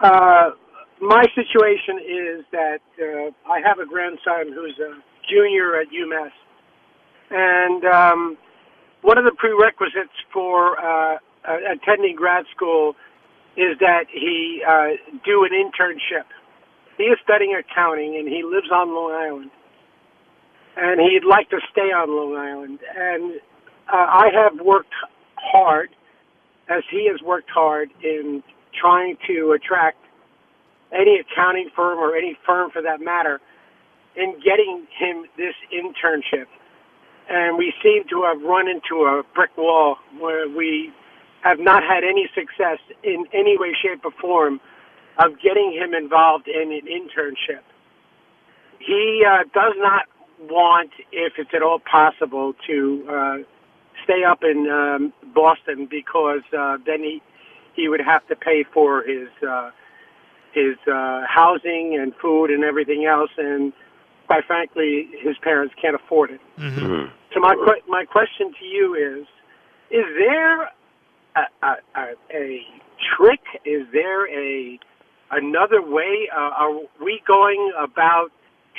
Uh, 0.02 0.54
my 1.00 1.26
situation 1.36 2.00
is 2.00 2.46
that 2.52 2.82
uh, 3.00 3.30
I 3.48 3.60
have 3.64 3.78
a 3.78 3.86
grandson 3.86 4.52
who's 4.52 4.80
a 4.80 4.98
junior 5.30 5.80
at 5.80 5.86
UMass, 5.90 6.32
and 7.30 7.86
um, 7.86 8.38
one 9.04 9.20
of 9.20 9.24
the 9.24 9.36
prerequisites 9.38 10.18
for 10.34 10.84
uh, 10.84 11.18
attending 11.46 12.16
grad 12.16 12.46
school 12.56 12.96
is 13.60 13.78
that 13.80 14.06
he 14.10 14.64
uh, 14.66 14.96
do 15.26 15.44
an 15.44 15.52
internship. 15.52 16.24
He 16.98 17.04
is 17.04 17.20
studying 17.24 17.60
accounting, 17.60 18.16
and 18.16 18.28
he 18.28 18.42
lives 18.44 18.72
on 18.72 18.96
Long 18.96 19.12
Island, 19.12 19.52
and 20.78 21.02
he'd 21.02 21.28
like 21.28 21.50
to 21.50 21.60
stay 21.70 21.92
on 21.92 22.08
Long 22.10 22.40
Island. 22.40 22.80
And 22.96 23.42
uh, 23.92 23.96
I 23.98 24.30
have 24.34 24.66
worked 24.66 24.94
hard, 25.36 25.90
as 26.70 26.84
he 26.90 27.10
has 27.12 27.22
worked 27.22 27.50
hard 27.50 27.90
in 28.02 28.44
trying 28.80 29.18
to 29.28 29.52
attract 29.52 29.98
any 30.94 31.20
accounting 31.20 31.70
firm 31.76 32.00
or 32.00 32.16
any 32.16 32.38
firm 32.46 32.72
for 32.72 32.82
that 32.82 33.02
matter 33.02 33.42
in 34.16 34.36
getting 34.44 34.88
him 34.98 35.26
this 35.38 35.56
internship. 35.74 36.48
And 37.30 37.58
we 37.58 37.74
seem 37.84 38.04
to 38.10 38.24
have 38.24 38.42
run 38.42 38.68
into 38.68 39.04
a 39.04 39.24
brick 39.36 39.56
wall 39.58 39.98
where 40.18 40.48
we 40.48 40.92
have 41.44 41.60
not 41.60 41.84
had 41.84 42.04
any 42.04 42.30
success 42.36 42.80
in 43.04 43.26
any 43.34 43.58
way, 43.58 43.74
shape, 43.82 44.04
or 44.04 44.12
form 44.20 44.60
of 45.18 45.34
getting 45.42 45.72
him 45.74 45.94
involved 45.94 46.48
in 46.48 46.72
an 46.72 46.88
internship. 46.88 47.64
He 48.80 49.24
uh, 49.28 49.44
does 49.54 49.74
not 49.78 50.06
want, 50.50 50.92
if 51.12 51.34
it's 51.38 51.52
at 51.54 51.62
all 51.62 51.80
possible, 51.80 52.54
to 52.68 53.06
uh, 53.10 53.38
stay 54.04 54.24
up 54.24 54.40
in 54.44 54.70
um, 54.70 55.14
Boston 55.34 55.88
because 55.90 56.42
uh, 56.58 56.78
then 56.86 57.02
he 57.02 57.22
he 57.76 57.88
would 57.88 58.02
have 58.02 58.26
to 58.28 58.36
pay 58.36 58.66
for 58.74 59.04
his 59.04 59.28
uh, 59.48 59.72
his 60.54 60.76
uh, 60.92 61.22
housing 61.28 61.98
and 62.00 62.14
food 62.22 62.50
and 62.50 62.64
everything 62.64 63.06
else, 63.06 63.32
and 63.38 63.74
quite 64.28 64.46
frankly, 64.46 65.10
his 65.22 65.38
parents 65.44 65.74
can't 65.82 65.96
afford 65.96 66.32
it. 66.32 66.42
Mm-hmm. 66.58 67.12
So 67.34 67.40
my 67.40 67.56
que- 67.56 67.84
my 67.88 68.06
question 68.06 68.54
to 68.60 68.66
you 68.66 68.96
is: 68.96 69.28
Is 69.92 70.06
there 70.18 70.70
a, 71.36 71.42
a, 71.66 72.02
a, 72.34 72.62
trick? 73.18 73.40
Is 73.66 73.88
there 73.94 74.28
a 74.28 74.80
another 75.32 75.82
way? 75.82 76.28
Uh, 76.36 76.40
are 76.40 76.80
we 77.02 77.22
going 77.26 77.72
about 77.78 78.30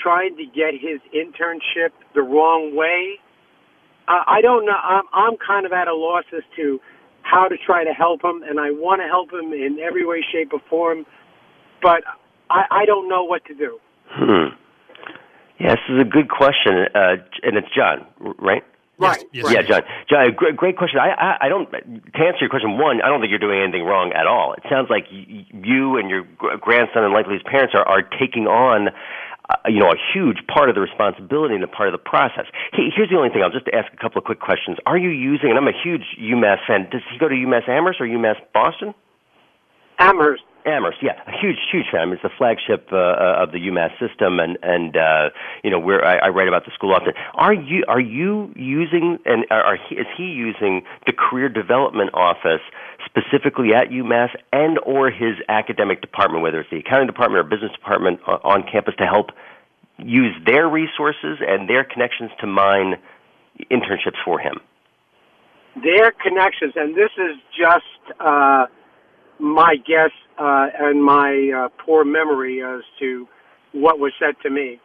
trying 0.03 0.37
to 0.37 0.45
get 0.45 0.75
his 0.75 1.01
internship 1.15 1.91
the 2.15 2.23
wrong 2.23 2.77
way? 2.77 3.19
Uh, 4.09 4.23
I 4.27 4.41
don't 4.41 4.67
know. 4.67 4.73
I'm, 4.73 5.05
I'm 5.13 5.37
kind 5.37 5.67
of 5.67 5.73
at 5.73 5.89
a 5.89 5.95
loss 5.95 6.25
as 6.37 6.43
to 6.57 6.81
how 7.23 7.49
to 7.49 7.57
try 7.57 7.85
to 7.85 7.93
help 7.93 8.25
him, 8.25 8.43
and 8.43 8.59
I 8.59 8.71
want 8.71 9.01
to 9.03 9.07
help 9.07 9.33
him 9.33 9.53
in 9.53 9.79
every 9.81 10.05
way, 10.05 10.25
shape, 10.33 10.53
or 10.53 10.61
form, 10.69 11.07
but 11.83 12.03
I, 12.51 12.65
I 12.71 12.85
don't 12.87 13.09
know 13.09 13.25
what 13.25 13.45
to 13.47 13.55
do. 13.55 13.79
Hmm. 14.09 14.55
Yes, 15.59 15.77
this 15.89 15.97
is 15.97 16.01
a 16.01 16.05
good 16.05 16.31
question, 16.31 16.87
uh, 16.95 17.17
and 17.43 17.57
it's 17.57 17.69
John, 17.75 18.07
right? 18.39 18.65
Right. 19.01 19.25
Yes, 19.33 19.45
right. 19.47 19.55
Yeah, 19.55 19.63
John. 19.63 19.83
John, 20.09 20.35
great, 20.37 20.57
great 20.57 20.77
question. 20.77 21.01
I, 21.01 21.11
I, 21.11 21.47
I 21.47 21.49
don't. 21.49 21.71
To 21.71 22.21
answer 22.21 22.41
your 22.41 22.51
question, 22.51 22.77
one, 22.79 23.01
I 23.03 23.09
don't 23.09 23.21
think 23.21 23.31
you're 23.31 23.39
doing 23.41 23.61
anything 23.61 23.85
wrong 23.85 24.13
at 24.13 24.27
all. 24.27 24.53
It 24.55 24.63
sounds 24.69 24.89
like 24.91 25.07
y- 25.11 25.47
you 25.53 25.97
and 25.97 26.11
your 26.11 26.23
gr- 26.37 26.57
grandson 26.61 27.05
and 27.05 27.13
likely 27.13 27.35
his 27.35 27.43
parents 27.43 27.75
are 27.75 27.87
are 27.87 28.03
taking 28.03 28.47
on. 28.47 28.91
Uh, 29.49 29.57
you 29.67 29.81
know, 29.81 29.91
a 29.91 29.99
huge 30.15 30.39
part 30.47 30.69
of 30.69 30.77
the 30.77 30.81
responsibility 30.81 31.57
and 31.57 31.65
a 31.65 31.67
part 31.67 31.89
of 31.89 31.93
the 31.93 31.99
process. 31.99 32.45
He, 32.73 32.89
here's 32.95 33.11
the 33.11 33.17
only 33.17 33.31
thing. 33.31 33.43
I'll 33.43 33.51
just 33.51 33.67
ask 33.73 33.93
a 33.93 33.97
couple 33.97 34.19
of 34.21 34.25
quick 34.25 34.39
questions. 34.39 34.79
Are 34.87 34.97
you 34.97 35.09
using? 35.11 35.51
And 35.51 35.59
I'm 35.59 35.67
a 35.67 35.75
huge 35.75 36.05
UMass 36.23 36.59
fan. 36.69 36.87
Does 36.89 37.03
he 37.11 37.19
go 37.19 37.27
to 37.27 37.35
UMass 37.35 37.69
Amherst 37.69 38.01
or 38.01 38.07
UMass 38.07 38.37
Boston? 38.55 38.95
Amherst. 39.99 40.43
Amherst, 40.66 40.99
yeah, 41.03 41.12
a 41.27 41.33
huge, 41.33 41.57
huge 41.70 41.87
fan. 41.90 42.11
It's 42.11 42.23
the 42.23 42.31
flagship 42.37 42.88
uh, 42.92 42.96
uh, 42.96 43.42
of 43.42 43.53
the 43.53 43.59
UMass 43.59 43.92
system, 43.99 44.38
and 44.38 44.59
and 44.62 44.96
uh, 44.96 45.31
you 45.64 45.70
know 45.70 45.79
where 45.79 46.05
I, 46.05 46.27
I 46.27 46.29
write 46.29 46.49
about 46.49 46.64
the 46.64 46.73
school 46.75 46.92
often. 46.92 47.14
Are 47.35 47.55
you 47.55 47.85
are 47.88 48.01
you 48.01 48.53
using 48.57 49.18
and 49.25 49.46
are, 49.51 49.77
he, 49.88 49.96
is 49.96 50.07
he 50.16 50.25
using 50.25 50.83
the 51.07 51.12
career 51.12 51.49
development 51.49 52.11
office 52.14 52.61
specifically 53.07 53.74
at 53.74 53.89
UMass 53.89 54.30
and 54.53 54.78
or 54.85 55.11
his 55.11 55.37
academic 55.49 56.01
department, 56.01 56.43
whether 56.43 56.61
it's 56.61 56.70
the 56.70 56.78
accounting 56.78 57.07
department 57.07 57.45
or 57.45 57.49
business 57.49 57.72
department 57.72 58.20
on, 58.26 58.62
on 58.62 58.62
campus, 58.70 58.95
to 58.99 59.07
help 59.07 59.30
use 59.99 60.35
their 60.45 60.68
resources 60.68 61.39
and 61.41 61.68
their 61.68 61.85
connections 61.85 62.30
to 62.41 62.47
mine 62.47 62.97
internships 63.70 64.20
for 64.24 64.39
him? 64.39 64.61
Their 65.76 66.12
connections, 66.12 66.74
and 66.76 66.95
this 66.95 67.11
is 67.16 67.37
just 67.57 68.18
uh, 68.18 68.66
my 69.41 69.76
guess 69.76 70.11
uh, 70.38 70.68
and 70.78 71.03
my 71.03 71.51
uh, 71.57 71.68
poor 71.84 72.05
memory 72.05 72.62
as 72.62 72.82
to 72.99 73.26
what 73.72 73.99
was 73.99 74.12
said 74.18 74.34
to 74.43 74.51
me, 74.51 74.80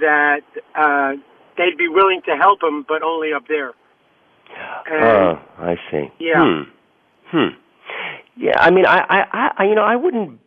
that 0.00 0.42
uh, 0.74 1.12
they'd 1.56 1.76
be 1.76 1.88
willing 1.88 2.22
to 2.26 2.36
help 2.36 2.62
him, 2.62 2.84
but 2.86 3.02
only 3.02 3.32
up 3.32 3.44
there. 3.48 3.72
And, 4.86 5.04
Oh, 5.04 5.38
I 5.58 5.76
see. 5.90 6.08
Yeah. 6.18 6.34
Hmm. 6.42 6.62
Hmm. 7.30 7.54
Yeah, 8.36 8.58
I 8.58 8.70
mean, 8.70 8.86
I, 8.86 8.98
I, 9.08 9.50
I, 9.58 9.64
you 9.64 9.74
know, 9.74 9.82
I 9.82 9.96
wouldn't 9.96 10.40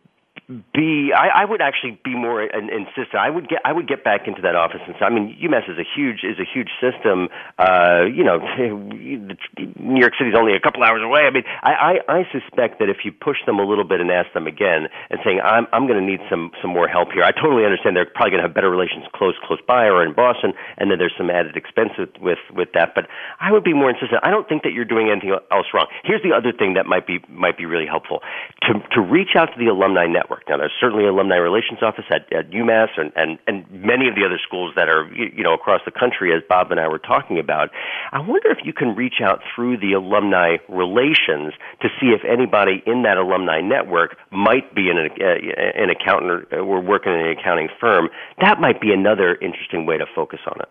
be. 0.48 1.12
I, 1.14 1.42
I 1.42 1.44
would 1.44 1.60
actually 1.60 2.00
be 2.04 2.14
more 2.14 2.42
in, 2.42 2.70
insistent. 2.70 3.16
I 3.18 3.30
would 3.30 3.48
get. 3.48 3.60
I 3.64 3.72
would 3.72 3.88
get 3.88 4.04
back 4.04 4.26
into 4.26 4.42
that 4.42 4.54
office 4.54 4.80
and. 4.86 4.96
I 5.00 5.10
mean, 5.10 5.38
UMass 5.40 5.70
is 5.70 5.78
a 5.78 5.86
huge 5.86 6.24
is 6.24 6.38
a 6.38 6.44
huge 6.44 6.68
system. 6.80 7.28
Uh, 7.58 8.04
you 8.12 8.24
know, 8.24 8.38
New 9.78 10.00
York 10.00 10.12
City's 10.18 10.34
only 10.36 10.54
a 10.54 10.60
couple 10.60 10.82
hours 10.82 11.02
away. 11.02 11.22
I 11.22 11.30
mean, 11.30 11.44
I, 11.62 11.98
I, 12.08 12.20
I 12.20 12.20
suspect 12.32 12.78
that 12.80 12.88
if 12.88 13.04
you 13.04 13.12
push 13.12 13.38
them 13.46 13.58
a 13.58 13.64
little 13.64 13.84
bit 13.84 14.00
and 14.00 14.10
ask 14.10 14.32
them 14.34 14.46
again 14.46 14.88
and 15.10 15.20
saying, 15.24 15.40
I'm, 15.42 15.66
I'm 15.72 15.86
going 15.86 15.98
to 15.98 16.04
need 16.04 16.20
some, 16.30 16.50
some 16.60 16.70
more 16.70 16.88
help 16.88 17.12
here. 17.12 17.22
I 17.22 17.32
totally 17.32 17.64
understand 17.64 17.96
they're 17.96 18.06
probably 18.06 18.32
going 18.32 18.42
to 18.42 18.48
have 18.48 18.54
better 18.54 18.70
relations 18.70 19.04
close, 19.14 19.34
close 19.46 19.60
by 19.66 19.86
or 19.86 20.04
in 20.04 20.14
Boston, 20.14 20.52
and 20.76 20.90
then 20.90 20.98
there's 20.98 21.14
some 21.16 21.30
added 21.30 21.56
expense 21.56 21.90
with, 21.98 22.10
with, 22.20 22.42
with 22.54 22.68
that. 22.74 22.94
But 22.94 23.06
I 23.40 23.52
would 23.52 23.64
be 23.64 23.74
more 23.74 23.90
insistent. 23.90 24.20
I 24.22 24.30
don't 24.30 24.48
think 24.48 24.62
that 24.62 24.72
you're 24.72 24.88
doing 24.88 25.10
anything 25.10 25.34
else 25.50 25.66
wrong. 25.72 25.86
Here's 26.04 26.22
the 26.22 26.32
other 26.32 26.52
thing 26.52 26.74
that 26.74 26.86
might 26.86 27.06
be, 27.06 27.20
might 27.28 27.56
be 27.56 27.66
really 27.66 27.86
helpful 27.86 28.20
to, 28.62 28.74
to 28.92 29.00
reach 29.00 29.36
out 29.36 29.46
to 29.52 29.58
the 29.58 29.66
alumni 29.66 30.06
network. 30.06 30.37
Now, 30.48 30.58
there's 30.58 30.72
certainly 30.80 31.04
an 31.04 31.10
alumni 31.10 31.36
relations 31.36 31.82
office 31.82 32.04
at, 32.10 32.32
at 32.32 32.50
UMass 32.50 32.88
and, 32.96 33.12
and, 33.16 33.38
and 33.46 33.64
many 33.70 34.08
of 34.08 34.14
the 34.14 34.24
other 34.24 34.38
schools 34.42 34.72
that 34.76 34.88
are, 34.88 35.10
you, 35.14 35.42
know, 35.42 35.54
across 35.54 35.80
the 35.84 35.90
country, 35.90 36.34
as 36.34 36.42
Bob 36.48 36.70
and 36.70 36.80
I 36.80 36.88
were 36.88 36.98
talking 36.98 37.38
about. 37.38 37.70
I 38.12 38.20
wonder 38.20 38.50
if 38.50 38.58
you 38.64 38.72
can 38.72 38.94
reach 38.94 39.20
out 39.22 39.40
through 39.54 39.78
the 39.78 39.92
alumni 39.92 40.56
relations 40.68 41.54
to 41.82 41.88
see 42.00 42.08
if 42.08 42.20
anybody 42.24 42.82
in 42.86 43.02
that 43.02 43.16
alumni 43.16 43.60
network 43.60 44.16
might 44.30 44.74
be 44.74 44.90
an, 44.90 44.98
uh, 44.98 45.82
an 45.82 45.90
accountant 45.90 46.52
or, 46.52 46.60
or 46.60 46.80
working 46.80 47.12
in 47.12 47.20
an 47.20 47.38
accounting 47.38 47.68
firm. 47.80 48.08
That 48.40 48.60
might 48.60 48.80
be 48.80 48.92
another 48.92 49.34
interesting 49.34 49.86
way 49.86 49.98
to 49.98 50.06
focus 50.14 50.40
on 50.46 50.60
it. 50.60 50.68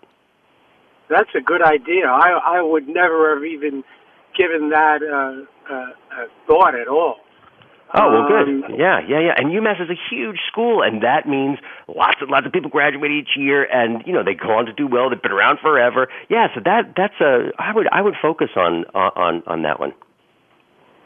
That's 1.09 1.29
a 1.35 1.41
good 1.41 1.61
idea. 1.61 2.07
I 2.07 2.59
I 2.59 2.61
would 2.61 2.87
never 2.87 3.33
have 3.35 3.45
even 3.45 3.83
given 4.37 4.69
that 4.69 4.99
uh, 5.01 5.73
uh, 5.73 5.75
uh, 5.75 6.25
thought 6.45 6.75
at 6.75 6.87
all. 6.87 7.17
Oh 7.93 8.11
well, 8.11 8.27
good. 8.27 8.65
Um, 8.65 8.75
Yeah, 8.77 8.99
yeah, 9.07 9.19
yeah. 9.19 9.33
And 9.37 9.47
UMass 9.47 9.81
is 9.81 9.89
a 9.89 9.99
huge 10.09 10.39
school, 10.47 10.81
and 10.81 11.03
that 11.03 11.27
means 11.27 11.57
lots 11.87 12.17
and 12.19 12.29
lots 12.29 12.45
of 12.45 12.51
people 12.51 12.69
graduate 12.69 13.11
each 13.11 13.37
year, 13.37 13.63
and 13.63 14.03
you 14.05 14.13
know 14.13 14.23
they 14.23 14.33
go 14.33 14.51
on 14.51 14.65
to 14.65 14.73
do 14.73 14.87
well. 14.87 15.09
They've 15.09 15.21
been 15.21 15.31
around 15.31 15.59
forever. 15.59 16.07
Yeah, 16.29 16.47
so 16.53 16.61
that 16.65 16.93
that's 16.97 17.19
a 17.21 17.51
I 17.57 17.73
would 17.73 17.87
I 17.91 18.01
would 18.01 18.15
focus 18.21 18.49
on 18.55 18.85
on 18.93 19.43
on 19.47 19.61
that 19.63 19.79
one. 19.79 19.93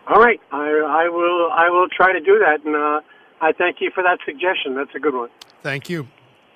All 0.07 0.21
right, 0.21 0.41
I 0.51 1.05
I 1.05 1.09
will 1.09 1.49
I 1.51 1.69
will 1.69 1.87
try 1.87 2.13
to 2.13 2.19
do 2.19 2.39
that, 2.39 2.65
and 2.65 2.75
uh, 2.75 3.01
I 3.41 3.51
thank 3.51 3.77
you 3.79 3.91
for 3.93 4.01
that 4.01 4.19
suggestion. 4.25 4.75
That's 4.75 4.95
a 4.95 4.99
good 4.99 5.13
one. 5.13 5.29
Thank 5.61 5.89
you. 5.89 6.07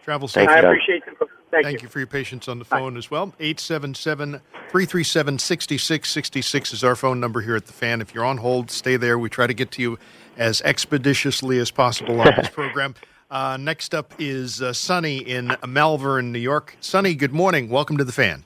Travel 0.03 0.27
safe. 0.27 0.49
I 0.49 0.59
appreciate 0.59 1.03
it. 1.07 1.29
Thank, 1.55 1.67
Thank 1.67 1.81
you. 1.81 1.85
you 1.85 1.89
for 1.89 1.99
your 1.99 2.07
patience 2.07 2.49
on 2.49 2.59
the 2.59 2.65
phone 2.65 2.97
as 2.97 3.09
well. 3.09 3.33
877 3.39 4.41
337 4.51 5.39
6666 5.39 6.73
is 6.73 6.83
our 6.83 6.97
phone 6.97 7.21
number 7.21 7.39
here 7.39 7.55
at 7.55 7.65
the 7.65 7.71
fan. 7.71 8.01
If 8.01 8.13
you're 8.13 8.25
on 8.25 8.39
hold, 8.39 8.69
stay 8.69 8.97
there. 8.97 9.17
We 9.17 9.29
try 9.29 9.47
to 9.47 9.53
get 9.53 9.71
to 9.71 9.81
you 9.81 9.97
as 10.35 10.61
expeditiously 10.63 11.57
as 11.59 11.71
possible 11.71 12.19
on 12.19 12.33
this 12.35 12.49
program. 12.53 12.93
Uh, 13.31 13.55
next 13.57 13.95
up 13.95 14.13
is 14.19 14.61
uh, 14.61 14.73
Sonny 14.73 15.19
in 15.19 15.47
Malverne, 15.65 16.33
New 16.33 16.39
York. 16.39 16.75
Sonny, 16.81 17.15
good 17.15 17.31
morning. 17.31 17.69
Welcome 17.69 17.95
to 17.99 18.03
the 18.03 18.11
fan. 18.11 18.43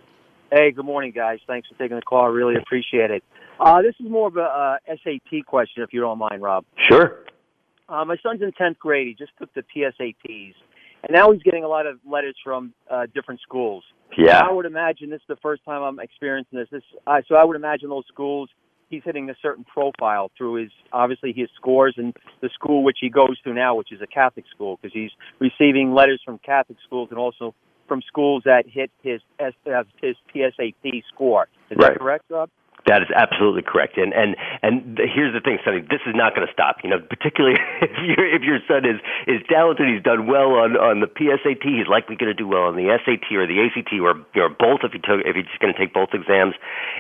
Hey, 0.52 0.70
good 0.70 0.86
morning, 0.86 1.12
guys. 1.12 1.40
Thanks 1.48 1.68
for 1.68 1.74
taking 1.80 1.96
the 1.96 2.04
call. 2.04 2.26
I 2.26 2.28
really 2.28 2.58
appreciate 2.58 3.10
it. 3.10 3.24
Uh, 3.60 3.82
this 3.82 3.96
is 4.00 4.08
more 4.08 4.28
of 4.28 4.38
a 4.38 4.42
uh, 4.42 4.78
SAT 4.88 5.48
question, 5.48 5.82
if 5.82 5.94
you 5.94 6.02
don't 6.02 6.20
mind, 6.20 6.44
Rob. 6.44 6.64
Sure. 6.88 7.26
Uh, 7.90 8.06
my 8.06 8.18
son's 8.22 8.44
in 8.44 8.52
10th 8.52 8.78
grade. 8.78 9.08
He 9.08 9.16
just 9.16 9.32
took 9.40 9.52
the 9.56 9.64
PSATs, 9.64 10.54
and 11.04 11.12
now 11.14 11.32
he's 11.32 11.44
getting 11.44 11.64
a 11.64 11.68
lot 11.68 11.86
of 11.86 12.00
letters 12.10 12.36
from 12.44 12.74
uh, 12.90 13.06
different 13.14 13.42
schools. 13.42 13.84
Yeah. 14.18 14.42
I 14.44 14.52
would 14.52 14.66
imagine 14.66 15.10
this 15.10 15.22
is 15.22 15.28
the 15.28 15.36
first 15.42 15.64
time 15.66 15.82
I'm 15.82 16.00
experiencing 16.00 16.58
this. 16.60 16.68
This 16.72 16.84
uh, 17.08 17.22
so 17.28 17.36
I 17.36 17.44
would 17.44 17.56
imagine 17.56 17.90
those 17.90 18.06
schools 18.08 18.50
he's 18.90 19.04
hitting 19.06 19.30
a 19.30 19.36
certain 19.42 19.64
profile 19.64 20.32
through 20.38 20.56
his 20.56 20.72
obviously 20.92 21.32
his 21.36 21.48
scores 21.56 21.94
and 21.98 22.16
the 22.42 22.50
school 22.54 22.84
which 22.84 22.98
he 23.00 23.10
goes 23.10 23.40
to 23.44 23.54
now, 23.54 23.76
which 23.76 23.92
is 23.92 24.02
a 24.02 24.08
Catholic 24.08 24.46
school, 24.54 24.78
because 24.82 24.94
he's 24.94 25.12
receiving 25.40 25.94
letters 25.94 26.22
from 26.26 26.40
Catholic 26.40 26.78
schools 26.86 27.10
and 27.12 27.20
also 27.20 27.54
from 27.88 28.02
schools 28.08 28.44
that 28.46 28.66
hit 28.68 28.92
his 29.02 29.22
S- 29.40 29.54
uh, 29.68 29.84
his 30.02 30.16
PSAT 30.34 31.04
score. 31.14 31.48
Is 31.70 31.78
Right. 31.78 31.94
that 31.94 32.00
correct, 32.00 32.26
Rob? 32.30 32.50
That 32.88 33.04
is 33.04 33.10
absolutely 33.14 33.62
correct, 33.62 33.98
and 33.98 34.14
and 34.14 34.36
and 34.64 34.98
here's 34.98 35.34
the 35.34 35.42
thing, 35.44 35.60
Sonny. 35.66 35.82
This 35.82 36.00
is 36.08 36.16
not 36.16 36.34
going 36.34 36.48
to 36.48 36.54
stop. 36.54 36.78
You 36.84 36.90
know, 36.90 37.00
particularly 37.00 37.60
if 37.82 37.92
your 38.00 38.26
if 38.26 38.42
your 38.42 38.60
son 38.68 38.88
is 38.88 39.04
is 39.28 39.44
talented, 39.50 39.88
he's 39.88 40.02
done 40.02 40.28
well 40.28 40.56
on 40.56 40.80
on 40.80 41.00
the 41.04 41.08
PSAT. 41.08 41.62
He's 41.62 41.88
likely 41.92 42.16
going 42.16 42.32
to 42.32 42.38
do 42.38 42.48
well 42.48 42.72
on 42.72 42.76
the 42.80 42.88
SAT 43.04 43.28
or 43.36 43.46
the 43.46 43.60
ACT 43.68 43.92
or 44.00 44.16
or 44.40 44.50
both 44.50 44.82
if 44.88 44.94
he 44.94 45.00
took 45.00 45.20
if 45.28 45.36
he's 45.36 45.46
going 45.60 45.74
to 45.74 45.80
take 45.80 45.94
both 45.94 46.16
exams 46.16 46.56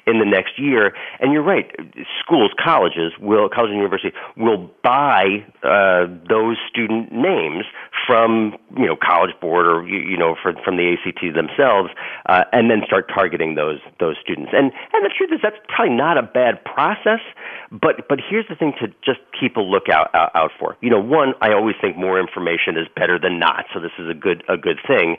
in 0.06 0.20
the 0.20 0.28
next 0.28 0.60
year. 0.60 0.94
And 1.20 1.32
you're 1.32 1.48
right, 1.48 1.72
schools, 2.20 2.52
colleges 2.60 3.14
will 3.20 3.48
college 3.48 3.72
and 3.72 3.80
university 3.80 4.12
will 4.36 4.70
buy 4.84 5.48
uh, 5.64 6.12
those 6.28 6.58
student 6.70 7.12
names 7.12 7.66
from 8.06 8.58
you 8.78 8.86
know 8.86 8.96
College 8.96 9.34
Board 9.40 9.66
or 9.66 9.88
you, 9.88 10.00
you 10.00 10.18
know 10.18 10.36
for, 10.42 10.54
from 10.64 10.78
the 10.78 10.96
ACT 10.96 11.22
themselves, 11.34 11.90
uh, 12.28 12.44
and 12.52 12.70
then 12.70 12.82
start 12.86 13.08
targeting 13.08 13.56
those 13.56 13.80
those 14.00 14.18
students. 14.22 14.52
And 14.54 14.72
and 14.94 15.06
the 15.06 15.14
truth 15.16 15.32
is 15.32 15.40
that's 15.42 15.60
probably 15.80 15.96
not 15.96 16.18
a 16.18 16.24
bad 16.24 16.64
process. 16.66 17.24
But 17.72 18.10
but 18.10 18.20
here's 18.20 18.48
the 18.50 18.56
thing 18.56 18.74
to 18.82 18.88
just 19.06 19.20
keep 19.40 19.56
a 19.56 19.62
lookout 19.62 20.10
out, 20.14 20.52
for. 20.60 20.76
You 20.82 20.90
know, 20.90 21.00
one 21.00 21.34
I 21.40 21.54
always 21.54 21.76
think 21.80 21.96
more 21.96 22.20
information 22.20 22.76
is 22.76 22.88
better 22.96 23.20
than 23.20 23.38
not. 23.38 23.66
So 23.74 23.80
this 23.80 23.94
is 24.00 24.10
a 24.10 24.14
good 24.14 24.44
a 24.50 24.58
good 24.58 24.80
thing. 24.88 25.18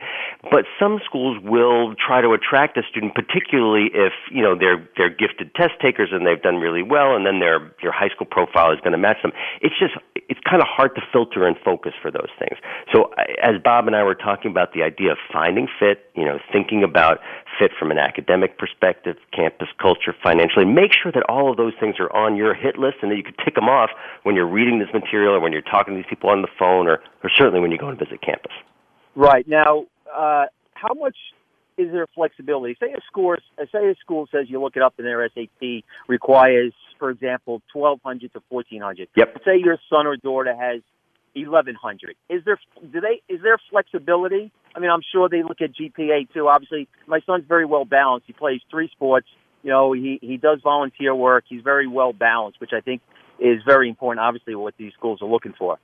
But 0.51 0.67
some 0.79 0.99
schools 1.07 1.39
will 1.45 1.95
try 1.95 2.21
to 2.21 2.33
attract 2.33 2.77
a 2.77 2.83
student, 2.91 3.15
particularly 3.15 3.91
if 3.95 4.13
you 4.33 4.43
know 4.43 4.59
they're 4.59 4.83
they're 4.97 5.15
gifted 5.15 5.55
test 5.55 5.79
takers 5.81 6.11
and 6.11 6.27
they've 6.27 6.43
done 6.43 6.57
really 6.57 6.83
well, 6.83 7.15
and 7.15 7.25
then 7.25 7.39
their 7.39 7.73
your 7.81 7.93
high 7.93 8.09
school 8.09 8.27
profile 8.27 8.73
is 8.73 8.81
going 8.81 8.93
to 8.93 8.99
match 8.99 9.23
them. 9.23 9.31
It's 9.63 9.79
just 9.79 9.95
it's 10.29 10.41
kind 10.49 10.61
of 10.61 10.69
hard 10.69 10.95
to 10.97 11.03
filter 11.13 11.47
and 11.47 11.57
focus 11.65 11.93
for 12.03 12.11
those 12.11 12.31
things. 12.39 12.59
So 12.93 13.15
as 13.43 13.63
Bob 13.63 13.87
and 13.87 13.95
I 13.95 14.03
were 14.03 14.15
talking 14.15 14.51
about 14.51 14.75
the 14.75 14.83
idea 14.83 15.13
of 15.13 15.19
finding 15.33 15.69
fit, 15.79 16.11
you 16.17 16.25
know, 16.25 16.39
thinking 16.53 16.83
about 16.83 17.19
fit 17.59 17.71
from 17.79 17.91
an 17.91 17.99
academic 17.99 18.59
perspective, 18.59 19.17
campus 19.35 19.69
culture, 19.81 20.15
financially, 20.41 20.65
make 20.65 20.91
sure 20.93 21.13
that 21.13 21.23
all 21.29 21.51
of 21.51 21.57
those 21.57 21.73
things 21.81 21.97
are 21.99 22.15
on 22.15 22.37
your 22.37 22.55
hit 22.55 22.79
list 22.79 22.99
and 23.03 23.11
that 23.11 23.17
you 23.17 23.23
can 23.23 23.35
tick 23.45 23.55
them 23.55 23.69
off 23.69 23.91
when 24.23 24.35
you're 24.35 24.49
reading 24.49 24.79
this 24.79 24.89
material 24.93 25.35
or 25.35 25.41
when 25.41 25.53
you're 25.53 25.63
talking 25.63 25.95
to 25.95 25.99
these 25.99 26.09
people 26.09 26.31
on 26.31 26.43
the 26.43 26.49
phone 26.59 26.87
or, 26.87 27.01
or 27.23 27.31
certainly 27.37 27.61
when 27.61 27.71
you 27.71 27.79
go 27.79 27.89
and 27.89 27.99
visit 27.99 28.21
campus. 28.23 28.53
Right 29.15 29.47
now, 29.47 29.87
uh, 30.15 30.47
how 30.75 30.95
much 30.95 31.17
is 31.77 31.91
there 31.93 32.07
flexibility? 32.15 32.77
Say 32.81 32.93
a 32.93 33.01
score, 33.07 33.39
say 33.73 33.91
a 33.91 33.95
school 34.01 34.29
says 34.31 34.47
you 34.49 34.61
look 34.61 34.77
it 34.77 34.83
up 34.83 34.95
and 34.99 35.07
their 35.07 35.29
SAT 35.35 35.85
requires, 36.09 36.73
for 36.99 37.11
example, 37.11 37.63
twelve 37.73 38.01
hundred 38.05 38.33
to 38.35 38.43
fourteen 38.49 38.83
hundred. 38.83 39.09
Yep. 39.17 39.39
Say 39.45 39.59
your 39.63 39.79
son 39.89 40.07
or 40.07 40.17
daughter 40.17 40.55
has 40.55 40.83
eleven 41.35 41.75
hundred. 41.75 42.17
Is 42.29 42.43
there 42.45 42.59
do 42.93 43.01
they 43.01 43.23
is 43.33 43.41
there 43.43 43.57
flexibility? 43.71 44.53
I 44.75 44.79
mean, 44.79 44.91
I'm 44.91 45.03
sure 45.13 45.29
they 45.29 45.43
look 45.43 45.61
at 45.61 45.71
GPA 45.75 46.33
too. 46.33 46.49
Obviously, 46.49 46.87
my 47.07 47.21
son's 47.27 47.45
very 47.49 47.65
well 47.65 47.85
balanced. 47.85 48.27
He 48.27 48.33
plays 48.33 48.61
three 48.71 48.89
sports. 48.93 49.27
You 49.63 49.71
know, 49.71 49.93
he 49.93 50.19
he 50.23 50.37
does 50.37 50.61
volunteer 50.63 51.15
work. 51.15 51.45
He's 51.49 51.63
very 51.63 51.87
well 51.87 52.13
balanced, 52.13 52.61
which 52.61 52.73
I 52.75 52.81
think 52.81 53.03
is 53.39 53.63
very 53.67 53.89
important. 53.89 54.21
Obviously, 54.21 54.55
what 54.55 54.75
these 54.79 54.93
schools 54.95 55.21
are 55.23 55.29
looking 55.29 55.55
for. 55.59 55.79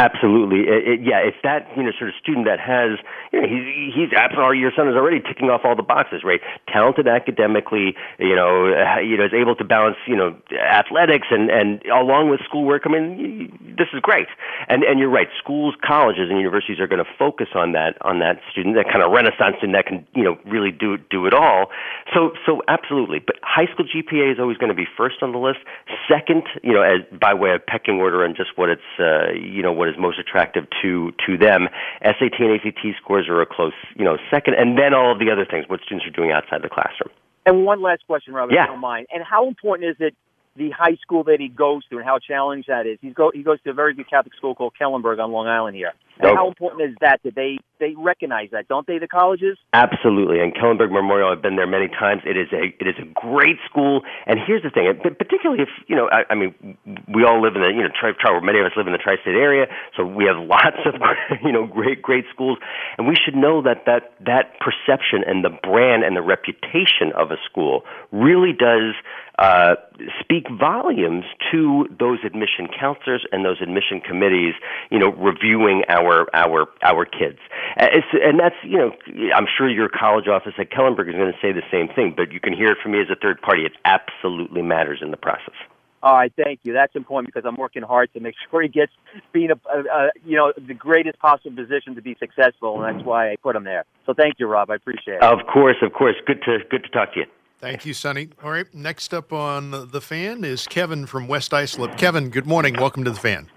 Absolutely, 0.00 0.64
it, 0.64 0.80
it, 0.88 1.00
yeah. 1.04 1.20
It's 1.20 1.36
that 1.44 1.68
you 1.76 1.82
know 1.84 1.92
sort 1.92 2.08
of 2.08 2.16
student 2.16 2.48
that 2.48 2.56
has 2.56 2.96
you 3.36 3.36
know 3.36 3.44
he's 3.44 3.92
he's 3.92 4.10
absolutely 4.16 4.56
your 4.56 4.72
son 4.72 4.88
is 4.88 4.96
already 4.96 5.20
ticking 5.20 5.52
off 5.52 5.60
all 5.62 5.76
the 5.76 5.84
boxes, 5.84 6.24
right? 6.24 6.40
Talented 6.72 7.04
academically, 7.06 7.92
you 8.16 8.32
know, 8.32 8.72
uh, 8.72 9.04
you 9.04 9.20
know 9.20 9.28
is 9.28 9.36
able 9.36 9.52
to 9.60 9.64
balance 9.64 10.00
you 10.08 10.16
know 10.16 10.32
athletics 10.56 11.28
and 11.28 11.50
and 11.50 11.84
along 11.92 12.30
with 12.32 12.40
schoolwork. 12.48 12.88
I 12.88 12.96
mean, 12.96 13.76
this 13.76 13.92
is 13.92 14.00
great. 14.00 14.24
And 14.72 14.84
and 14.84 14.98
you're 14.98 15.12
right. 15.12 15.28
Schools, 15.36 15.76
colleges, 15.84 16.32
and 16.32 16.38
universities 16.40 16.80
are 16.80 16.88
going 16.88 17.04
to 17.04 17.10
focus 17.18 17.48
on 17.54 17.72
that 17.72 18.00
on 18.00 18.20
that 18.20 18.40
student, 18.50 18.76
that 18.80 18.88
kind 18.88 19.04
of 19.04 19.12
renaissance 19.12 19.60
student 19.60 19.76
that 19.76 19.84
can 19.84 20.08
you 20.16 20.24
know 20.24 20.40
really 20.48 20.72
do 20.72 20.96
do 21.12 21.26
it 21.26 21.34
all. 21.34 21.68
So 22.16 22.32
so 22.46 22.62
absolutely. 22.68 23.18
But 23.20 23.36
high 23.42 23.68
school 23.68 23.84
GPA 23.84 24.32
is 24.32 24.40
always 24.40 24.56
going 24.56 24.72
to 24.72 24.80
be 24.80 24.88
first 24.96 25.20
on 25.20 25.32
the 25.32 25.38
list. 25.38 25.60
Second, 26.08 26.48
you 26.62 26.72
know, 26.72 26.80
as 26.80 27.04
by 27.12 27.34
way 27.34 27.52
of 27.52 27.60
pecking 27.66 28.00
order 28.00 28.24
and 28.24 28.34
just 28.34 28.56
what 28.56 28.70
it's 28.70 28.90
uh, 28.98 29.36
you 29.36 29.60
know 29.60 29.72
what 29.76 29.89
is 29.90 29.96
most 29.98 30.18
attractive 30.18 30.66
to 30.82 31.12
to 31.26 31.36
them. 31.36 31.68
SAT 32.02 32.38
and 32.38 32.60
ACT 32.60 32.80
scores 33.02 33.28
are 33.28 33.40
a 33.42 33.46
close, 33.46 33.72
you 33.96 34.04
know, 34.04 34.16
second, 34.30 34.54
and 34.54 34.78
then 34.78 34.94
all 34.94 35.12
of 35.12 35.18
the 35.18 35.30
other 35.30 35.44
things 35.44 35.66
what 35.68 35.80
students 35.84 36.06
are 36.06 36.10
doing 36.10 36.32
outside 36.32 36.62
the 36.62 36.68
classroom. 36.68 37.10
And 37.46 37.64
one 37.64 37.82
last 37.82 38.06
question, 38.06 38.34
Robert, 38.34 38.54
yeah. 38.54 38.64
if 38.64 38.68
you 38.68 38.72
don't 38.74 38.80
mind. 38.80 39.06
And 39.12 39.22
how 39.24 39.48
important 39.48 39.90
is 39.90 39.96
it 39.98 40.14
the 40.56 40.70
high 40.70 40.96
school 41.00 41.24
that 41.24 41.40
he 41.40 41.48
goes 41.48 41.84
to 41.86 41.96
and 41.96 42.04
how 42.04 42.18
challenged 42.18 42.68
that 42.68 42.86
is? 42.86 42.98
He 43.00 43.10
go 43.10 43.30
he 43.34 43.42
goes 43.42 43.60
to 43.62 43.70
a 43.70 43.74
very 43.74 43.94
good 43.94 44.08
Catholic 44.08 44.34
school 44.34 44.54
called 44.54 44.74
Kellenberg 44.80 45.22
on 45.22 45.32
Long 45.32 45.46
Island 45.46 45.76
here. 45.76 45.92
And 46.22 46.36
how 46.36 46.48
important 46.48 46.90
is 46.90 46.96
that 47.00 47.20
that 47.24 47.34
they 47.34 47.58
they 47.78 47.94
recognize 47.96 48.50
that, 48.52 48.68
don't 48.68 48.86
they? 48.86 48.98
The 48.98 49.08
colleges. 49.08 49.56
Absolutely, 49.72 50.40
and 50.40 50.54
Kellenberg 50.54 50.92
Memorial. 50.92 51.30
I've 51.30 51.42
been 51.42 51.56
there 51.56 51.66
many 51.66 51.88
times. 51.88 52.22
It 52.24 52.36
is 52.36 52.48
a 52.52 52.74
it 52.78 52.86
is 52.86 52.96
a 53.00 53.08
great 53.14 53.56
school, 53.68 54.02
and 54.26 54.38
here's 54.46 54.62
the 54.62 54.70
thing. 54.70 54.86
Particularly 55.02 55.62
if 55.62 55.68
you 55.88 55.96
know, 55.96 56.08
I, 56.12 56.24
I 56.30 56.34
mean, 56.34 56.76
we 57.08 57.24
all 57.24 57.40
live 57.42 57.56
in 57.56 57.62
the 57.62 57.68
you 57.68 57.82
know, 57.82 57.88
tri, 57.98 58.12
tri, 58.18 58.38
many 58.40 58.60
of 58.60 58.66
us 58.66 58.72
live 58.76 58.86
in 58.86 58.92
the 58.92 59.02
tri-state 59.02 59.34
area, 59.34 59.66
so 59.96 60.04
we 60.04 60.24
have 60.24 60.36
lots 60.54 60.78
of 60.84 60.94
you 61.42 61.52
know 61.52 61.66
great 61.66 62.02
great 62.02 62.24
schools, 62.32 62.58
and 62.98 63.08
we 63.08 63.16
should 63.16 63.34
know 63.34 63.62
that 63.62 63.86
that 63.86 64.12
that 64.24 64.60
perception 64.60 65.24
and 65.26 65.44
the 65.44 65.50
brand 65.50 66.04
and 66.04 66.16
the 66.16 66.22
reputation 66.22 67.12
of 67.16 67.30
a 67.30 67.36
school 67.48 67.82
really 68.12 68.52
does 68.52 68.94
uh, 69.40 69.74
speak 70.20 70.44
volumes 70.58 71.24
to 71.50 71.86
those 71.98 72.18
admission 72.24 72.68
counselors 72.78 73.24
and 73.32 73.44
those 73.44 73.56
admission 73.62 74.00
committees, 74.00 74.52
you 74.90 74.98
know, 74.98 75.12
reviewing 75.12 75.82
our 75.88 76.09
our 76.34 76.66
our 76.82 77.04
kids. 77.04 77.38
It's, 77.76 78.06
and 78.12 78.38
that's 78.38 78.56
you 78.62 78.78
know, 78.78 78.90
I'm 79.34 79.46
sure 79.56 79.68
your 79.68 79.88
college 79.88 80.28
office 80.28 80.54
at 80.58 80.70
Kellenberg 80.70 81.08
is 81.08 81.14
going 81.14 81.32
to 81.32 81.38
say 81.40 81.52
the 81.52 81.66
same 81.70 81.88
thing, 81.88 82.14
but 82.16 82.32
you 82.32 82.40
can 82.40 82.52
hear 82.52 82.72
it 82.72 82.78
from 82.82 82.92
me 82.92 83.00
as 83.00 83.08
a 83.10 83.16
third 83.16 83.40
party. 83.40 83.62
It 83.62 83.72
absolutely 83.84 84.62
matters 84.62 85.00
in 85.02 85.10
the 85.10 85.16
process. 85.16 85.54
All 86.02 86.14
right, 86.14 86.32
thank 86.34 86.60
you. 86.62 86.72
That's 86.72 86.96
important 86.96 87.32
because 87.32 87.46
I'm 87.46 87.56
working 87.56 87.82
hard 87.82 88.12
to 88.14 88.20
make 88.20 88.34
sure 88.50 88.62
he 88.62 88.68
gets 88.68 88.92
being 89.32 89.50
a, 89.50 89.60
a, 89.68 89.80
a 89.80 90.10
you 90.24 90.36
know 90.36 90.52
the 90.56 90.74
greatest 90.74 91.18
possible 91.18 91.54
position 91.54 91.94
to 91.94 92.02
be 92.02 92.16
successful, 92.18 92.82
and 92.82 92.96
that's 92.96 93.06
why 93.06 93.32
I 93.32 93.36
put 93.42 93.56
him 93.56 93.64
there. 93.64 93.84
So 94.06 94.14
thank 94.14 94.36
you, 94.38 94.46
Rob. 94.46 94.70
I 94.70 94.76
appreciate 94.76 95.16
it. 95.16 95.22
Of 95.22 95.46
course, 95.52 95.76
of 95.82 95.92
course. 95.92 96.16
Good 96.26 96.42
to 96.44 96.58
good 96.70 96.84
to 96.84 96.88
talk 96.90 97.12
to 97.14 97.20
you. 97.20 97.26
Thank 97.58 97.84
you, 97.84 97.92
Sonny. 97.92 98.30
All 98.42 98.50
right, 98.50 98.72
next 98.74 99.12
up 99.12 99.34
on 99.34 99.90
the 99.90 100.00
fan 100.00 100.44
is 100.44 100.66
Kevin 100.66 101.04
from 101.04 101.28
West 101.28 101.52
Islip. 101.52 101.98
Kevin, 101.98 102.30
good 102.30 102.46
morning. 102.46 102.74
Welcome 102.78 103.04
to 103.04 103.10
the 103.10 103.20
fan. 103.20 103.50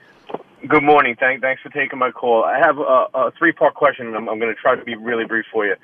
Good 0.66 0.84
morning. 0.84 1.18
Thank, 1.20 1.42
thanks 1.42 1.62
for 1.62 1.68
taking 1.70 2.00
my 2.00 2.12
call. 2.12 2.46
I 2.46 2.58
have 2.58 2.78
a, 2.78 3.08
a 3.14 3.32
three-part 3.38 3.76
question, 3.76 4.08
and 4.08 4.16
I'm, 4.16 4.30
I'm 4.30 4.40
going 4.40 4.54
to 4.54 4.62
try 4.62 4.76
to 4.76 4.84
be 4.86 4.96
really 4.96 5.26
brief 5.26 5.44
for 5.52 5.66
you. 5.66 5.76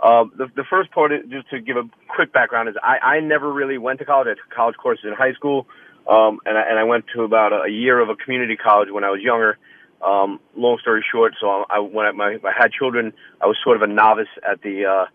Uh, 0.00 0.24
the, 0.36 0.46
the 0.54 0.62
first 0.70 0.92
part, 0.92 1.12
is, 1.12 1.22
just 1.28 1.50
to 1.50 1.60
give 1.60 1.76
a 1.76 1.82
quick 2.06 2.32
background, 2.32 2.68
is 2.68 2.76
I, 2.80 2.98
I 2.98 3.20
never 3.20 3.52
really 3.52 3.78
went 3.78 3.98
to 3.98 4.04
college. 4.04 4.28
I 4.30 4.34
took 4.34 4.54
college 4.54 4.76
courses 4.76 5.06
in 5.06 5.14
high 5.14 5.32
school, 5.32 5.66
um, 6.08 6.38
and, 6.46 6.56
I, 6.56 6.62
and 6.70 6.78
I 6.78 6.84
went 6.84 7.06
to 7.16 7.22
about 7.22 7.52
a, 7.52 7.68
year 7.68 7.98
of 7.98 8.10
a 8.10 8.14
community 8.14 8.56
college 8.56 8.90
when 8.92 9.02
I 9.02 9.10
was 9.10 9.20
younger. 9.20 9.58
Um, 10.06 10.38
long 10.56 10.78
story 10.80 11.04
short, 11.10 11.34
so 11.40 11.64
I, 11.68 11.80
when 11.80 12.06
I, 12.06 12.12
my, 12.12 12.38
I 12.44 12.52
had 12.56 12.70
children, 12.70 13.12
I 13.42 13.46
was 13.46 13.56
sort 13.64 13.74
of 13.74 13.82
a 13.82 13.92
novice 13.92 14.28
at 14.48 14.62
the 14.62 14.86
uh, 14.86 15.06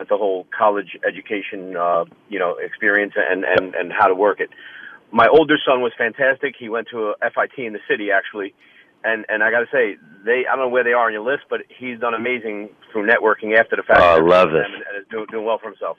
at 0.00 0.08
the 0.08 0.16
whole 0.16 0.48
college 0.56 0.98
education, 1.06 1.76
uh, 1.76 2.04
you 2.28 2.40
know, 2.40 2.56
experience 2.56 3.12
and, 3.16 3.44
and, 3.44 3.76
and 3.76 3.92
how 3.92 4.08
to 4.08 4.14
work 4.14 4.40
it. 4.40 4.50
My 5.12 5.28
older 5.28 5.56
son 5.64 5.82
was 5.82 5.92
fantastic. 5.96 6.54
He 6.58 6.68
went 6.68 6.88
to 6.90 7.12
a 7.20 7.30
FIT 7.30 7.64
in 7.64 7.72
the 7.74 7.80
city 7.88 8.10
actually. 8.10 8.54
And, 9.04 9.26
and 9.28 9.42
I 9.42 9.50
got 9.50 9.60
to 9.60 9.66
say, 9.72 9.96
they, 10.24 10.44
I 10.46 10.54
don't 10.54 10.66
know 10.66 10.68
where 10.68 10.84
they 10.84 10.92
are 10.92 11.06
on 11.06 11.12
your 11.12 11.24
list, 11.24 11.44
but 11.50 11.60
he's 11.76 11.98
done 11.98 12.14
amazing 12.14 12.70
through 12.92 13.06
networking 13.08 13.58
after 13.58 13.74
the 13.74 13.82
fact. 13.82 14.00
Oh, 14.00 14.16
I 14.16 14.20
love 14.20 14.50
this. 14.52 14.62
And, 14.64 14.74
and 14.74 15.02
is 15.02 15.08
doing, 15.10 15.26
doing 15.30 15.44
well 15.44 15.58
for 15.58 15.68
himself. 15.68 15.96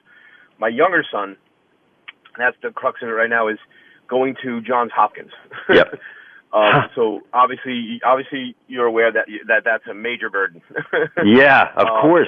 My 0.57 0.69
younger 0.69 1.03
son, 1.11 1.35
that's 2.37 2.55
the 2.63 2.71
crux 2.71 3.01
of 3.01 3.09
it 3.09 3.11
right 3.11 3.29
now, 3.29 3.49
is 3.49 3.57
going 4.07 4.35
to 4.43 4.61
Johns 4.61 4.91
Hopkins. 4.95 5.31
Yep. 5.69 5.99
Um, 6.53 6.83
so 6.93 7.21
obviously, 7.33 7.99
obviously, 8.05 8.55
you're 8.67 8.85
aware 8.85 9.11
that 9.11 9.25
that 9.47 9.63
that's 9.65 9.87
a 9.89 9.93
major 9.95 10.29
burden. 10.29 10.61
yeah, 11.25 11.69
of 11.75 11.87
Um, 11.87 12.01
course. 12.03 12.27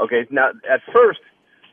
Okay. 0.00 0.28
Now, 0.30 0.50
at 0.72 0.80
first, 0.94 1.18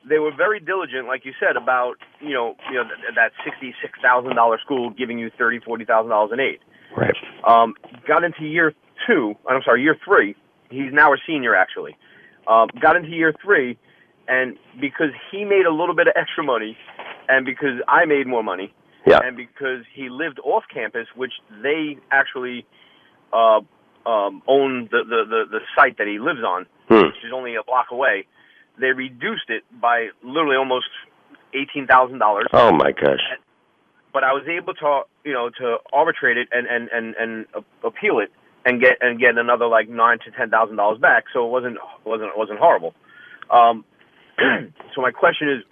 they 0.07 0.19
were 0.19 0.31
very 0.35 0.59
diligent, 0.59 1.07
like 1.07 1.25
you 1.25 1.33
said, 1.39 1.55
about 1.55 1.95
you 2.21 2.33
know, 2.33 2.55
you 2.69 2.75
know 2.77 2.83
th- 2.83 3.15
that 3.15 3.31
sixty-six 3.43 3.99
thousand 4.01 4.35
dollar 4.35 4.57
school 4.63 4.89
giving 4.89 5.19
you 5.19 5.29
thirty, 5.37 5.59
forty 5.59 5.85
thousand 5.85 6.09
dollars 6.09 6.31
in 6.33 6.39
aid. 6.39 6.59
Right. 6.95 7.15
Um, 7.45 7.73
got 8.07 8.23
into 8.23 8.43
year 8.45 8.73
two. 9.05 9.35
I'm 9.49 9.61
sorry, 9.63 9.83
year 9.83 9.97
three. 10.03 10.35
He's 10.69 10.91
now 10.91 11.13
a 11.13 11.17
senior, 11.25 11.55
actually. 11.55 11.95
Um, 12.47 12.69
got 12.79 12.95
into 12.95 13.09
year 13.09 13.33
three, 13.43 13.77
and 14.27 14.57
because 14.79 15.11
he 15.31 15.43
made 15.45 15.65
a 15.65 15.71
little 15.73 15.95
bit 15.95 16.07
of 16.07 16.13
extra 16.15 16.43
money, 16.43 16.77
and 17.29 17.45
because 17.45 17.79
I 17.87 18.05
made 18.05 18.27
more 18.27 18.43
money, 18.43 18.73
Yeah. 19.05 19.19
and 19.23 19.35
because 19.37 19.83
he 19.93 20.09
lived 20.09 20.39
off 20.43 20.63
campus, 20.73 21.07
which 21.15 21.33
they 21.61 21.97
actually 22.11 22.65
uh, 23.33 23.59
um, 24.05 24.41
own 24.47 24.87
the, 24.91 25.03
the, 25.03 25.23
the, 25.29 25.43
the 25.51 25.59
site 25.75 25.97
that 25.97 26.07
he 26.07 26.19
lives 26.19 26.39
on, 26.45 26.65
Hmm. 26.87 27.07
which 27.07 27.19
is 27.25 27.33
only 27.33 27.55
a 27.55 27.63
block 27.63 27.87
away, 27.91 28.25
they 28.79 28.87
reduced 28.87 29.49
it 29.49 29.63
by 29.81 30.09
literally 30.23 30.55
almost 30.55 30.87
eighteen 31.53 31.87
thousand 31.87 32.19
dollars. 32.19 32.47
Oh 32.53 32.71
my 32.71 32.91
gosh. 32.91 33.23
But 34.13 34.23
I 34.23 34.33
was 34.33 34.47
able 34.47 34.73
to, 34.75 35.01
you 35.23 35.33
know, 35.33 35.49
to 35.49 35.77
arbitrate 35.93 36.37
it 36.37 36.47
and 36.51 36.67
and 36.67 36.89
and 36.91 37.15
and 37.15 37.45
appeal 37.83 38.19
it 38.19 38.31
and 38.65 38.81
get 38.81 38.97
and 39.01 39.19
get 39.19 39.37
another 39.37 39.67
like 39.67 39.89
nine 39.89 40.19
to 40.25 40.31
ten 40.31 40.49
thousand 40.49 40.75
dollars 40.75 40.99
back. 40.99 41.25
So 41.33 41.45
it 41.45 41.49
wasn't 41.49 41.77
wasn't 42.05 42.37
wasn't 42.37 42.59
horrible. 42.59 42.93
Um, 43.49 43.85
so 44.37 45.01
my 45.01 45.11
question 45.11 45.49
is, 45.49 45.63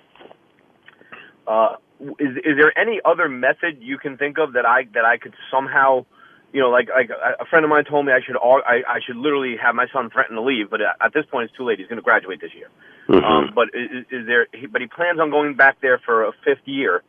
uh, 1.48 1.76
is 2.20 2.38
is 2.38 2.56
there 2.60 2.78
any 2.78 3.02
other 3.04 3.28
method 3.28 3.80
you 3.82 3.98
can 3.98 4.18
think 4.18 4.38
of 4.38 4.54
that 4.54 4.66
I 4.66 4.84
that 4.94 5.06
I 5.06 5.18
could 5.18 5.34
somehow, 5.52 6.06
you 6.56 6.62
know, 6.62 6.70
like 6.70 6.88
like 6.88 7.10
a- 7.10 7.46
friend 7.52 7.66
of 7.66 7.70
mine 7.70 7.84
told 7.84 8.06
me 8.06 8.14
I 8.14 8.22
should 8.26 8.38
al- 8.38 8.64
I, 8.66 8.78
I 8.88 9.00
should 9.06 9.18
literally 9.18 9.58
have 9.62 9.76
my 9.76 9.88
son 9.92 10.10
threaten 10.10 10.38
to 10.38 10.42
leave, 10.42 10.70
but 10.70 10.80
at 10.82 11.14
this 11.14 11.26
point 11.30 11.50
it's 11.50 11.58
too 11.58 11.66
late. 11.66 11.80
He's 11.80 11.88
going 11.90 11.98
to 11.98 12.02
graduate 12.02 12.40
this 12.40 12.54
year. 12.56 12.70
Mhm. 13.10 13.24
Um, 13.24 13.52
but 13.54 13.68
is, 13.76 14.06
is 14.10 14.26
there? 14.26 14.48
But 14.72 14.80
he 14.80 14.88
plans 14.88 15.20
on 15.20 15.30
going 15.32 15.56
back 15.56 15.82
there 15.82 16.00
for 16.06 16.24
a 16.24 16.32
fifth 16.46 16.64
year. 16.66 17.04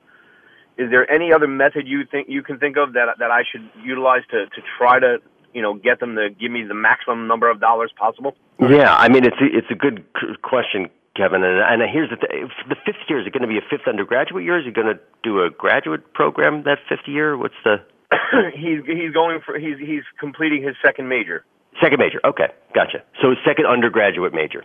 Is 0.77 0.91
there 0.91 1.09
any 1.09 1.33
other 1.33 1.47
method 1.47 1.87
you 1.87 2.05
think 2.11 2.29
you 2.29 2.43
can 2.43 2.59
think 2.59 2.77
of 2.77 2.95
that 2.95 3.07
that 3.21 3.31
I 3.31 3.43
should 3.51 3.71
utilize 3.85 4.23
to 4.33 4.47
to 4.47 4.61
try 4.79 4.99
to 4.99 5.19
you 5.55 5.63
know 5.63 5.75
get 5.75 6.01
them 6.01 6.17
to 6.17 6.29
give 6.29 6.51
me 6.51 6.65
the 6.65 6.75
maximum 6.75 7.29
number 7.29 7.49
of 7.49 7.61
dollars 7.61 7.93
possible? 7.97 8.35
Yeah, 8.59 8.97
I 8.97 9.09
mean 9.09 9.25
it's 9.25 9.41
a, 9.41 9.47
it's 9.59 9.71
a 9.71 9.77
good 9.77 10.05
question, 10.43 10.91
Kevin. 11.17 11.45
And, 11.45 11.59
and 11.83 11.89
here's 11.89 12.11
the 12.11 12.17
th- 12.17 12.51
the 12.69 12.77
fifth 12.85 13.07
year. 13.09 13.21
Is 13.21 13.29
it 13.29 13.33
going 13.33 13.43
to 13.43 13.49
be 13.49 13.59
a 13.59 13.67
fifth 13.71 13.87
undergraduate 13.87 14.43
year? 14.45 14.59
Is 14.59 14.67
he 14.67 14.73
going 14.73 14.89
to 14.93 14.99
do 15.23 15.41
a 15.45 15.51
graduate 15.51 16.13
program 16.15 16.65
that 16.65 16.79
fifth 16.89 17.07
year? 17.07 17.39
What's 17.39 17.55
the 17.65 17.77
he's 18.55 18.81
he's 18.87 19.13
going 19.13 19.41
for 19.45 19.59
he's 19.59 19.79
he's 19.79 20.03
completing 20.19 20.63
his 20.63 20.77
second 20.85 21.09
major. 21.09 21.45
second 21.81 21.99
major? 21.99 22.21
Okay, 22.25 22.49
gotcha. 22.75 23.03
So 23.21 23.31
his 23.31 23.39
second 23.45 23.67
undergraduate 23.67 24.35
major. 24.35 24.65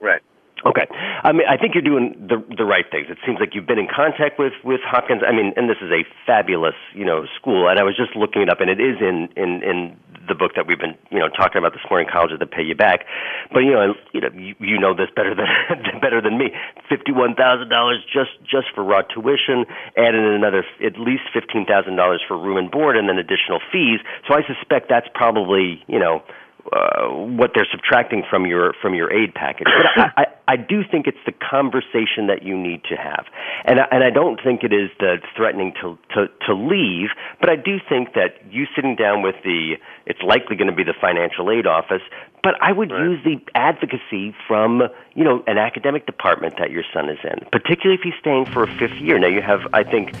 Right. 0.00 0.22
Okay. 0.66 0.86
I 1.22 1.30
mean, 1.30 1.46
I 1.46 1.56
think 1.56 1.74
you're 1.74 1.86
doing 1.86 2.18
the 2.18 2.42
the 2.56 2.64
right 2.64 2.84
things. 2.90 3.06
It 3.08 3.18
seems 3.24 3.38
like 3.38 3.54
you've 3.54 3.66
been 3.66 3.78
in 3.78 3.86
contact 3.86 4.38
with 4.38 4.54
with 4.64 4.80
Hopkins. 4.82 5.22
I 5.22 5.30
mean, 5.30 5.52
and 5.54 5.70
this 5.70 5.78
is 5.78 5.90
a 5.92 6.02
fabulous, 6.26 6.74
you 6.94 7.04
know, 7.04 7.26
school. 7.38 7.68
And 7.68 7.78
I 7.78 7.84
was 7.84 7.94
just 7.94 8.16
looking 8.16 8.42
it 8.42 8.50
up, 8.50 8.60
and 8.60 8.68
it 8.68 8.80
is 8.80 8.98
in 8.98 9.30
in 9.38 9.62
in 9.62 9.94
the 10.26 10.34
book 10.34 10.58
that 10.58 10.66
we've 10.66 10.78
been, 10.78 10.98
you 11.10 11.18
know, 11.18 11.28
talking 11.30 11.62
about 11.62 11.72
this 11.78 11.86
morning. 11.88 12.10
Colleges 12.10 12.42
that 12.42 12.50
pay 12.50 12.62
you 12.66 12.74
back. 12.74 13.06
But 13.54 13.60
you 13.60 13.70
know, 13.70 13.94
you 14.12 14.20
know, 14.20 14.30
you, 14.34 14.54
you 14.58 14.78
know 14.82 14.94
this 14.98 15.14
better 15.14 15.30
than 15.30 15.46
better 16.02 16.20
than 16.20 16.38
me. 16.38 16.50
Fifty 16.90 17.12
one 17.14 17.38
thousand 17.38 17.70
dollars 17.70 18.02
just 18.10 18.34
just 18.42 18.66
for 18.74 18.82
raw 18.82 19.02
tuition, 19.06 19.62
added 19.94 20.18
in 20.18 20.34
another 20.34 20.66
at 20.82 20.98
least 20.98 21.30
fifteen 21.30 21.66
thousand 21.70 21.94
dollars 21.94 22.20
for 22.26 22.34
room 22.34 22.58
and 22.58 22.70
board, 22.70 22.96
and 22.98 23.08
then 23.08 23.18
additional 23.18 23.62
fees. 23.70 24.02
So 24.26 24.34
I 24.34 24.42
suspect 24.42 24.90
that's 24.90 25.08
probably, 25.14 25.86
you 25.86 26.02
know 26.02 26.26
uh, 26.72 27.08
what 27.08 27.52
they're 27.54 27.66
subtracting 27.70 28.22
from 28.28 28.46
your 28.46 28.74
from 28.80 28.94
your 28.94 29.12
aid 29.12 29.34
package. 29.34 29.66
But 29.66 29.86
I, 29.86 30.22
I, 30.22 30.26
I 30.52 30.56
do 30.56 30.82
think 30.90 31.06
it's 31.06 31.18
the 31.26 31.32
conversation 31.32 32.26
that 32.28 32.42
you 32.42 32.56
need 32.56 32.82
to 32.84 32.96
have, 32.96 33.26
and 33.64 33.80
I, 33.80 33.86
and 33.90 34.04
I 34.04 34.10
don't 34.10 34.40
think 34.42 34.64
it 34.64 34.72
is 34.72 34.90
the 34.98 35.18
threatening 35.36 35.74
to, 35.82 35.98
to 36.14 36.28
to 36.46 36.54
leave. 36.54 37.10
But 37.40 37.50
I 37.50 37.56
do 37.56 37.78
think 37.88 38.14
that 38.14 38.36
you 38.50 38.66
sitting 38.74 38.96
down 38.96 39.22
with 39.22 39.36
the 39.44 39.74
it's 40.06 40.22
likely 40.22 40.56
going 40.56 40.70
to 40.70 40.76
be 40.76 40.84
the 40.84 40.96
financial 41.00 41.50
aid 41.50 41.66
office. 41.66 42.02
But 42.42 42.54
I 42.60 42.72
would 42.72 42.90
use 42.90 43.22
the 43.24 43.38
advocacy 43.54 44.34
from 44.46 44.82
you 45.14 45.24
know 45.24 45.42
an 45.46 45.58
academic 45.58 46.06
department 46.06 46.54
that 46.58 46.70
your 46.70 46.84
son 46.94 47.08
is 47.08 47.18
in, 47.24 47.46
particularly 47.50 47.98
if 47.98 48.02
he's 48.02 48.18
staying 48.20 48.46
for 48.46 48.62
a 48.62 48.78
fifth 48.78 49.00
year. 49.00 49.18
Now 49.18 49.28
you 49.28 49.42
have 49.42 49.60
I 49.72 49.84
think 49.84 50.14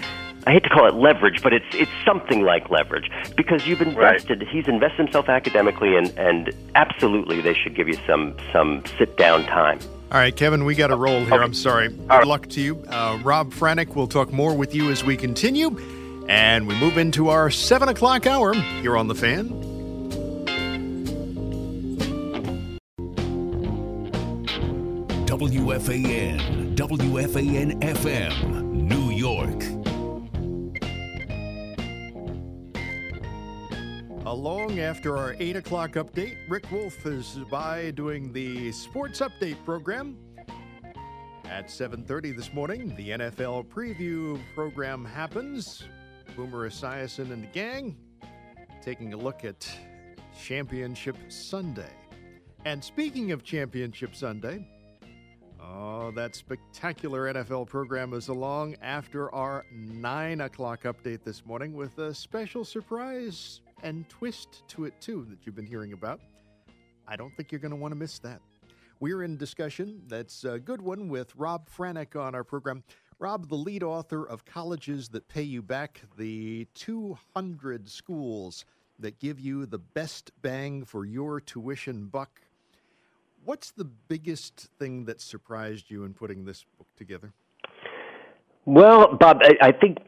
I 0.46 0.52
hate 0.52 0.62
to 0.64 0.70
call 0.70 0.86
it 0.86 0.94
leverage, 0.94 1.42
but 1.42 1.52
it's 1.52 1.66
it's 1.72 1.90
something 2.04 2.42
like 2.42 2.70
leverage 2.70 3.10
because 3.36 3.66
you've 3.66 3.82
invested. 3.82 4.40
Right. 4.40 4.48
He's 4.48 4.68
invested 4.68 4.98
himself 4.98 5.28
academically, 5.28 5.96
and 5.96 6.08
and 6.18 6.52
absolutely 6.74 7.40
they 7.40 7.54
should 7.54 7.74
give 7.74 7.88
you 7.88 7.98
some 8.06 8.36
some 8.52 8.82
sit 8.98 9.16
down 9.16 9.44
time. 9.44 9.78
All 10.10 10.18
right, 10.18 10.34
Kevin, 10.34 10.64
we 10.64 10.74
got 10.74 10.90
a 10.90 10.96
roll 10.96 11.24
here. 11.24 11.34
Okay. 11.34 11.44
I'm 11.44 11.52
sorry. 11.52 11.88
Good 11.88 12.08
right. 12.08 12.26
luck 12.26 12.48
to 12.50 12.62
you, 12.62 12.82
uh, 12.88 13.18
Rob 13.22 13.52
Franek. 13.52 13.94
We'll 13.94 14.06
talk 14.06 14.32
more 14.32 14.54
with 14.54 14.74
you 14.74 14.90
as 14.90 15.04
we 15.04 15.18
continue, 15.18 15.78
and 16.28 16.66
we 16.66 16.74
move 16.76 16.96
into 16.96 17.28
our 17.28 17.50
seven 17.50 17.90
o'clock 17.90 18.26
hour. 18.26 18.54
You're 18.82 18.96
on 18.96 19.08
the 19.08 19.14
fan. 19.14 19.68
WFAN, 25.38 26.74
WFAN 26.74 27.80
FM, 27.80 28.67
Along 34.28 34.78
after 34.80 35.16
our 35.16 35.34
8 35.38 35.56
o'clock 35.56 35.92
update, 35.92 36.36
Rick 36.50 36.70
Wolff 36.70 37.06
is 37.06 37.38
by 37.50 37.92
doing 37.92 38.30
the 38.30 38.70
Sports 38.72 39.20
Update 39.20 39.56
program. 39.64 40.18
At 41.46 41.68
7.30 41.68 42.36
this 42.36 42.52
morning, 42.52 42.94
the 42.94 43.08
NFL 43.08 43.68
preview 43.68 44.38
program 44.54 45.02
happens. 45.02 45.84
Boomer 46.36 46.68
Esiason 46.68 47.32
and 47.32 47.44
the 47.44 47.46
gang 47.46 47.96
taking 48.82 49.14
a 49.14 49.16
look 49.16 49.46
at 49.46 49.66
Championship 50.38 51.16
Sunday. 51.28 51.94
And 52.66 52.84
speaking 52.84 53.32
of 53.32 53.42
Championship 53.44 54.14
Sunday, 54.14 54.68
oh, 55.58 56.10
that 56.10 56.36
spectacular 56.36 57.32
NFL 57.32 57.66
program 57.66 58.12
is 58.12 58.28
along 58.28 58.76
after 58.82 59.34
our 59.34 59.64
9 59.72 60.42
o'clock 60.42 60.82
update 60.82 61.24
this 61.24 61.46
morning 61.46 61.72
with 61.72 61.96
a 61.96 62.12
special 62.12 62.62
surprise 62.62 63.62
and 63.82 64.08
twist 64.08 64.62
to 64.68 64.84
it, 64.84 64.94
too, 65.00 65.26
that 65.30 65.38
you've 65.44 65.54
been 65.54 65.66
hearing 65.66 65.92
about. 65.92 66.20
I 67.06 67.16
don't 67.16 67.34
think 67.36 67.52
you're 67.52 67.60
going 67.60 67.70
to 67.70 67.76
want 67.76 67.92
to 67.92 67.98
miss 67.98 68.18
that. 68.20 68.40
We're 69.00 69.22
in 69.22 69.36
discussion. 69.36 70.02
That's 70.08 70.44
a 70.44 70.58
good 70.58 70.82
one 70.82 71.08
with 71.08 71.34
Rob 71.36 71.68
Franek 71.70 72.20
on 72.20 72.34
our 72.34 72.44
program. 72.44 72.82
Rob, 73.18 73.48
the 73.48 73.56
lead 73.56 73.82
author 73.82 74.24
of 74.24 74.44
Colleges 74.44 75.08
That 75.08 75.28
Pay 75.28 75.42
You 75.42 75.62
Back, 75.62 76.02
the 76.16 76.66
200 76.74 77.88
schools 77.88 78.64
that 78.98 79.18
give 79.18 79.40
you 79.40 79.66
the 79.66 79.78
best 79.78 80.32
bang 80.42 80.84
for 80.84 81.04
your 81.04 81.40
tuition 81.40 82.06
buck. 82.06 82.42
What's 83.44 83.70
the 83.70 83.84
biggest 83.84 84.68
thing 84.78 85.04
that 85.06 85.20
surprised 85.20 85.90
you 85.90 86.04
in 86.04 86.14
putting 86.14 86.44
this 86.44 86.64
book 86.76 86.88
together? 86.96 87.32
Well, 88.66 89.16
Bob, 89.16 89.38
I, 89.42 89.68
I 89.68 89.72
think 89.72 89.98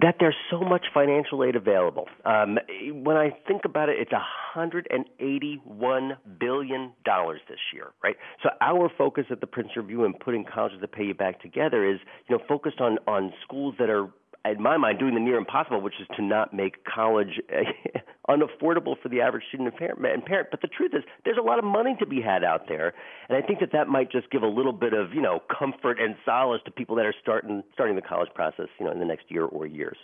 that 0.00 0.16
there's 0.20 0.36
so 0.50 0.60
much 0.60 0.86
financial 0.92 1.44
aid 1.44 1.56
available. 1.56 2.06
Um, 2.24 2.58
when 3.02 3.16
I 3.16 3.30
think 3.46 3.64
about 3.64 3.88
it, 3.88 3.96
it's 3.98 4.12
181 4.12 6.16
billion 6.38 6.92
dollars 7.04 7.40
this 7.48 7.58
year, 7.72 7.88
right? 8.02 8.16
So 8.42 8.50
our 8.60 8.90
focus 8.96 9.26
at 9.30 9.40
the 9.40 9.46
Princeton 9.46 9.82
Review 9.82 10.04
and 10.04 10.18
putting 10.18 10.44
colleges 10.44 10.80
that 10.80 10.92
pay 10.92 11.04
you 11.04 11.14
back 11.14 11.40
together 11.40 11.88
is, 11.88 11.98
you 12.28 12.36
know, 12.36 12.42
focused 12.48 12.80
on 12.80 12.98
on 13.06 13.32
schools 13.44 13.74
that 13.78 13.90
are 13.90 14.08
in 14.44 14.62
my 14.62 14.76
mind, 14.76 14.98
doing 14.98 15.14
the 15.14 15.20
near 15.20 15.36
impossible, 15.36 15.80
which 15.80 16.00
is 16.00 16.06
to 16.16 16.22
not 16.22 16.54
make 16.54 16.84
college 16.84 17.40
unaffordable 18.28 18.94
for 19.02 19.08
the 19.08 19.20
average 19.20 19.44
student 19.48 19.74
and 19.80 20.24
parent. 20.24 20.48
But 20.50 20.60
the 20.60 20.68
truth 20.68 20.92
is, 20.94 21.02
there's 21.24 21.38
a 21.38 21.42
lot 21.42 21.58
of 21.58 21.64
money 21.64 21.96
to 21.98 22.06
be 22.06 22.20
had 22.20 22.44
out 22.44 22.68
there, 22.68 22.94
and 23.28 23.36
I 23.36 23.46
think 23.46 23.60
that 23.60 23.72
that 23.72 23.88
might 23.88 24.10
just 24.10 24.30
give 24.30 24.42
a 24.42 24.48
little 24.48 24.72
bit 24.72 24.92
of 24.92 25.12
you 25.12 25.20
know 25.20 25.40
comfort 25.58 26.00
and 26.00 26.16
solace 26.24 26.60
to 26.64 26.70
people 26.70 26.96
that 26.96 27.06
are 27.06 27.14
starting 27.20 27.62
starting 27.72 27.96
the 27.96 28.02
college 28.02 28.30
process, 28.34 28.68
you 28.78 28.86
know, 28.86 28.92
in 28.92 28.98
the 28.98 29.06
next 29.06 29.30
year 29.30 29.44
or 29.44 29.66
years. 29.66 29.98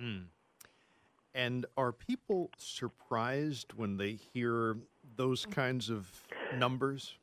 Mm. 0.00 0.24
And 1.34 1.66
are 1.76 1.90
people 1.90 2.50
surprised 2.56 3.72
when 3.74 3.96
they 3.96 4.12
hear 4.12 4.76
those 5.16 5.46
kinds 5.46 5.90
of 5.90 6.08
numbers? 6.56 7.14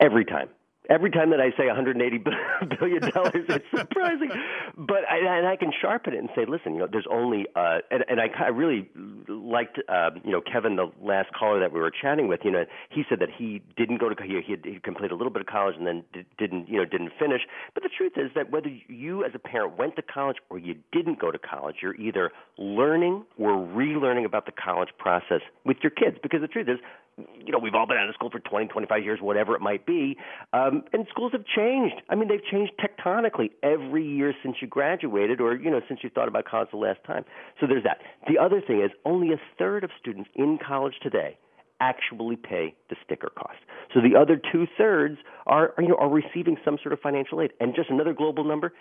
Every 0.00 0.24
time 0.24 0.48
every 0.88 1.10
time 1.10 1.30
that 1.30 1.40
I 1.40 1.50
say 1.56 1.66
180 1.66 2.18
billion 2.78 3.10
dollars, 3.10 3.44
it's 3.48 3.64
surprising. 3.74 4.30
But 4.76 5.08
I, 5.10 5.18
and 5.38 5.46
I 5.46 5.56
can 5.56 5.72
sharpen 5.80 6.14
it 6.14 6.18
and 6.18 6.28
say, 6.34 6.44
listen, 6.46 6.74
you 6.74 6.80
know, 6.80 6.88
there's 6.90 7.06
only, 7.10 7.46
uh, 7.54 7.78
and, 7.90 8.04
and 8.08 8.20
I, 8.20 8.28
I 8.38 8.48
really 8.48 8.88
liked, 9.28 9.78
uh, 9.88 10.10
you 10.24 10.32
know, 10.32 10.40
Kevin, 10.40 10.76
the 10.76 10.90
last 11.00 11.32
caller 11.32 11.60
that 11.60 11.72
we 11.72 11.80
were 11.80 11.90
chatting 11.90 12.28
with. 12.28 12.40
You 12.44 12.50
know, 12.50 12.64
he 12.90 13.04
said 13.08 13.18
that 13.20 13.30
he 13.36 13.62
didn't 13.76 13.98
go 13.98 14.08
to 14.08 14.16
he 14.22 14.40
he, 14.46 14.56
he 14.64 14.80
completed 14.80 15.12
a 15.12 15.16
little 15.16 15.32
bit 15.32 15.42
of 15.42 15.46
college 15.46 15.76
and 15.76 15.86
then 15.86 16.04
didn't, 16.38 16.68
you 16.68 16.78
know, 16.78 16.84
didn't 16.84 17.12
finish. 17.18 17.42
But 17.74 17.82
the 17.82 17.90
truth 17.90 18.12
is 18.16 18.30
that 18.34 18.50
whether 18.50 18.70
you 18.88 19.24
as 19.24 19.32
a 19.34 19.38
parent 19.38 19.78
went 19.78 19.96
to 19.96 20.02
college 20.02 20.36
or 20.50 20.58
you 20.58 20.76
didn't 20.92 21.18
go 21.18 21.30
to 21.30 21.38
college, 21.38 21.76
you're 21.82 21.96
either 21.96 22.32
learning 22.58 23.24
or 23.38 23.52
relearning 23.52 24.24
about 24.24 24.46
the 24.46 24.52
college 24.52 24.90
process 24.98 25.40
with 25.64 25.78
your 25.82 25.90
kids. 25.90 26.16
Because 26.22 26.40
the 26.40 26.48
truth 26.48 26.68
is, 26.68 26.78
you 27.16 27.52
know, 27.52 27.58
we've 27.58 27.74
all 27.74 27.86
been 27.86 27.96
out 27.96 28.08
of 28.08 28.14
school 28.14 28.30
for 28.30 28.40
20, 28.40 28.66
25 28.66 29.02
years, 29.02 29.20
whatever 29.22 29.54
it 29.54 29.60
might 29.60 29.86
be. 29.86 30.16
Um, 30.52 30.82
and 30.92 31.06
schools 31.10 31.32
have 31.32 31.44
changed. 31.46 31.96
I 32.10 32.14
mean, 32.14 32.28
they've 32.28 32.44
changed 32.44 32.72
tectonically 32.78 33.50
every 33.62 34.06
year 34.06 34.34
since 34.42 34.56
you 34.60 34.68
graduated 34.68 35.40
or, 35.40 35.54
you 35.56 35.70
know, 35.70 35.80
since 35.88 36.00
you 36.02 36.10
thought 36.10 36.28
about 36.28 36.44
college 36.44 36.68
the 36.72 36.78
last 36.78 37.00
time. 37.06 37.24
So 37.60 37.66
there's 37.66 37.84
that. 37.84 37.98
The 38.28 38.38
other 38.38 38.60
thing 38.60 38.82
is 38.82 38.90
only 39.04 39.32
a 39.32 39.40
third 39.58 39.84
of 39.84 39.90
students 39.98 40.28
in 40.34 40.58
college 40.64 40.94
today 41.02 41.38
actually 41.80 42.36
pay 42.36 42.74
the 42.88 42.96
sticker 43.04 43.30
cost. 43.36 43.58
So 43.92 44.00
the 44.00 44.18
other 44.18 44.40
two 44.52 44.66
thirds 44.78 45.18
are, 45.46 45.74
you 45.78 45.88
know, 45.88 45.96
are 45.96 46.08
receiving 46.08 46.56
some 46.64 46.78
sort 46.82 46.92
of 46.92 47.00
financial 47.00 47.40
aid. 47.40 47.52
And 47.60 47.74
just 47.74 47.90
another 47.90 48.14
global 48.14 48.44
number, 48.44 48.72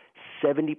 70% 0.43 0.75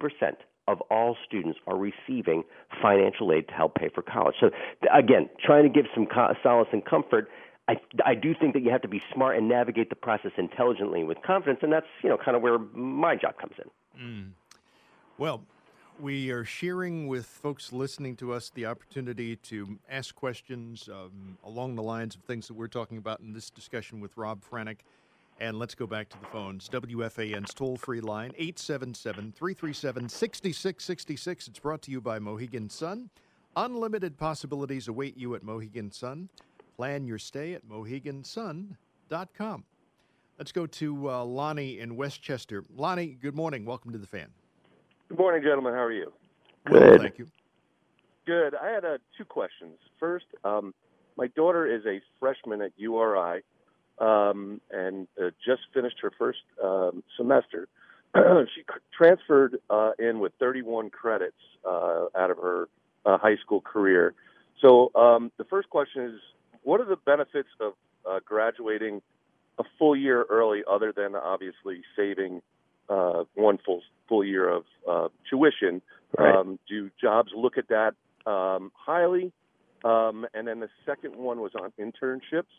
of 0.69 0.81
all 0.91 1.17
students 1.27 1.59
are 1.67 1.77
receiving 1.77 2.43
financial 2.83 3.33
aid 3.33 3.49
to 3.49 3.55
help 3.55 3.75
pay 3.75 3.89
for 3.95 4.03
college. 4.03 4.35
So 4.41 4.51
again, 4.93 5.29
trying 5.45 5.65
to 5.65 5.69
give 5.69 5.87
some 5.95 6.07
solace 6.43 6.69
and 6.73 6.85
comfort 6.85 7.29
I, 7.69 7.77
I 8.05 8.15
do 8.15 8.35
think 8.35 8.55
that 8.55 8.63
you 8.63 8.71
have 8.71 8.83
to 8.83 8.89
be 8.89 9.03
smart 9.13 9.37
and 9.37 9.49
navigate 9.49 9.91
the 9.91 9.97
process 9.97 10.31
intelligently 10.39 11.03
with 11.03 11.19
confidence, 11.23 11.61
and 11.63 11.73
that's 11.73 11.87
you 12.03 12.09
know 12.09 12.17
kind 12.17 12.37
of 12.37 12.43
where 12.43 12.59
my 12.59 13.17
job 13.17 13.37
comes 13.39 13.55
in. 13.59 14.03
Mm. 14.03 14.31
Well, 15.19 15.43
we 15.99 16.31
are 16.31 16.45
sharing 16.45 17.09
with 17.09 17.27
folks 17.27 17.73
listening 17.73 18.17
to 18.17 18.33
us 18.33 18.51
the 18.51 18.67
opportunity 18.67 19.37
to 19.37 19.79
ask 19.89 20.15
questions 20.15 20.89
um, 20.93 21.39
along 21.45 21.75
the 21.75 21.83
lines 21.83 22.15
of 22.15 22.21
things 22.23 22.47
that 22.49 22.55
we're 22.55 22.69
talking 22.69 22.99
about 22.99 23.21
in 23.21 23.33
this 23.33 23.51
discussion 23.51 24.01
with 24.01 24.17
Rob 24.17 24.43
Franek. 24.45 24.79
And 25.41 25.59
let's 25.59 25.75
go 25.75 25.87
back 25.87 26.09
to 26.11 26.19
the 26.19 26.27
phones. 26.27 26.69
WFAN's 26.69 27.53
toll 27.53 27.77
free 27.77 28.01
line, 28.01 28.33
877 28.37 29.33
337 29.33 30.09
6666. 30.09 31.49
It's 31.49 31.59
brought 31.59 31.83
to 31.83 31.91
you 31.91 32.01
by 32.01 32.19
Mohegan 32.19 32.71
Sun. 32.71 33.11
Unlimited 33.57 34.19
possibilities 34.19 34.89
await 34.89 35.17
you 35.17 35.35
at 35.35 35.43
Mohegan 35.43 35.91
Sun. 35.91 36.29
Plan 36.77 37.07
your 37.07 37.19
stay 37.19 37.55
at 37.55 37.67
mohegansun.com. 37.67 39.65
Let's 40.39 40.53
go 40.53 40.67
to 40.67 41.11
uh, 41.11 41.25
Lonnie 41.25 41.81
in 41.81 41.97
Westchester. 41.97 42.65
Lonnie, 42.77 43.17
good 43.19 43.35
morning. 43.35 43.65
Welcome 43.65 43.93
to 43.93 43.99
the 43.99 44.07
fan. 44.07 44.29
Good 45.09 45.19
morning, 45.19 45.43
gentlemen. 45.43 45.73
How 45.73 45.85
are 45.85 45.93
you? 45.93 46.13
Good. 46.67 46.83
Well, 46.83 46.99
thank 46.99 47.19
you. 47.19 47.29
Good. 48.27 48.55
I 48.55 48.69
had 48.69 48.85
uh, 48.85 48.99
two 49.17 49.25
questions. 49.25 49.79
First, 49.99 50.27
um, 50.45 50.75
my 51.17 51.29
daughter 51.29 51.67
is 51.67 51.87
a 51.87 52.03
freshman 52.21 52.61
at 52.61 52.73
URI 52.77 53.43
um, 53.99 54.61
and 54.71 55.09
uh, 55.19 55.31
just 55.47 55.63
finished 55.73 55.97
her 56.03 56.13
first 56.19 56.41
um, 56.63 57.03
semester. 57.17 57.69
she 58.15 58.65
transferred 58.95 59.57
uh, 59.71 59.93
in 59.99 60.19
with 60.21 60.33
31 60.39 60.91
credits 60.91 61.37
uh, 61.67 62.07
out 62.15 62.31
of 62.31 62.37
her 62.37 62.69
uh, 63.07 63.17
high 63.17 63.37
school 63.37 63.63
career. 63.63 64.13
So 64.61 64.91
um, 64.95 65.33
the 65.39 65.45
first 65.45 65.71
question 65.71 66.03
is 66.03 66.21
what 66.67 66.81
are 66.81 66.85
the 66.85 66.97
benefits 66.97 67.49
of 67.61 67.75
uh, 68.05 68.19
graduating 68.25 69.01
a 69.57 69.63
full 69.79 69.95
year 69.95 70.27
early, 70.29 70.63
other 70.69 70.93
than 70.95 71.15
obviously 71.15 71.83
saving 71.97 72.43
uh, 72.89 73.23
one 73.35 73.59
full 73.65 73.83
full 74.09 74.25
year 74.25 74.49
of 74.49 74.65
uh, 74.91 75.09
tuition? 75.31 75.81
Right. 76.19 76.35
Um, 76.35 76.59
do 76.69 76.91
jobs 77.01 77.31
look 77.37 77.57
at 77.57 77.69
that 77.69 77.95
um, 78.29 78.73
highly? 78.75 79.33
Um, 79.85 80.27
and 80.35 80.49
then 80.49 80.59
the 80.59 80.69
second 80.85 81.15
one 81.15 81.39
was 81.39 81.53
on 81.55 81.73
internships. 81.79 82.51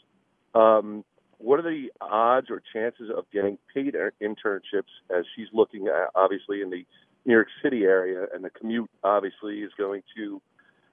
Um, 0.56 1.04
what 1.40 1.60
are 1.60 1.64
the 1.64 1.90
odds 2.00 2.48
or 2.50 2.62
chances 2.74 3.12
of 3.16 3.26
getting 3.34 3.58
paid 3.74 3.94
internships 4.22 4.94
as 5.14 5.26
she's 5.36 5.48
looking 5.52 5.88
at 5.88 6.12
obviously 6.16 6.62
in 6.62 6.70
the 6.70 6.86
New 7.26 7.34
York 7.34 7.50
City 7.62 7.84
area, 7.84 8.26
and 8.34 8.42
the 8.42 8.50
commute 8.50 8.90
obviously 9.04 9.60
is 9.60 9.72
going 9.78 10.02
to 10.16 10.42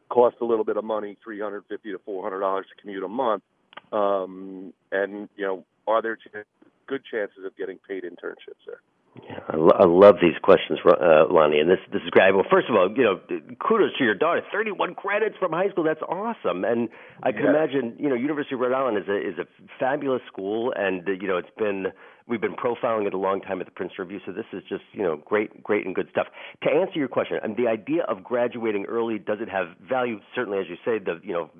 cost 0.09 0.37
a 0.41 0.45
little 0.45 0.65
bit 0.65 0.77
of 0.77 0.85
money, 0.85 1.17
three 1.23 1.41
hundred 1.41 1.65
fifty 1.69 1.93
to 1.93 1.99
four 2.05 2.23
hundred 2.23 2.41
dollars 2.41 2.67
to 2.75 2.81
commute 2.81 3.03
a 3.03 3.09
month. 3.09 3.43
Um, 3.93 4.73
and 4.93 5.29
you 5.37 5.45
know, 5.47 5.65
are 5.87 6.03
there 6.03 6.17
ch- 6.17 6.29
good 6.87 7.03
chances 7.11 7.45
of 7.45 7.57
getting 7.57 7.79
paid 7.87 8.05
internships 8.05 8.63
there? 8.67 8.81
Yeah, 9.23 9.39
I, 9.49 9.57
lo- 9.57 9.77
I 9.79 9.85
love 9.85 10.17
these 10.21 10.37
questions, 10.43 10.81
uh, 10.85 11.27
Lonnie, 11.31 11.61
and 11.61 11.71
this 11.71 11.79
this 11.93 12.03
is 12.03 12.11
great. 12.11 12.35
Well, 12.35 12.45
first 12.51 12.69
of 12.69 12.75
all, 12.75 12.93
you 12.97 13.05
know, 13.05 13.21
kudos 13.61 13.97
to 13.99 14.05
your 14.05 14.15
daughter. 14.17 14.43
Thirty-one 14.51 14.97
credits 14.97 15.37
from 15.39 15.53
high 15.53 15.69
school. 15.71 15.85
That's 15.85 16.03
awesome, 16.03 16.65
and 16.65 16.89
I 17.23 17.31
can 17.31 17.43
Yeah. 17.45 17.51
imagine, 17.51 17.97
you 17.99 18.09
know, 18.09 18.17
University 18.17 18.57
of 18.57 18.61
Rhode 18.61 18.73
Island 18.73 18.99
is 18.99 19.09
a 19.09 19.17
is 19.17 19.39
a 19.39 19.47
fabulous 19.79 20.23
school, 20.27 20.73
and 20.77 21.07
uh, 21.09 21.13
you 21.13 21.29
know, 21.29 21.37
it's 21.37 21.55
been 21.57 21.93
we've 22.27 22.41
been 22.41 22.55
profiling 22.55 23.07
it 23.07 23.15
a 23.15 23.19
long 23.19 23.41
time 23.41 23.61
at 23.61 23.67
the 23.67 23.73
Princeton 23.73 24.05
Review, 24.07 24.21
so 24.25 24.33
this 24.33 24.47
is 24.53 24.63
just 24.69 24.83
you 24.93 25.03
know 25.03 25.17
great, 25.17 25.63
great 25.63 25.87
and 25.87 25.95
good 25.95 26.09
stuff. 26.11 26.27
To 26.63 26.71
answer 26.71 26.99
your 26.99 27.09
question, 27.09 27.39
and 27.43 27.57
the 27.57 27.69
idea 27.69 28.03
of 28.05 28.25
graduating 28.25 28.87
early 28.87 29.19
does 29.19 29.39
it 29.41 29.49
have 29.49 29.69
value? 29.89 30.21
Certainly, 30.35 30.59
as 30.59 30.67
you 30.69 30.77
say, 30.85 30.99
the 30.99 31.21
you 31.23 31.33
know 31.33 31.51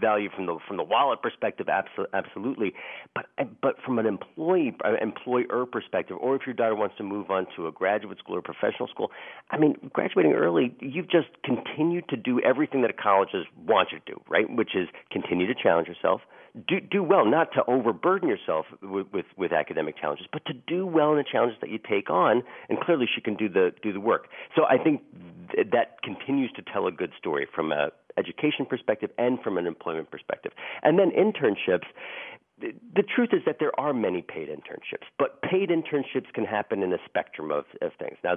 value 0.00 0.28
from 0.34 0.46
the 0.46 0.58
from 0.66 0.76
the 0.76 0.82
wallet 0.82 1.22
perspective, 1.22 1.68
absolutely. 1.68 2.74
But 3.14 3.26
but 3.62 3.76
from 3.84 3.98
an 3.98 4.06
employee 4.06 4.76
uh, 4.84 4.94
employer 5.00 5.66
perspective, 5.66 6.16
or 6.20 6.36
if 6.36 6.42
your 6.46 6.54
daughter 6.54 6.74
wants 6.74 6.96
to 6.98 7.04
move 7.04 7.30
on 7.30 7.46
to 7.56 7.66
a 7.66 7.72
graduate 7.72 8.18
school 8.18 8.36
or 8.36 8.42
professional 8.42 8.88
school, 8.88 9.10
I 9.50 9.58
mean, 9.58 9.76
graduating 9.92 10.32
early, 10.32 10.74
you've 10.80 11.10
just 11.10 11.28
continued 11.44 12.08
to 12.08 12.16
do 12.16 12.40
everything 12.40 12.82
that 12.82 12.98
colleges 12.98 13.46
want 13.66 13.90
you 13.92 13.98
to 13.98 14.04
do, 14.14 14.20
right? 14.28 14.46
Which 14.48 14.74
is 14.74 14.88
continue 15.10 15.46
to 15.46 15.54
challenge 15.54 15.88
yourself, 15.88 16.20
do 16.68 16.80
do 16.80 17.02
well, 17.02 17.24
not 17.24 17.52
to 17.52 17.64
overburden 17.66 18.28
yourself 18.28 18.66
with, 18.82 19.06
with 19.12 19.26
with 19.36 19.52
academic 19.52 19.96
challenges, 19.98 20.26
but 20.32 20.44
to 20.46 20.52
do 20.52 20.86
well 20.86 21.12
in 21.12 21.18
the 21.18 21.24
challenges 21.30 21.58
that 21.60 21.70
you 21.70 21.78
take 21.78 22.10
on. 22.10 22.42
And 22.68 22.80
clearly, 22.80 23.06
she 23.12 23.20
can 23.20 23.34
do 23.34 23.48
the 23.48 23.72
do 23.82 23.92
the 23.92 24.00
work. 24.00 24.28
So 24.56 24.64
I 24.64 24.78
think 24.82 25.02
th- 25.54 25.68
that 25.72 26.02
continues 26.02 26.50
to 26.52 26.62
tell 26.62 26.86
a 26.86 26.92
good 26.92 27.12
story 27.18 27.46
from 27.54 27.72
a 27.72 27.90
education 28.16 28.66
perspective 28.66 29.10
and 29.18 29.40
from 29.40 29.58
an 29.58 29.66
employment 29.66 30.10
perspective. 30.10 30.52
And 30.82 30.98
then 30.98 31.10
internships. 31.10 31.86
The 32.60 33.02
truth 33.02 33.30
is 33.32 33.40
that 33.46 33.56
there 33.58 33.78
are 33.80 33.92
many 33.92 34.22
paid 34.22 34.48
internships, 34.48 35.06
but 35.18 35.40
paid 35.42 35.70
internships 35.70 36.32
can 36.34 36.44
happen 36.44 36.82
in 36.82 36.92
a 36.92 36.98
spectrum 37.06 37.50
of, 37.50 37.64
of 37.80 37.92
things. 37.98 38.18
Now, 38.22 38.34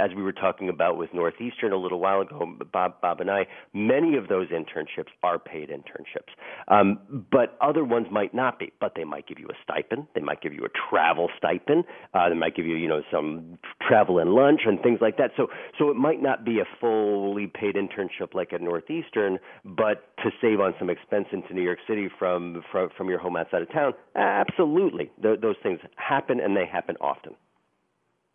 as 0.00 0.10
we 0.16 0.22
were 0.22 0.32
talking 0.32 0.68
about 0.68 0.96
with 0.96 1.12
Northeastern 1.12 1.72
a 1.72 1.76
little 1.76 2.00
while 2.00 2.22
ago, 2.22 2.46
Bob, 2.72 3.00
Bob 3.00 3.20
and 3.20 3.30
I, 3.30 3.46
many 3.74 4.16
of 4.16 4.28
those 4.28 4.48
internships 4.48 5.10
are 5.22 5.38
paid 5.38 5.68
internships, 5.68 6.32
um, 6.68 7.26
but 7.30 7.58
other 7.60 7.84
ones 7.84 8.06
might 8.10 8.34
not 8.34 8.58
be. 8.58 8.72
But 8.80 8.92
they 8.96 9.04
might 9.04 9.26
give 9.26 9.38
you 9.38 9.48
a 9.48 9.54
stipend, 9.62 10.06
they 10.14 10.22
might 10.22 10.40
give 10.40 10.54
you 10.54 10.64
a 10.64 10.90
travel 10.90 11.28
stipend, 11.36 11.84
uh, 12.14 12.28
they 12.28 12.34
might 12.34 12.56
give 12.56 12.66
you, 12.66 12.76
you 12.76 12.88
know, 12.88 13.02
some 13.12 13.58
travel 13.86 14.18
and 14.18 14.30
lunch 14.30 14.62
and 14.64 14.80
things 14.80 15.00
like 15.00 15.18
that. 15.18 15.32
So, 15.36 15.48
so 15.78 15.90
it 15.90 15.96
might 15.96 16.22
not 16.22 16.44
be 16.44 16.60
a 16.60 16.64
fully 16.80 17.46
paid 17.46 17.74
internship 17.74 18.34
like 18.34 18.52
at 18.52 18.62
Northeastern, 18.62 19.38
but 19.64 20.16
to 20.22 20.30
save 20.40 20.60
on 20.60 20.74
some 20.78 20.88
expense 20.88 21.26
into 21.32 21.52
New 21.52 21.62
York 21.62 21.78
City 21.86 22.08
from 22.18 22.62
from, 22.72 22.88
from 22.96 23.08
your 23.08 23.18
home 23.18 23.36
outside 23.36 23.65
of 23.68 23.72
town, 23.72 23.92
absolutely, 24.14 25.10
Th- 25.22 25.40
those 25.40 25.56
things 25.62 25.80
happen 25.96 26.40
and 26.40 26.56
they 26.56 26.66
happen 26.66 26.96
often. 27.00 27.34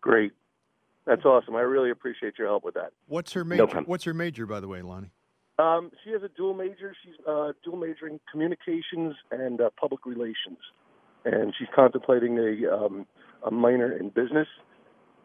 Great. 0.02 0.32
That's 1.06 1.26
awesome. 1.26 1.56
I 1.56 1.62
really 1.62 1.90
appreciate 1.90 2.34
your 2.38 2.48
help 2.48 2.64
with 2.64 2.76
that. 2.76 2.92
What's 3.08 3.34
her 3.34 3.44
major? 3.44 3.66
problem. 3.66 3.86
What's 3.86 4.04
her 4.04 4.14
major, 4.14 4.46
by 4.46 4.60
the 4.60 4.68
way, 4.68 4.82
Lonnie? 4.82 5.12
Um, 5.60 5.92
she 6.04 6.12
has 6.12 6.24
a 6.24 6.30
dual 6.30 6.54
major. 6.54 6.96
She's 7.04 7.14
uh, 7.28 7.52
dual 7.64 7.78
majoring 7.78 8.20
communications 8.32 9.16
and 9.32 9.62
uh, 9.62 9.70
public 9.80 10.06
relations, 10.06 10.58
and 11.26 11.54
she's 11.58 11.68
contemplating 11.76 12.38
a 12.40 12.74
um, 12.76 13.06
a 13.46 13.52
minor 13.52 13.92
in 13.96 14.10
business. 14.10 14.48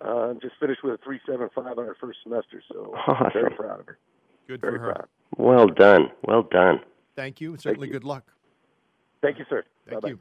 Uh, 0.03 0.35
just 0.43 0.55
finished 0.61 0.83
with 0.85 0.95
a 0.95 0.99
three 1.05 1.21
seven 1.27 1.49
five 1.55 1.79
on 1.79 1.87
her 1.87 1.97
first 2.01 2.19
semester, 2.23 2.63
so 2.71 2.95
Awesome. 3.07 3.31
very 3.33 3.51
proud 3.55 3.81
of 3.81 3.87
her. 3.87 3.99
Good 4.49 4.61
Very 4.61 4.79
for 4.79 4.85
her. 4.85 4.93
proud. 4.95 5.09
Well 5.39 5.69
done, 5.69 6.11
well 6.25 6.43
done. 6.43 6.81
Thank 7.15 7.41
you. 7.41 7.53
and 7.53 7.61
Certainly 7.61 7.87
you. 7.89 7.93
good 7.95 8.05
luck. 8.05 8.25
Thank 9.23 9.39
you, 9.39 9.45
sir. 9.49 9.65
Thank 9.89 10.03
Bye-bye. 10.03 10.09
you. 10.11 10.21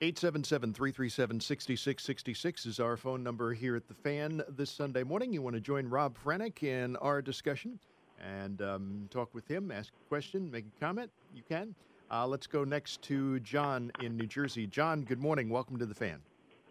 877-337-6666 0.00 2.66
is 2.66 2.80
our 2.80 2.96
phone 2.96 3.22
number 3.22 3.54
here 3.54 3.76
at 3.76 3.88
the 3.88 3.94
Fan 3.94 4.42
this 4.48 4.70
Sunday 4.70 5.02
morning. 5.02 5.32
You 5.32 5.40
want 5.40 5.54
to 5.54 5.60
join 5.60 5.88
Rob 5.88 6.16
Franek 6.22 6.62
in 6.62 6.96
our 6.96 7.22
discussion 7.22 7.78
and 8.20 8.60
um, 8.60 9.08
talk 9.10 9.34
with 9.34 9.46
him, 9.48 9.70
ask 9.70 9.92
a 9.94 10.08
question, 10.08 10.50
make 10.50 10.66
a 10.66 10.84
comment, 10.84 11.10
you 11.34 11.42
can. 11.48 11.74
Uh, 12.10 12.26
let's 12.26 12.46
go 12.46 12.64
next 12.64 13.00
to 13.02 13.40
John 13.40 13.90
in 14.02 14.16
New 14.16 14.26
Jersey. 14.26 14.66
John, 14.66 15.02
good 15.02 15.20
morning. 15.20 15.48
Welcome 15.48 15.78
to 15.78 15.86
the 15.86 15.94
Fan. 15.94 16.20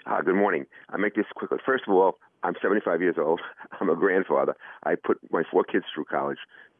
Uh, 0.05 0.21
good 0.21 0.35
morning. 0.35 0.65
I'll 0.89 0.99
make 0.99 1.15
this 1.15 1.25
quickly. 1.35 1.57
First 1.65 1.85
of 1.87 1.93
all, 1.93 2.17
I'm 2.43 2.53
75 2.61 3.01
years 3.01 3.15
old. 3.17 3.39
I'm 3.79 3.89
a 3.89 3.95
grandfather. 3.95 4.55
I 4.83 4.95
put 4.95 5.17
my 5.31 5.43
four 5.49 5.63
kids 5.63 5.85
through 5.93 6.05
college, 6.05 6.37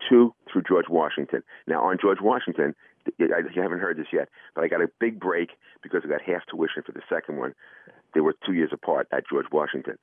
two 0.10 0.34
through 0.52 0.64
George 0.68 0.86
Washington. 0.90 1.42
Now, 1.68 1.84
on 1.84 1.98
George 2.02 2.20
Washington, 2.22 2.66
th- 2.66 2.76
I, 3.20 3.39
you 3.54 3.62
haven't 3.62 3.80
heard 3.80 3.97
this 3.97 4.08
yet, 4.12 4.30
but 4.56 4.64
I 4.64 4.68
got 4.68 4.82
a 4.82 4.88
big 4.99 5.20
break 5.20 5.51
because 5.82 6.01
I 6.06 6.08
got 6.08 6.22
half 6.22 6.41
tuition 6.49 6.84
for 6.86 6.91
the 6.91 7.01
second 7.10 7.38
one. 7.38 7.54
They 8.14 8.22
were 8.22 8.36
two 8.45 8.54
years 8.54 8.70
apart 8.72 9.08
at 9.12 9.24
George 9.28 9.47
Washington. 9.51 9.97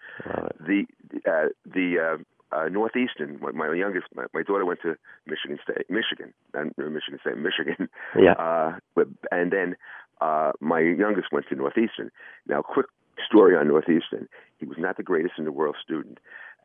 The 0.58 0.86
uh, 1.26 1.48
the 1.64 1.98
uh, 1.98 2.22
uh, 2.52 2.68
Northeastern, 2.68 3.38
my, 3.40 3.52
my 3.52 3.72
youngest, 3.74 4.06
my, 4.14 4.24
my 4.34 4.42
daughter 4.42 4.64
went 4.64 4.80
to 4.82 4.96
Michigan 5.26 5.58
State, 5.62 5.88
Michigan, 5.88 6.34
and 6.54 6.74
Michigan 6.76 7.20
State, 7.20 7.36
Michigan. 7.36 7.88
Yeah. 8.20 8.32
Uh, 8.32 8.78
but, 8.94 9.06
and 9.30 9.52
then 9.52 9.76
uh, 10.20 10.52
my 10.60 10.80
youngest 10.80 11.28
went 11.30 11.46
to 11.48 11.54
Northeastern. 11.54 12.10
Now, 12.46 12.60
quick 12.60 12.86
story 13.24 13.56
on 13.56 13.68
Northeastern. 13.68 14.28
He 14.58 14.66
was 14.66 14.78
not 14.78 14.96
the 14.96 15.02
greatest 15.02 15.34
in 15.38 15.44
the 15.44 15.52
world 15.52 15.76
student, 15.82 16.18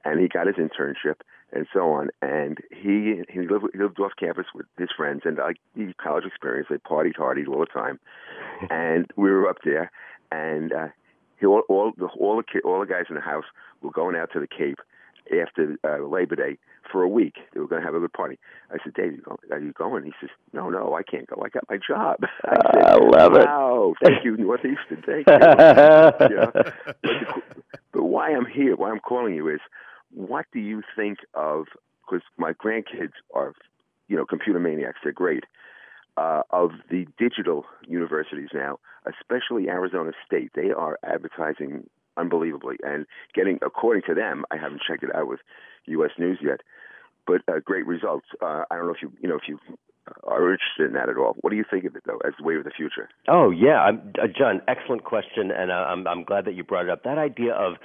and 0.06 0.20
he 0.20 0.28
got 0.28 0.48
his 0.48 0.56
internship 0.56 1.22
and 1.52 1.68
so 1.74 1.92
on. 1.92 2.10
And 2.22 2.60
he 2.72 3.22
he 3.30 3.42
lived, 3.48 3.66
he 3.74 3.80
lived 3.80 4.00
off 4.00 4.12
campus 4.18 4.46
with 4.54 4.68
his 4.78 4.90
friends, 4.96 5.22
and 5.26 5.38
like 5.38 5.58
the 5.76 5.94
college 6.02 6.26
experience, 6.26 6.68
they 6.70 6.78
partied 6.78 7.18
hardy 7.18 7.46
all 7.46 7.60
the 7.60 7.66
time. 7.66 8.00
and 8.70 9.08
we 9.16 9.30
were 9.30 9.50
up 9.50 9.58
there, 9.66 9.92
and 10.32 10.72
uh, 10.72 10.88
he, 11.40 11.46
all 11.46 11.64
all 11.68 11.92
the 11.98 12.08
all 12.20 12.42
the 12.42 12.60
all 12.62 12.80
the 12.80 12.86
guys 12.86 13.06
in 13.10 13.16
the 13.16 13.22
house 13.22 13.46
were 13.82 13.92
going 13.92 14.16
out 14.16 14.32
to 14.34 14.40
the 14.40 14.48
Cape 14.48 14.80
after 15.32 15.76
uh, 15.84 16.06
Labor 16.06 16.36
Day 16.36 16.58
for 16.92 17.02
a 17.02 17.10
week. 17.10 17.36
They 17.54 17.60
were 17.60 17.68
going 17.68 17.82
to 17.82 17.86
have 17.86 17.96
a 17.96 18.00
good 18.00 18.14
party. 18.14 18.38
I 18.72 18.78
said, 18.84 18.94
Dave, 18.94 19.14
you 19.14 19.22
go, 19.22 19.38
are 19.52 19.60
you 19.60 19.74
going? 19.74 20.04
He 20.04 20.14
says, 20.22 20.30
No, 20.54 20.70
no, 20.70 20.94
I 20.94 21.04
can't 21.04 21.28
go. 21.28 21.42
I 21.44 21.50
got 21.50 21.64
my 21.70 21.78
job. 21.78 22.20
I 22.44 22.56
said, 22.74 22.84
I 22.84 22.96
love 22.96 23.34
it. 23.34 23.46
Wow, 23.46 23.94
thank 24.04 24.24
you, 24.24 24.38
Northeastern. 24.38 25.04
Thank 25.06 25.28
you. 25.28 25.34
yeah. 25.40 26.52
But, 26.54 26.64
the, 27.02 27.42
but 27.92 28.04
why 28.04 28.32
I'm 28.32 28.46
here, 28.46 28.76
why 28.76 28.92
I'm 28.92 29.00
calling 29.00 29.36
you 29.36 29.50
is, 29.50 29.60
what 30.16 30.46
do 30.54 30.60
you 30.60 30.82
think 30.96 31.20
of? 31.34 31.66
Because 32.06 32.24
my 32.38 32.54
grandkids 32.54 33.14
are, 33.34 33.54
you 34.08 34.16
know, 34.16 34.26
computer 34.26 34.60
maniacs. 34.60 35.00
They're 35.04 35.14
great. 35.14 35.44
Uh, 36.18 36.44
of 36.50 36.72
the 36.90 37.06
digital 37.20 37.66
universities 37.86 38.48
now, 38.54 38.80
especially 39.06 39.68
Arizona 39.68 40.12
State, 40.26 40.52
they 40.56 40.72
are 40.72 40.98
advertising 41.04 41.90
unbelievably 42.16 42.78
and 42.84 43.06
getting, 43.34 43.60
according 43.62 44.04
to 44.08 44.14
them, 44.14 44.46
I 44.50 44.56
haven't 44.56 44.82
checked 44.88 45.04
it 45.04 45.14
out 45.14 45.28
with 45.28 45.42
U.S. 45.88 46.12
News 46.18 46.40
yet, 46.42 46.62
but 47.28 47.42
uh, 47.50 47.60
great 47.64 47.86
results. 47.86 48.28
Uh, 48.42 48.64
I 48.72 48.78
don't 48.78 48.86
know 48.86 48.94
if 48.94 49.02
you, 49.02 49.12
you 49.20 49.28
know, 49.28 49.36
if 49.36 49.50
you 49.50 49.60
are 50.24 50.54
interested 50.54 50.88
in 50.88 50.94
that 50.94 51.10
at 51.10 51.18
all. 51.18 51.36
What 51.42 51.50
do 51.50 51.56
you 51.56 51.66
think 51.70 51.86
of 51.86 51.96
it 51.96 52.04
though, 52.06 52.20
as 52.26 52.34
the 52.38 52.46
way 52.46 52.56
of 52.56 52.64
the 52.64 52.72
future? 52.72 53.10
Oh 53.28 53.50
yeah, 53.52 53.80
I'm, 53.82 54.14
uh, 54.22 54.28
John. 54.28 54.62
Excellent 54.68 55.04
question, 55.04 55.52
and 55.52 55.72
uh, 55.72 55.74
I'm 55.74 56.08
I'm 56.08 56.24
glad 56.24 56.46
that 56.46 56.54
you 56.54 56.64
brought 56.64 56.86
it 56.86 56.92
up. 56.92 57.04
That 57.04 57.18
idea 57.18 57.54
of 57.54 57.76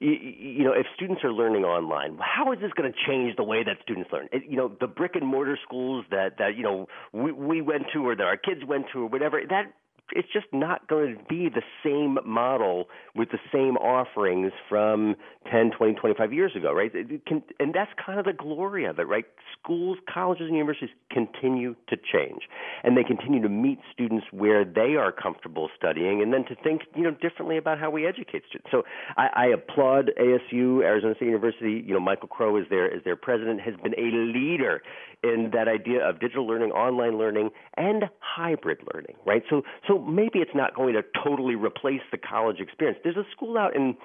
you, 0.00 0.10
you 0.10 0.64
know, 0.64 0.72
if 0.72 0.86
students 0.94 1.22
are 1.24 1.32
learning 1.32 1.64
online, 1.64 2.18
how 2.20 2.52
is 2.52 2.58
this 2.60 2.70
going 2.76 2.92
to 2.92 2.98
change 3.06 3.36
the 3.36 3.44
way 3.44 3.64
that 3.64 3.78
students 3.82 4.10
learn? 4.12 4.28
It, 4.32 4.42
you 4.48 4.56
know, 4.56 4.72
the 4.80 4.86
brick 4.86 5.12
and 5.14 5.26
mortar 5.26 5.58
schools 5.64 6.04
that 6.10 6.38
that 6.38 6.56
you 6.56 6.62
know 6.62 6.86
we 7.12 7.32
we 7.32 7.62
went 7.62 7.84
to 7.94 8.06
or 8.06 8.14
that 8.14 8.22
our 8.22 8.36
kids 8.36 8.60
went 8.66 8.86
to 8.92 9.00
or 9.04 9.06
whatever 9.06 9.40
that 9.48 9.72
it's 10.12 10.28
just 10.32 10.46
not 10.52 10.86
going 10.88 11.16
to 11.16 11.24
be 11.24 11.48
the 11.48 11.62
same 11.84 12.18
model 12.24 12.88
with 13.14 13.30
the 13.30 13.38
same 13.52 13.76
offerings 13.76 14.52
from 14.68 15.16
10, 15.50 15.72
20, 15.76 15.94
25 15.94 16.32
years 16.32 16.52
ago, 16.56 16.72
right? 16.72 16.92
Can, 17.26 17.42
and 17.58 17.74
that's 17.74 17.90
kind 18.04 18.18
of 18.18 18.24
the 18.24 18.32
glory 18.32 18.84
of 18.84 18.98
it, 18.98 19.08
right? 19.08 19.24
Schools, 19.60 19.98
colleges, 20.12 20.46
and 20.46 20.56
universities 20.56 20.90
continue 21.10 21.74
to 21.88 21.96
change, 21.96 22.42
and 22.84 22.96
they 22.96 23.02
continue 23.04 23.42
to 23.42 23.48
meet 23.48 23.78
students 23.92 24.26
where 24.30 24.64
they 24.64 24.94
are 24.96 25.12
comfortable 25.12 25.68
studying, 25.76 26.22
and 26.22 26.32
then 26.32 26.44
to 26.44 26.54
think, 26.62 26.82
you 26.94 27.02
know, 27.02 27.10
differently 27.10 27.56
about 27.56 27.78
how 27.78 27.90
we 27.90 28.06
educate 28.06 28.42
students. 28.48 28.68
So 28.70 28.82
I, 29.16 29.28
I 29.34 29.46
applaud 29.46 30.10
ASU, 30.20 30.82
Arizona 30.82 31.14
State 31.16 31.26
University. 31.26 31.82
You 31.84 31.94
know, 31.94 32.00
Michael 32.00 32.28
Crow 32.28 32.56
is 32.56 32.66
their 32.70 32.86
is 32.94 33.02
their 33.04 33.16
president, 33.16 33.60
has 33.60 33.74
been 33.82 33.94
a 33.94 34.10
leader 34.16 34.82
in 35.22 35.50
that 35.52 35.68
idea 35.68 36.06
of 36.06 36.20
digital 36.20 36.46
learning, 36.46 36.70
online 36.72 37.18
learning, 37.18 37.50
and 37.76 38.04
hybrid 38.20 38.78
learning, 38.92 39.16
right? 39.24 39.42
So 39.50 39.62
so 39.88 39.95
maybe 39.98 40.40
it's 40.40 40.54
not 40.54 40.74
going 40.74 40.94
to 40.94 41.02
totally 41.24 41.54
replace 41.54 42.02
the 42.10 42.18
college 42.18 42.60
experience. 42.60 42.98
There's 43.02 43.16
a 43.16 43.26
school 43.32 43.58
out 43.58 43.74
in 43.74 43.96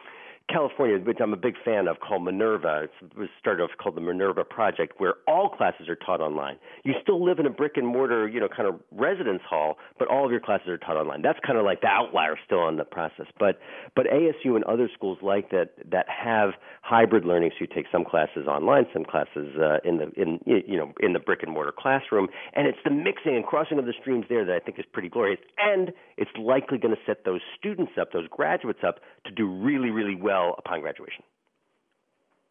California, 0.50 0.98
which 1.00 1.18
I'm 1.22 1.34
a 1.34 1.38
big 1.38 1.56
fan 1.64 1.88
of, 1.88 2.00
called 2.00 2.24
Minerva. 2.24 2.88
It 3.02 3.18
was 3.18 3.30
started 3.40 3.64
off 3.64 3.70
called 3.82 3.96
the 3.96 4.02
Minerva 4.02 4.44
Project, 4.44 5.00
where 5.00 5.16
all 5.28 5.50
classes 5.50 5.88
are 5.88 5.96
taught 5.96 6.22
online. 6.22 6.58
You 6.84 6.94
still 7.02 7.24
live 7.24 7.40
in 7.40 7.46
a 7.46 7.50
brick 7.50 7.74
and 7.76 7.88
mortar, 7.88 8.28
you 8.28 8.40
know, 8.40 8.48
kind 8.48 8.68
of 8.68 8.76
residence 8.92 9.42
hall, 9.48 9.78
but 9.98 10.08
all 10.08 10.26
of 10.26 10.32
your 10.32 10.40
classes 10.40 10.68
are 10.68 10.78
taught 10.78 10.98
online. 10.98 11.22
That's 11.22 11.40
kind 11.46 11.58
of 11.58 11.66
like 11.66 11.82
the 11.82 11.88
outlier 11.88 12.38
still 12.46 12.60
on 12.60 12.78
the 12.78 12.84
process. 12.84 13.28
But 13.40 13.60
but 13.96 14.06
ASU 14.08 14.56
and 14.56 14.64
other 14.66 14.90
schools 14.94 15.20
like 15.22 15.52
that 15.52 15.72
that 15.90 16.08
have 16.10 16.52
hybrid 16.82 17.26
learning, 17.26 17.52
so 17.52 17.58
you 17.62 17.68
take 17.68 17.86
some 17.92 18.04
classes 18.04 18.48
online, 18.48 18.86
some 18.94 19.06
classes 19.06 19.56
uh, 19.58 19.78
in 19.84 19.98
the 19.98 20.12
in 20.22 20.40
you 20.46 20.78
know 20.78 20.92
in 21.00 21.14
the 21.14 21.20
brick 21.20 21.44
and 21.44 21.52
mortar 21.52 21.74
classroom, 21.78 22.28
and 22.54 22.68
it's 22.68 22.80
the 22.84 22.92
mixing 22.92 23.36
and 23.36 23.46
crossing 23.46 23.80
of 23.80 23.86
the 23.86 23.94
streams 24.00 24.26
there 24.28 24.46
that 24.46 24.56
I 24.56 24.60
think 24.60 24.80
is 24.80 24.86
pretty 24.92 25.10
glorious, 25.10 25.40
and 25.58 25.92
it's 26.18 26.32
likely 26.38 26.78
going 26.78 26.96
to 26.96 27.02
set 27.06 27.26
those 27.26 27.42
students 27.58 27.94
up, 28.00 28.12
those 28.12 28.28
graduates 28.30 28.80
up, 28.86 29.00
to 29.26 29.32
do 29.32 29.48
really 29.48 29.90
really 29.90 30.16
well 30.16 30.31
well 30.32 30.56
upon 30.58 30.82
graduation. 30.82 31.24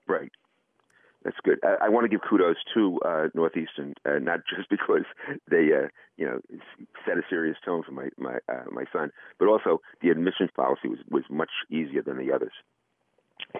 Right. 0.06 0.30
That's 1.24 1.36
good. 1.44 1.58
I, 1.62 1.86
I 1.86 1.88
want 1.88 2.04
to 2.04 2.08
give 2.08 2.20
kudos 2.28 2.56
to 2.74 2.98
uh, 3.04 3.28
Northeastern, 3.34 3.94
uh, 4.06 4.18
not 4.20 4.40
just 4.54 4.68
because 4.76 5.04
they, 5.50 5.68
uh, 5.72 5.88
you 6.16 6.26
know, 6.26 6.40
set 7.06 7.18
a 7.18 7.22
serious 7.28 7.56
tone 7.64 7.82
for 7.82 7.92
my 7.92 8.08
my 8.18 8.36
uh, 8.48 8.64
my 8.70 8.84
son, 8.92 9.10
but 9.38 9.48
also 9.48 9.80
the 10.02 10.08
admissions 10.10 10.50
policy 10.56 10.88
was 10.88 10.98
was 11.10 11.24
much 11.30 11.50
easier 11.70 12.02
than 12.02 12.18
the 12.18 12.32
others. 12.32 12.52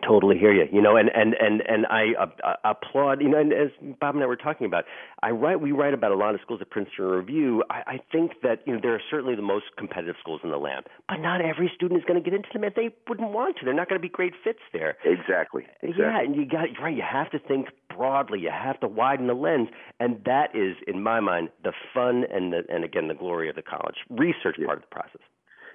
Totally 0.07 0.39
hear 0.39 0.53
you. 0.53 0.67
You 0.73 0.83
know, 0.83 0.97
and 0.97 1.11
and 1.15 1.35
and 1.35 1.63
and 1.69 1.87
I 1.87 2.15
uh, 2.19 2.55
applaud. 2.65 3.21
You 3.23 3.29
know, 3.29 3.39
and 3.39 3.53
as 3.53 3.71
Bob 4.01 4.15
and 4.15 4.25
I 4.25 4.27
were 4.27 4.37
talking 4.37 4.67
about, 4.67 4.85
I 5.23 5.31
write. 5.31 5.61
We 5.61 5.73
write 5.73 5.95
about 5.95 6.13
a 6.13 6.17
lot 6.17 6.35
of 6.35 6.41
schools 6.41 6.61
at 6.61 6.71
Princeton 6.71 7.05
Review. 7.05 7.63
I, 7.71 7.83
I 7.87 8.01
think 8.13 8.33
that 8.43 8.63
you 8.67 8.75
know 8.75 8.81
there 8.83 8.95
are 8.95 9.03
certainly 9.11 9.35
the 9.35 9.43
most 9.43 9.67
competitive 9.77 10.17
schools 10.21 10.41
in 10.45 10.51
the 10.51 10.59
land, 10.59 10.87
but 11.09 11.19
not 11.19 11.41
every 11.41 11.71
student 11.75 12.01
is 12.01 12.05
going 12.05 12.23
to 12.23 12.31
get 12.31 12.35
into 12.35 12.49
them 12.53 12.65
if 12.65 12.75
they 12.75 12.91
wouldn't 13.09 13.31
want 13.31 13.57
to. 13.59 13.65
They're 13.65 13.75
not 13.75 13.89
going 13.89 14.01
to 14.01 14.07
be 14.07 14.13
great 14.13 14.33
fits 14.43 14.61
there. 14.73 14.97
Exactly. 15.05 15.67
exactly. 15.83 16.05
Yeah, 16.05 16.21
and 16.21 16.37
you 16.37 16.47
got 16.47 16.69
right. 16.83 16.97
You 16.97 17.05
have 17.09 17.31
to 17.31 17.39
think 17.39 17.69
broadly. 17.95 18.41
You 18.41 18.51
have 18.51 18.81
to 18.81 18.89
widen 18.89 19.27
the 19.27 19.35
lens, 19.35 19.69
and 19.99 20.23
that 20.25 20.55
is, 20.55 20.77
in 20.87 21.03
my 21.03 21.21
mind, 21.21 21.49
the 21.63 21.73
fun 21.95 22.25
and 22.33 22.53
the 22.53 22.63
and 22.69 22.85
again 22.85 23.09
the 23.09 23.15
glory 23.15 23.49
of 23.49 23.57
the 23.57 23.63
college 23.63 23.97
research 24.09 24.57
yeah. 24.59 24.67
part 24.67 24.79
of 24.79 24.83
the 24.83 24.95
process. 24.95 25.21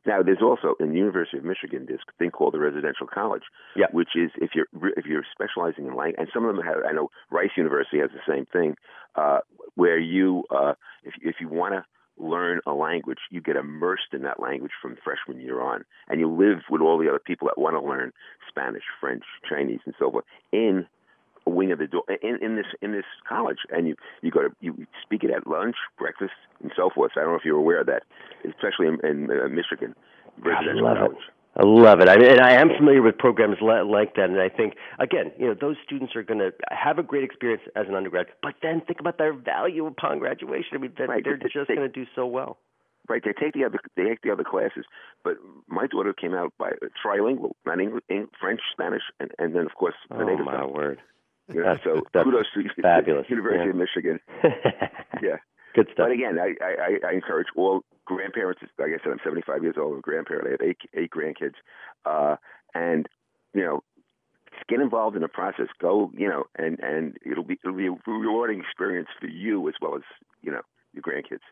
Now, 0.05 0.21
there's 0.21 0.41
also 0.41 0.75
in 0.79 0.89
the 0.89 0.97
University 0.97 1.37
of 1.37 1.43
Michigan 1.43 1.85
this 1.87 1.99
thing 2.19 2.31
called 2.31 2.53
the 2.53 2.59
residential 2.59 3.07
college, 3.07 3.43
yeah. 3.75 3.87
which 3.91 4.09
is 4.15 4.31
if 4.37 4.51
you're 4.53 4.67
if 4.95 5.05
you're 5.05 5.25
specializing 5.31 5.87
in 5.87 5.95
language, 5.95 6.15
and 6.19 6.27
some 6.33 6.45
of 6.45 6.55
them 6.55 6.65
have. 6.65 6.77
I 6.87 6.91
know 6.91 7.09
Rice 7.31 7.51
University 7.57 7.99
has 7.99 8.09
the 8.11 8.31
same 8.31 8.45
thing, 8.45 8.75
uh, 9.15 9.39
where 9.75 9.99
you 9.99 10.43
uh, 10.49 10.73
if 11.03 11.13
if 11.21 11.35
you 11.39 11.49
want 11.49 11.73
to 11.73 11.85
learn 12.17 12.61
a 12.65 12.71
language, 12.71 13.19
you 13.29 13.41
get 13.41 13.55
immersed 13.55 14.13
in 14.13 14.21
that 14.21 14.39
language 14.39 14.71
from 14.81 14.95
freshman 15.03 15.43
year 15.43 15.61
on, 15.61 15.83
and 16.07 16.19
you 16.19 16.31
live 16.31 16.59
with 16.69 16.81
all 16.81 16.97
the 16.97 17.09
other 17.09 17.19
people 17.19 17.47
that 17.47 17.61
want 17.61 17.75
to 17.75 17.81
learn 17.81 18.11
Spanish, 18.47 18.83
French, 19.01 19.23
Chinese, 19.49 19.81
and 19.85 19.95
so 19.99 20.11
forth 20.11 20.25
in 20.51 20.85
wing 21.49 21.71
of 21.71 21.79
the 21.79 21.87
door 21.87 22.03
in, 22.21 22.37
in 22.41 22.55
this 22.55 22.65
in 22.81 22.91
this 22.91 23.05
college, 23.27 23.59
and 23.69 23.87
you 23.87 23.95
you 24.21 24.31
go 24.31 24.41
to 24.41 24.49
you 24.61 24.87
speak 25.03 25.23
it 25.23 25.31
at 25.31 25.47
lunch, 25.47 25.75
breakfast, 25.97 26.33
and 26.61 26.71
so 26.75 26.89
forth. 26.93 27.11
So 27.13 27.21
I 27.21 27.23
don't 27.23 27.33
know 27.33 27.37
if 27.37 27.45
you're 27.45 27.57
aware 27.57 27.81
of 27.81 27.87
that, 27.87 28.03
especially 28.43 28.87
in, 28.87 28.99
in 29.05 29.29
uh, 29.29 29.47
Michigan. 29.49 29.95
I 30.43 30.61
love 30.73 30.97
college. 30.97 31.17
it. 31.17 31.33
I 31.57 31.63
love 31.63 32.01
it. 32.01 32.09
I 32.09 32.17
mean, 32.17 32.31
and 32.31 32.41
I 32.41 32.51
am 32.51 32.69
familiar 32.77 33.01
with 33.01 33.17
programs 33.17 33.57
like 33.61 34.15
that, 34.15 34.29
and 34.29 34.41
I 34.41 34.49
think 34.49 34.73
again, 34.99 35.31
you 35.39 35.47
know, 35.47 35.55
those 35.59 35.77
students 35.85 36.15
are 36.15 36.23
going 36.23 36.39
to 36.39 36.51
have 36.69 36.99
a 36.99 37.03
great 37.03 37.23
experience 37.23 37.63
as 37.77 37.87
an 37.87 37.95
undergrad, 37.95 38.27
but 38.41 38.55
then 38.61 38.81
think 38.85 38.99
about 38.99 39.17
their 39.17 39.33
value 39.33 39.85
upon 39.85 40.19
graduation. 40.19 40.71
I 40.73 40.77
mean, 40.79 40.93
they're, 40.97 41.07
right. 41.07 41.23
they're 41.23 41.37
just 41.37 41.67
going 41.69 41.79
to 41.79 41.87
do 41.87 42.05
so 42.13 42.25
well. 42.25 42.57
Right, 43.07 43.21
they 43.23 43.33
take 43.39 43.53
the 43.53 43.63
other 43.65 43.77
they 43.95 44.03
take 44.03 44.21
the 44.23 44.31
other 44.31 44.43
classes, 44.43 44.83
but 45.23 45.35
my 45.67 45.85
daughter 45.85 46.11
came 46.11 46.33
out 46.33 46.53
by 46.57 46.71
trilingual, 47.05 47.51
not 47.63 47.79
English, 47.79 48.03
French, 48.41 48.61
Spanish, 48.71 49.03
and 49.19 49.29
and 49.37 49.53
then 49.55 49.67
of 49.67 49.75
course 49.75 49.93
the 50.09 50.15
oh, 50.15 50.25
native. 50.25 50.43
my 50.43 50.65
word! 50.65 50.99
You 51.53 51.63
know, 51.63 51.77
so 51.83 52.01
that's 52.13 52.23
kudos 52.23 52.45
to 52.53 52.81
fabulous. 52.81 53.29
University 53.29 53.65
yeah. 53.65 53.69
of 53.69 53.75
Michigan. 53.75 54.19
yeah. 55.21 55.37
Good 55.75 55.87
stuff. 55.93 56.07
But 56.07 56.11
again, 56.11 56.39
I, 56.39 56.55
I, 56.63 57.07
I 57.09 57.13
encourage 57.13 57.47
all 57.55 57.81
grandparents. 58.05 58.61
Like 58.79 58.89
I 58.89 59.03
said, 59.03 59.11
I'm 59.11 59.19
75 59.23 59.61
years 59.61 59.75
old. 59.77 59.93
I'm 59.93 59.99
a 59.99 60.01
grandparent. 60.01 60.47
I 60.47 60.51
have 60.51 60.61
eight 60.61 60.77
eight 60.95 61.11
grandkids, 61.11 61.55
uh, 62.05 62.37
and 62.73 63.07
you 63.53 63.61
know, 63.61 63.83
get 64.69 64.79
involved 64.79 65.15
in 65.15 65.21
the 65.21 65.27
process. 65.27 65.67
Go, 65.79 66.11
you 66.15 66.27
know, 66.27 66.45
and 66.55 66.79
and 66.79 67.17
it'll 67.25 67.43
be 67.43 67.59
it'll 67.63 67.75
be 67.75 67.87
a 67.87 67.95
rewarding 68.07 68.61
experience 68.61 69.09
for 69.19 69.27
you 69.27 69.67
as 69.67 69.75
well 69.81 69.95
as 69.95 70.03
you 70.41 70.51
know 70.51 70.61
your 70.93 71.03
grandkids. 71.03 71.43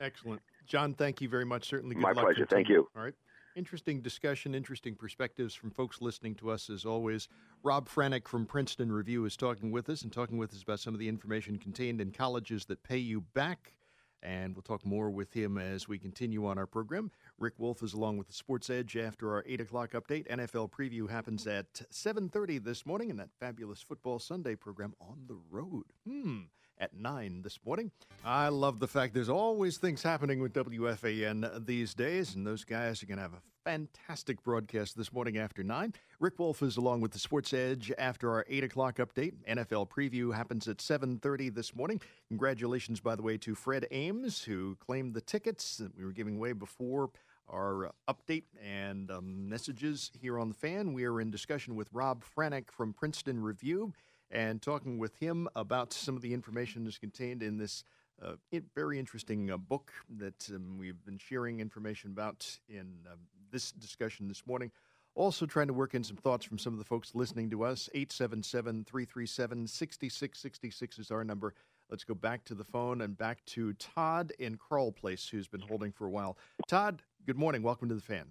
Excellent, 0.00 0.40
John. 0.66 0.94
Thank 0.94 1.20
you 1.20 1.28
very 1.28 1.44
much. 1.44 1.68
Certainly, 1.68 1.96
good 1.96 2.02
my 2.02 2.12
luck. 2.12 2.24
pleasure. 2.24 2.46
Thank 2.46 2.68
you. 2.68 2.88
All 2.96 3.02
right. 3.04 3.14
Interesting 3.56 4.00
discussion, 4.00 4.54
interesting 4.54 4.94
perspectives 4.94 5.54
from 5.54 5.70
folks 5.70 6.00
listening 6.00 6.36
to 6.36 6.50
us 6.50 6.70
as 6.70 6.84
always. 6.84 7.28
Rob 7.64 7.88
Franek 7.88 8.28
from 8.28 8.46
Princeton 8.46 8.92
Review 8.92 9.24
is 9.24 9.36
talking 9.36 9.72
with 9.72 9.88
us 9.88 10.02
and 10.02 10.12
talking 10.12 10.38
with 10.38 10.54
us 10.54 10.62
about 10.62 10.78
some 10.78 10.94
of 10.94 11.00
the 11.00 11.08
information 11.08 11.58
contained 11.58 12.00
in 12.00 12.12
colleges 12.12 12.64
that 12.66 12.84
pay 12.84 12.98
you 12.98 13.20
back. 13.20 13.74
And 14.22 14.54
we'll 14.54 14.62
talk 14.62 14.86
more 14.86 15.10
with 15.10 15.32
him 15.32 15.58
as 15.58 15.88
we 15.88 15.98
continue 15.98 16.46
on 16.46 16.58
our 16.58 16.66
program. 16.66 17.10
Rick 17.38 17.54
Wolff 17.58 17.82
is 17.82 17.94
along 17.94 18.18
with 18.18 18.28
the 18.28 18.34
Sports 18.34 18.70
Edge 18.70 18.96
after 18.96 19.32
our 19.32 19.42
eight 19.46 19.60
o'clock 19.60 19.92
update. 19.92 20.28
NFL 20.28 20.70
preview 20.70 21.08
happens 21.10 21.46
at 21.46 21.82
seven 21.90 22.28
thirty 22.28 22.58
this 22.58 22.84
morning, 22.84 23.10
and 23.10 23.18
that 23.18 23.30
fabulous 23.40 23.80
Football 23.80 24.18
Sunday 24.18 24.54
program 24.54 24.94
on 25.00 25.24
the 25.26 25.38
road. 25.50 25.84
Hmm 26.06 26.42
at 26.80 26.94
9 26.96 27.42
this 27.42 27.58
morning. 27.64 27.90
I 28.24 28.48
love 28.48 28.80
the 28.80 28.88
fact 28.88 29.14
there's 29.14 29.28
always 29.28 29.76
things 29.76 30.02
happening 30.02 30.40
with 30.40 30.52
WFAN 30.54 31.66
these 31.66 31.94
days, 31.94 32.34
and 32.34 32.46
those 32.46 32.64
guys 32.64 33.02
are 33.02 33.06
going 33.06 33.18
to 33.18 33.22
have 33.22 33.34
a 33.34 33.42
fantastic 33.64 34.42
broadcast 34.42 34.96
this 34.96 35.12
morning 35.12 35.36
after 35.36 35.62
9. 35.62 35.92
Rick 36.18 36.38
Wolff 36.38 36.62
is 36.62 36.78
along 36.78 37.02
with 37.02 37.12
the 37.12 37.18
Sports 37.18 37.52
Edge 37.52 37.92
after 37.98 38.30
our 38.30 38.44
8 38.48 38.64
o'clock 38.64 38.96
update. 38.96 39.34
NFL 39.48 39.90
preview 39.90 40.34
happens 40.34 40.66
at 40.66 40.78
7.30 40.78 41.54
this 41.54 41.76
morning. 41.76 42.00
Congratulations, 42.28 43.00
by 43.00 43.14
the 43.14 43.22
way, 43.22 43.36
to 43.38 43.54
Fred 43.54 43.86
Ames, 43.90 44.42
who 44.42 44.76
claimed 44.76 45.14
the 45.14 45.20
tickets 45.20 45.76
that 45.76 45.96
we 45.96 46.04
were 46.04 46.12
giving 46.12 46.36
away 46.36 46.52
before 46.52 47.10
our 47.48 47.90
update 48.08 48.44
and 48.64 49.10
um, 49.10 49.48
messages 49.48 50.10
here 50.20 50.38
on 50.38 50.48
the 50.48 50.54
fan. 50.54 50.94
We 50.94 51.04
are 51.04 51.20
in 51.20 51.30
discussion 51.30 51.74
with 51.74 51.88
Rob 51.92 52.24
Franek 52.24 52.70
from 52.70 52.92
Princeton 52.92 53.42
Review 53.42 53.92
and 54.30 54.62
talking 54.62 54.98
with 54.98 55.16
him 55.16 55.48
about 55.56 55.92
some 55.92 56.16
of 56.16 56.22
the 56.22 56.32
information 56.32 56.84
that's 56.84 56.98
contained 56.98 57.42
in 57.42 57.58
this 57.58 57.84
uh, 58.22 58.34
very 58.74 58.98
interesting 58.98 59.50
uh, 59.50 59.56
book 59.56 59.92
that 60.18 60.48
um, 60.54 60.78
we've 60.78 61.04
been 61.04 61.18
sharing 61.18 61.60
information 61.60 62.10
about 62.10 62.58
in 62.68 62.94
um, 63.10 63.18
this 63.50 63.72
discussion 63.72 64.28
this 64.28 64.46
morning. 64.46 64.70
Also, 65.14 65.44
trying 65.44 65.66
to 65.66 65.72
work 65.72 65.94
in 65.94 66.04
some 66.04 66.16
thoughts 66.16 66.44
from 66.44 66.58
some 66.58 66.72
of 66.72 66.78
the 66.78 66.84
folks 66.84 67.14
listening 67.14 67.50
to 67.50 67.64
us. 67.64 67.88
877 67.94 68.84
337 68.84 69.66
6666 69.66 70.98
is 70.98 71.10
our 71.10 71.24
number. 71.24 71.54
Let's 71.90 72.04
go 72.04 72.14
back 72.14 72.44
to 72.44 72.54
the 72.54 72.62
phone 72.62 73.00
and 73.00 73.18
back 73.18 73.44
to 73.46 73.72
Todd 73.74 74.32
in 74.38 74.56
Carle 74.56 74.92
Place, 74.92 75.28
who's 75.28 75.48
been 75.48 75.60
holding 75.60 75.90
for 75.90 76.06
a 76.06 76.10
while. 76.10 76.38
Todd, 76.68 77.02
good 77.26 77.36
morning. 77.36 77.62
Welcome 77.62 77.88
to 77.88 77.96
the 77.96 78.00
fan. 78.00 78.26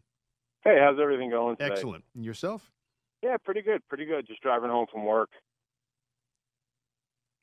Hey, 0.64 0.78
how's 0.80 1.00
everything 1.02 1.30
going 1.30 1.58
today? 1.58 1.72
Excellent. 1.72 2.06
And 2.16 2.24
yourself? 2.24 2.72
Yeah, 3.22 3.36
pretty 3.44 3.62
good. 3.62 3.86
Pretty 3.90 4.06
good. 4.06 4.26
Just 4.26 4.42
driving 4.42 4.70
home 4.70 4.88
from 4.90 5.06
work. 5.06 5.30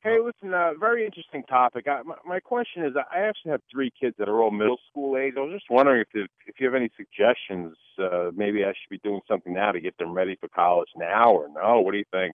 Hey, 0.07 0.19
listen, 0.23 0.53
uh, 0.53 0.71
very 0.79 1.05
interesting 1.05 1.43
topic. 1.43 1.85
I, 1.87 2.01
my, 2.03 2.15
my 2.25 2.39
question 2.39 2.85
is, 2.85 2.93
I 2.95 3.19
actually 3.19 3.51
have 3.51 3.61
three 3.69 3.91
kids 3.99 4.15
that 4.19 4.29
are 4.29 4.41
all 4.41 4.51
middle 4.51 4.77
school 4.89 5.17
age. 5.17 5.33
I 5.35 5.41
was 5.41 5.51
just 5.53 5.69
wondering 5.69 6.01
if 6.01 6.07
the, 6.13 6.27
if 6.45 6.55
you 6.59 6.65
have 6.65 6.75
any 6.75 6.89
suggestions. 6.95 7.75
Uh, 7.99 8.31
maybe 8.33 8.63
I 8.63 8.69
should 8.69 8.89
be 8.89 8.99
doing 9.03 9.19
something 9.27 9.53
now 9.53 9.73
to 9.73 9.81
get 9.81 9.97
them 9.97 10.13
ready 10.13 10.37
for 10.39 10.47
college 10.47 10.87
now, 10.95 11.33
or 11.33 11.49
no? 11.49 11.81
What 11.81 11.91
do 11.91 11.97
you 11.97 12.05
think? 12.11 12.33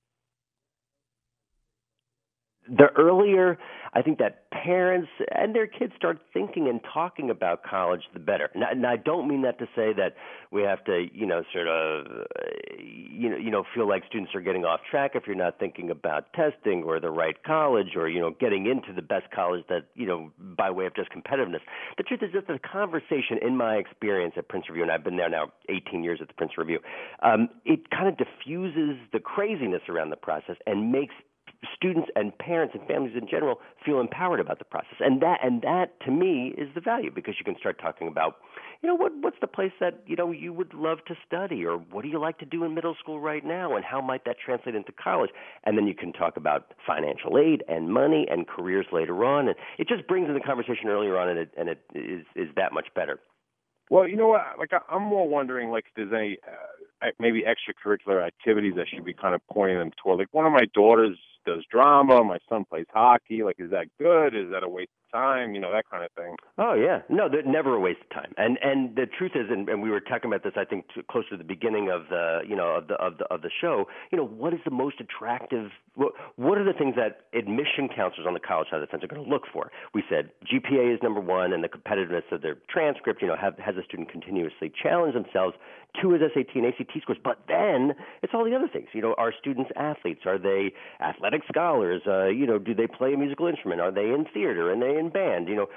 The 2.68 2.88
earlier 2.96 3.58
I 3.96 4.02
think 4.02 4.18
that 4.20 4.50
parents 4.50 5.10
and 5.36 5.54
their 5.54 5.68
kids 5.68 5.94
start 5.96 6.20
thinking 6.34 6.68
and 6.68 6.80
talking 6.94 7.30
about 7.30 7.64
college, 7.64 8.02
the 8.14 8.20
better. 8.20 8.50
And, 8.56 8.64
and 8.64 8.88
I 8.88 8.96
don't 8.96 9.28
mean 9.28 9.44
that 9.44 9.60
to 9.60 9.66
say 9.76 9.94
that 9.94 10.16
we 10.52 10.64
have 10.64 10.84
to, 10.86 11.06
you 11.14 11.28
know, 11.28 11.44
sort 11.54 11.68
of, 11.68 12.06
you 12.80 13.30
know, 13.30 13.38
you 13.38 13.52
know, 13.52 13.64
feel 13.76 13.88
like 13.88 14.04
students 14.08 14.34
are 14.34 14.42
getting 14.42 14.66
off 14.66 14.80
track 14.90 15.12
if 15.14 15.24
you're 15.28 15.36
not 15.36 15.60
thinking 15.60 15.92
about 15.92 16.34
testing 16.34 16.84
or 16.84 17.00
the 17.00 17.12
right 17.12 17.42
college 17.44 17.96
or 17.96 18.10
you 18.10 18.20
know 18.20 18.32
getting 18.40 18.66
into 18.66 18.94
the 18.94 19.02
best 19.02 19.26
college 19.34 19.64
that 19.70 19.86
you 19.96 20.06
know 20.06 20.32
by 20.58 20.72
way 20.72 20.86
of 20.86 20.96
just 20.96 21.10
competitiveness. 21.12 21.62
The 21.98 22.04
truth 22.04 22.22
is 22.24 22.32
that 22.34 22.48
the 22.48 22.60
conversation, 22.60 23.38
in 23.42 23.56
my 23.56 23.76
experience 23.76 24.34
at 24.38 24.48
Princeton 24.50 24.74
Review, 24.74 24.84
and 24.84 24.92
I've 24.92 25.04
been 25.04 25.18
there 25.18 25.30
now 25.30 25.52
18 25.70 26.04
years 26.04 26.20
at 26.22 26.28
the 26.28 26.34
Princeton 26.34 26.62
Review, 26.62 26.80
um, 27.22 27.50
it 27.66 27.92
kind 27.92 28.08
of 28.08 28.18
diffuses 28.18 28.98
the 29.12 29.20
craziness 29.20 29.82
around 29.88 30.10
the 30.10 30.16
process 30.16 30.56
and 30.66 30.92
makes 30.92 31.14
students 31.76 32.10
and 32.16 32.38
parents 32.38 32.76
and 32.78 32.86
families 32.88 33.14
in 33.20 33.28
general 33.28 33.60
feel 33.86 34.00
empowered 34.00 34.40
about 34.40 34.60
the 34.60 34.66
process 34.66 34.96
and 35.00 35.22
that 35.22 35.40
and 35.44 35.62
that 35.62 36.00
to 36.02 36.12
me 36.12 36.54
is 36.58 36.68
the 36.76 36.82
value 36.82 37.12
because 37.14 37.36
you 37.40 37.46
can 37.46 37.58
start 37.58 37.80
talking 37.80 38.08
about 38.08 38.38
you 38.82 38.90
know 38.90 38.96
what 38.96 39.12
what's 39.22 39.38
the 39.42 39.48
place 39.48 39.72
that 39.80 40.02
you 40.06 40.16
know 40.16 40.32
you 40.32 40.52
would 40.54 40.74
love 40.74 41.00
to 41.08 41.16
study 41.26 41.66
or 41.66 41.78
what 41.78 42.04
do 42.04 42.10
you 42.10 42.20
like 42.20 42.38
to 42.38 42.46
do 42.46 42.64
in 42.64 42.74
middle 42.74 42.96
school 43.00 43.20
right 43.20 43.46
now 43.46 43.76
and 43.76 43.86
how 43.86 44.02
might 44.02 44.26
that 44.26 44.36
translate 44.44 44.76
into 44.76 44.92
college 44.92 45.30
and 45.64 45.78
then 45.78 45.88
you 45.88 45.96
can 45.96 46.12
talk 46.12 46.38
about 46.38 46.74
financial 46.86 47.38
aid 47.38 47.64
and 47.68 47.92
money 47.94 48.28
and 48.30 48.48
careers 48.48 48.86
later 48.92 49.24
on 49.24 49.48
and 49.48 49.56
it 49.78 49.88
just 49.88 50.08
brings 50.08 50.28
in 50.28 50.34
the 50.34 50.42
conversation 50.42 50.88
earlier 50.88 51.18
on 51.18 51.30
and 51.30 51.40
it 51.40 51.52
and 51.58 51.70
it 51.70 51.80
is 51.96 52.26
is 52.36 52.50
that 52.56 52.74
much 52.74 52.88
better 52.96 53.20
well, 53.90 54.08
you 54.08 54.16
know 54.16 54.30
what? 54.30 54.42
Like, 54.58 54.72
I'm 54.90 55.04
more 55.04 55.28
wondering, 55.28 55.70
like, 55.70 55.86
if 55.88 55.92
there's 55.96 56.14
any 56.14 56.38
uh, 56.48 57.10
maybe 57.20 57.44
extracurricular 57.44 58.26
activities 58.26 58.74
that 58.78 58.88
should 58.88 59.06
be 59.06 59.14
kind 59.14 59.36
of 59.36 59.42
pointing 59.52 59.78
them 59.78 59.92
toward. 60.02 60.20
Like, 60.20 60.30
one 60.32 60.46
of 60.46 60.54
my 60.54 60.66
daughters 60.74 61.18
does 61.46 61.64
drama. 61.72 62.24
My 62.24 62.38
son 62.50 62.66
plays 62.66 62.86
hockey. 62.94 63.44
Like, 63.44 63.58
is 63.60 63.72
that 63.72 63.88
good? 64.00 64.36
Is 64.36 64.52
that 64.52 64.64
a 64.64 64.70
waste 64.70 64.92
time, 65.14 65.54
you 65.54 65.62
know, 65.62 65.72
that 65.72 65.86
kind 65.90 66.04
of 66.04 66.12
thing. 66.12 66.36
Oh 66.58 66.74
yeah, 66.74 67.02
no, 67.10 67.30
they're 67.30 67.44
never 67.44 67.76
a 67.76 67.80
waste 67.80 68.02
of 68.02 68.10
time. 68.10 68.34
And 68.38 68.58
and 68.62 68.96
the 68.96 69.06
truth 69.06 69.32
is, 69.36 69.48
and, 69.50 69.70
and 69.70 69.82
we 69.82 69.90
were 69.90 70.00
talking 70.00 70.30
about 70.30 70.44
this, 70.44 70.54
I 70.58 70.66
think, 70.66 70.86
to, 70.96 71.04
closer 71.04 71.30
to 71.32 71.38
the 71.38 71.44
beginning 71.44 71.90
of 71.90 72.10
the 72.10 72.42
you 72.48 72.56
know 72.56 72.76
of 72.76 72.88
the 72.88 72.96
of 72.96 73.18
the 73.20 73.26
of 73.26 73.42
the 73.42 73.52
show. 73.62 73.86
You 74.12 74.18
know, 74.18 74.26
what 74.26 74.54
is 74.54 74.60
the 74.66 74.72
most 74.72 75.00
attractive? 75.00 75.70
What 75.96 76.14
what 76.36 76.58
are 76.58 76.66
the 76.66 76.74
things 76.74 76.96
that 76.96 77.22
admission 77.38 77.88
counselors 77.96 78.28
on 78.28 78.34
the 78.34 78.40
college 78.40 78.68
side 78.70 78.82
of 78.82 78.82
the 78.82 78.88
fence 78.88 79.04
are 79.04 79.08
going 79.08 79.24
to 79.24 79.30
look 79.30 79.44
for? 79.54 79.72
We 79.94 80.04
said 80.10 80.32
GPA 80.52 80.94
is 80.96 81.00
number 81.04 81.22
one, 81.22 81.54
and 81.54 81.64
the 81.64 81.70
competitiveness 81.70 82.30
of 82.32 82.42
their 82.42 82.58
transcript. 82.70 83.22
You 83.22 83.28
know, 83.28 83.38
have, 83.40 83.58
has 83.60 83.76
a 83.78 83.84
student 83.84 84.10
continuously 84.10 84.72
challenge 84.82 85.14
themselves 85.14 85.56
to 86.02 86.12
his 86.12 86.22
SAT 86.34 86.56
and 86.56 86.66
ACT 86.66 86.92
scores. 87.02 87.20
But 87.24 87.40
then 87.48 87.94
it's 88.22 88.34
all 88.34 88.44
the 88.44 88.56
other 88.56 88.68
things. 88.68 88.88
You 88.94 89.02
know, 89.02 89.16
are 89.18 89.34
students 89.40 89.70
athletes? 89.76 90.22
Are 90.26 90.38
they 90.38 90.74
athletic 91.00 91.42
scholars? 91.48 92.02
Uh, 92.08 92.28
you 92.28 92.48
know, 92.48 92.58
do 92.58 92.74
they 92.74 92.88
play 92.88 93.14
a 93.14 93.18
musical 93.18 93.48
instrument? 93.48 93.82
Are 93.82 93.92
they 93.92 94.10
in 94.10 94.26
theater? 94.34 94.72
Are 94.72 94.80
they 94.80 94.98
in 95.00 95.03
band? 95.10 95.48
You 95.48 95.56
know, 95.56 95.68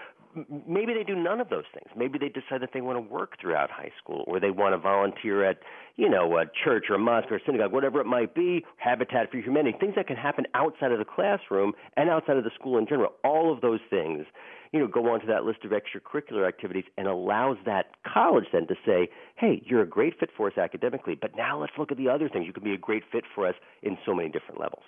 maybe 0.69 0.93
they 0.93 1.03
do 1.03 1.15
none 1.15 1.41
of 1.41 1.49
those 1.49 1.65
things. 1.73 1.89
Maybe 1.97 2.19
they 2.19 2.29
decide 2.29 2.61
that 2.61 2.71
they 2.75 2.81
want 2.81 2.97
to 2.97 3.13
work 3.13 3.41
throughout 3.41 3.71
high 3.71 3.93
school, 3.99 4.25
or 4.27 4.39
they 4.41 4.51
want 4.51 4.75
to 4.75 4.79
volunteer 4.79 5.45
at, 5.45 5.59
you 5.97 6.09
know, 6.09 6.37
a 6.37 6.45
church 6.65 6.87
or 6.91 6.97
a 6.97 6.99
mosque 6.99 7.31
or 7.31 7.37
a 7.37 7.41
synagogue, 7.47 7.73
whatever 7.73 8.01
it 8.01 8.07
might 8.07 8.35
be. 8.35 8.65
Habitat 8.77 9.31
for 9.31 9.39
Humanity, 9.39 9.77
things 9.79 9.95
that 9.97 10.07
can 10.07 10.17
happen 10.17 10.45
outside 10.55 10.93
of 10.93 10.99
the 10.99 11.05
classroom 11.05 11.73
and 11.97 12.11
outside 12.11 12.37
of 12.37 12.45
the 12.45 12.51
school 12.55 12.79
in 12.79 12.87
general. 12.87 13.13
All 13.25 13.53
of 13.53 13.61
those 13.61 13.81
things, 13.89 14.27
you 14.73 14.81
know, 14.81 14.87
go 14.87 15.13
onto 15.13 15.27
that 15.27 15.45
list 15.45 15.65
of 15.65 15.71
extracurricular 15.71 16.47
activities 16.47 16.85
and 16.99 17.07
allows 17.07 17.57
that 17.65 17.87
college 18.07 18.45
then 18.53 18.67
to 18.67 18.75
say, 18.85 19.09
hey, 19.37 19.63
you're 19.65 19.83
a 19.83 19.89
great 19.89 20.19
fit 20.19 20.31
for 20.37 20.49
us 20.49 20.59
academically, 20.59 21.17
but 21.21 21.37
now 21.37 21.61
let's 21.61 21.73
look 21.79 21.91
at 21.91 21.97
the 21.97 22.09
other 22.09 22.29
things. 22.29 22.47
You 22.47 22.53
can 22.53 22.65
be 22.65 22.75
a 22.75 22.79
great 22.79 23.05
fit 23.11 23.25
for 23.35 23.47
us 23.47 23.55
in 23.83 23.97
so 24.05 24.15
many 24.15 24.29
different 24.29 24.61
levels. 24.61 24.83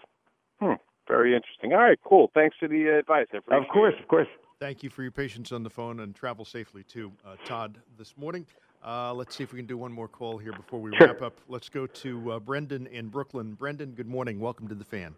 Hmm. 0.61 0.75
Very 1.09 1.35
interesting. 1.35 1.73
All 1.73 1.79
right, 1.79 1.99
cool. 2.05 2.31
Thanks 2.35 2.57
for 2.61 2.69
the 2.69 2.91
uh, 2.91 2.99
advice. 2.99 3.27
of 3.33 3.69
course, 3.73 3.95
it. 3.97 4.03
of 4.03 4.09
course. 4.09 4.29
Thank 4.61 4.83
you 4.83 4.91
for 4.91 5.03
your 5.03 5.13
patience 5.13 5.53
on 5.53 5.63
the 5.63 5.71
phone 5.71 6.01
and 6.01 6.15
travel 6.15 6.45
safely 6.45 6.83
too, 6.83 7.13
uh, 7.27 7.37
Todd, 7.45 7.79
this 7.97 8.17
morning. 8.17 8.45
Uh, 8.85 9.13
let's 9.15 9.35
see 9.35 9.43
if 9.43 9.53
we 9.53 9.59
can 9.59 9.67
do 9.67 9.79
one 9.79 9.93
more 9.93 10.09
call 10.09 10.39
here 10.39 10.53
before 10.53 10.81
we 10.81 10.95
sure. 10.97 11.09
wrap 11.09 11.23
up. 11.23 11.41
Let's 11.49 11.69
go 11.69 11.87
to 11.87 12.33
uh, 12.33 12.39
Brendan 12.41 12.87
in 12.89 13.09
Brooklyn. 13.09 13.55
Brendan, 13.55 13.93
good 13.93 14.07
morning. 14.07 14.39
Welcome 14.39 14.69
to 14.69 14.75
the 14.75 14.85
fan. 14.85 15.15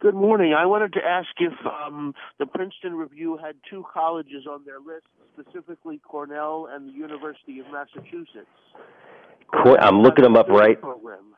Good 0.00 0.14
morning. 0.14 0.52
I 0.52 0.66
wanted 0.66 0.92
to 0.94 1.00
ask 1.04 1.28
if 1.38 1.52
um, 1.64 2.14
the 2.38 2.46
Princeton 2.46 2.94
Review 2.94 3.38
had 3.38 3.54
two 3.70 3.84
colleges 3.92 4.46
on 4.50 4.64
their 4.64 4.80
list, 4.80 5.06
specifically 5.32 6.00
Cornell 6.06 6.68
and 6.70 6.88
the 6.88 6.92
University 6.92 7.60
of 7.60 7.66
Massachusetts. 7.72 8.48
I'm 9.52 10.00
looking 10.00 10.24
them 10.24 10.36
up 10.36 10.48
right. 10.48 10.78
Program. 10.80 11.33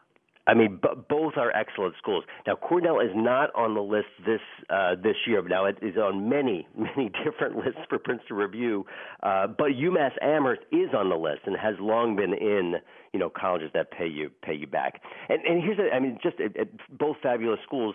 I 0.47 0.55
mean, 0.55 0.79
b- 0.81 0.89
both 1.09 1.35
are 1.37 1.51
excellent 1.57 1.95
schools. 1.99 2.25
Now, 2.47 2.55
Cornell 2.55 3.01
is 3.01 3.11
not 3.15 3.55
on 3.55 3.75
the 3.75 3.81
list 3.81 4.07
this 4.25 4.41
uh, 4.71 4.95
this 4.95 5.17
year. 5.27 5.43
Now, 5.43 5.65
it 5.65 5.77
is 5.83 5.97
on 5.97 6.29
many, 6.29 6.69
many 6.77 7.11
different 7.25 7.57
lists 7.57 7.81
for 7.89 7.99
Princeton 7.99 8.37
Review. 8.37 8.87
Uh, 9.23 9.49
but 9.49 9.73
UMass 9.73 10.13
Amherst 10.23 10.63
is 10.71 10.91
on 10.97 11.09
the 11.09 11.17
list 11.17 11.41
and 11.47 11.57
has 11.57 11.75
long 11.81 12.15
been 12.15 12.33
in, 12.33 12.77
you 13.13 13.19
know, 13.19 13.31
colleges 13.31 13.71
that 13.75 13.91
pay 13.91 14.07
you 14.07 14.31
pay 14.43 14.55
you 14.55 14.67
back. 14.67 15.03
And, 15.29 15.45
and 15.45 15.63
here's, 15.63 15.79
a, 15.79 15.95
I 15.95 15.99
mean, 15.99 16.19
just 16.23 16.39
it, 16.39 16.53
it, 16.55 16.69
both 16.97 17.17
fabulous 17.23 17.61
schools. 17.65 17.95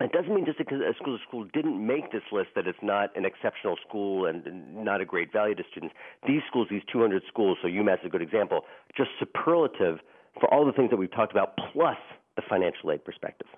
It 0.00 0.12
doesn't 0.12 0.34
mean 0.34 0.46
just 0.46 0.56
because 0.56 0.80
a 0.80 0.94
school 0.94 1.18
school 1.28 1.46
didn't 1.52 1.86
make 1.86 2.10
this 2.10 2.22
list 2.32 2.50
that 2.54 2.66
it's 2.66 2.78
not 2.80 3.14
an 3.16 3.26
exceptional 3.26 3.76
school 3.86 4.24
and 4.24 4.42
not 4.74 5.02
a 5.02 5.04
great 5.04 5.30
value 5.30 5.54
to 5.54 5.62
students. 5.70 5.94
These 6.26 6.40
schools, 6.48 6.68
these 6.70 6.80
200 6.90 7.22
schools, 7.28 7.58
so 7.60 7.68
UMass 7.68 8.00
is 8.00 8.06
a 8.06 8.08
good 8.08 8.22
example, 8.22 8.62
just 8.96 9.10
superlative 9.18 9.98
for 10.40 10.52
all 10.52 10.64
the 10.64 10.72
things 10.72 10.90
that 10.90 10.96
we've 10.96 11.12
talked 11.12 11.32
about, 11.32 11.56
plus 11.72 11.96
the 12.36 12.42
financial 12.48 12.90
aid 12.90 13.04
perspective. 13.04 13.48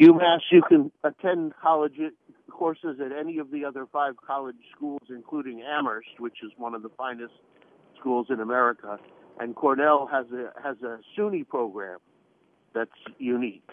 UMass, 0.00 0.40
you 0.50 0.62
can 0.62 0.90
attend 1.04 1.52
college 1.62 1.98
courses 2.50 2.98
at 3.04 3.12
any 3.12 3.38
of 3.38 3.50
the 3.50 3.64
other 3.64 3.86
five 3.92 4.14
college 4.26 4.56
schools, 4.74 5.02
including 5.08 5.62
Amherst, 5.62 6.18
which 6.18 6.38
is 6.42 6.50
one 6.56 6.74
of 6.74 6.82
the 6.82 6.88
finest 6.96 7.34
schools 7.98 8.26
in 8.30 8.40
America, 8.40 8.98
and 9.38 9.54
Cornell 9.54 10.08
has 10.10 10.26
a 10.32 10.50
has 10.62 10.76
a 10.82 10.98
SUNY 11.16 11.46
program 11.46 11.98
that's 12.74 12.90
unique. 13.18 13.68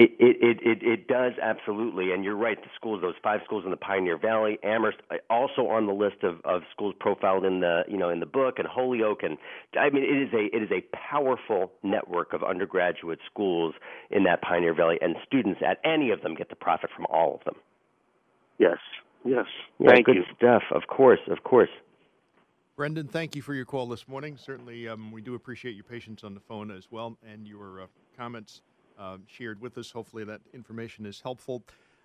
It, 0.00 0.12
it 0.18 0.58
it 0.62 0.78
it 0.82 1.08
does 1.08 1.32
absolutely, 1.42 2.12
and 2.12 2.24
you're 2.24 2.34
right. 2.34 2.56
The 2.56 2.70
schools, 2.74 3.02
those 3.02 3.16
five 3.22 3.40
schools 3.44 3.64
in 3.66 3.70
the 3.70 3.76
Pioneer 3.76 4.16
Valley, 4.16 4.58
Amherst, 4.64 4.96
uh, 5.10 5.16
also 5.28 5.66
on 5.66 5.86
the 5.86 5.92
list 5.92 6.22
of, 6.22 6.40
of 6.46 6.62
schools 6.72 6.94
profiled 6.98 7.44
in 7.44 7.60
the 7.60 7.82
you 7.86 7.98
know 7.98 8.08
in 8.08 8.18
the 8.18 8.24
book, 8.24 8.54
and 8.58 8.66
Holyoke, 8.66 9.22
and 9.22 9.36
I 9.78 9.90
mean 9.90 10.02
it 10.02 10.22
is 10.22 10.32
a 10.32 10.56
it 10.56 10.62
is 10.62 10.70
a 10.70 10.80
powerful 10.96 11.72
network 11.82 12.32
of 12.32 12.42
undergraduate 12.42 13.18
schools 13.30 13.74
in 14.10 14.24
that 14.24 14.40
Pioneer 14.40 14.72
Valley, 14.72 14.96
and 15.02 15.16
students 15.26 15.60
at 15.60 15.76
any 15.84 16.12
of 16.12 16.22
them 16.22 16.34
get 16.34 16.48
to 16.48 16.56
profit 16.56 16.88
from 16.96 17.04
all 17.10 17.34
of 17.34 17.44
them. 17.44 17.56
Yes, 18.56 18.78
yes. 19.26 19.44
Yeah, 19.78 19.90
Thank 19.90 20.06
good 20.06 20.16
you. 20.16 20.24
stuff. 20.34 20.62
Of 20.74 20.86
course, 20.86 21.20
of 21.30 21.44
course. 21.44 21.68
Brendan, 22.74 23.08
thank 23.08 23.36
you 23.36 23.42
for 23.42 23.52
your 23.52 23.66
call 23.66 23.86
this 23.86 24.08
morning. 24.08 24.38
Certainly, 24.38 24.88
um, 24.88 25.12
we 25.12 25.20
do 25.20 25.34
appreciate 25.34 25.74
your 25.74 25.84
patience 25.84 26.24
on 26.24 26.32
the 26.32 26.40
phone 26.40 26.70
as 26.70 26.90
well 26.90 27.18
and 27.30 27.46
your 27.46 27.82
uh, 27.82 27.86
comments 28.16 28.62
uh, 29.00 29.16
shared 29.26 29.60
with 29.60 29.78
us. 29.78 29.90
Hopefully, 29.90 30.24
that 30.24 30.40
information 30.52 31.06
is 31.06 31.20
helpful. 31.20 31.62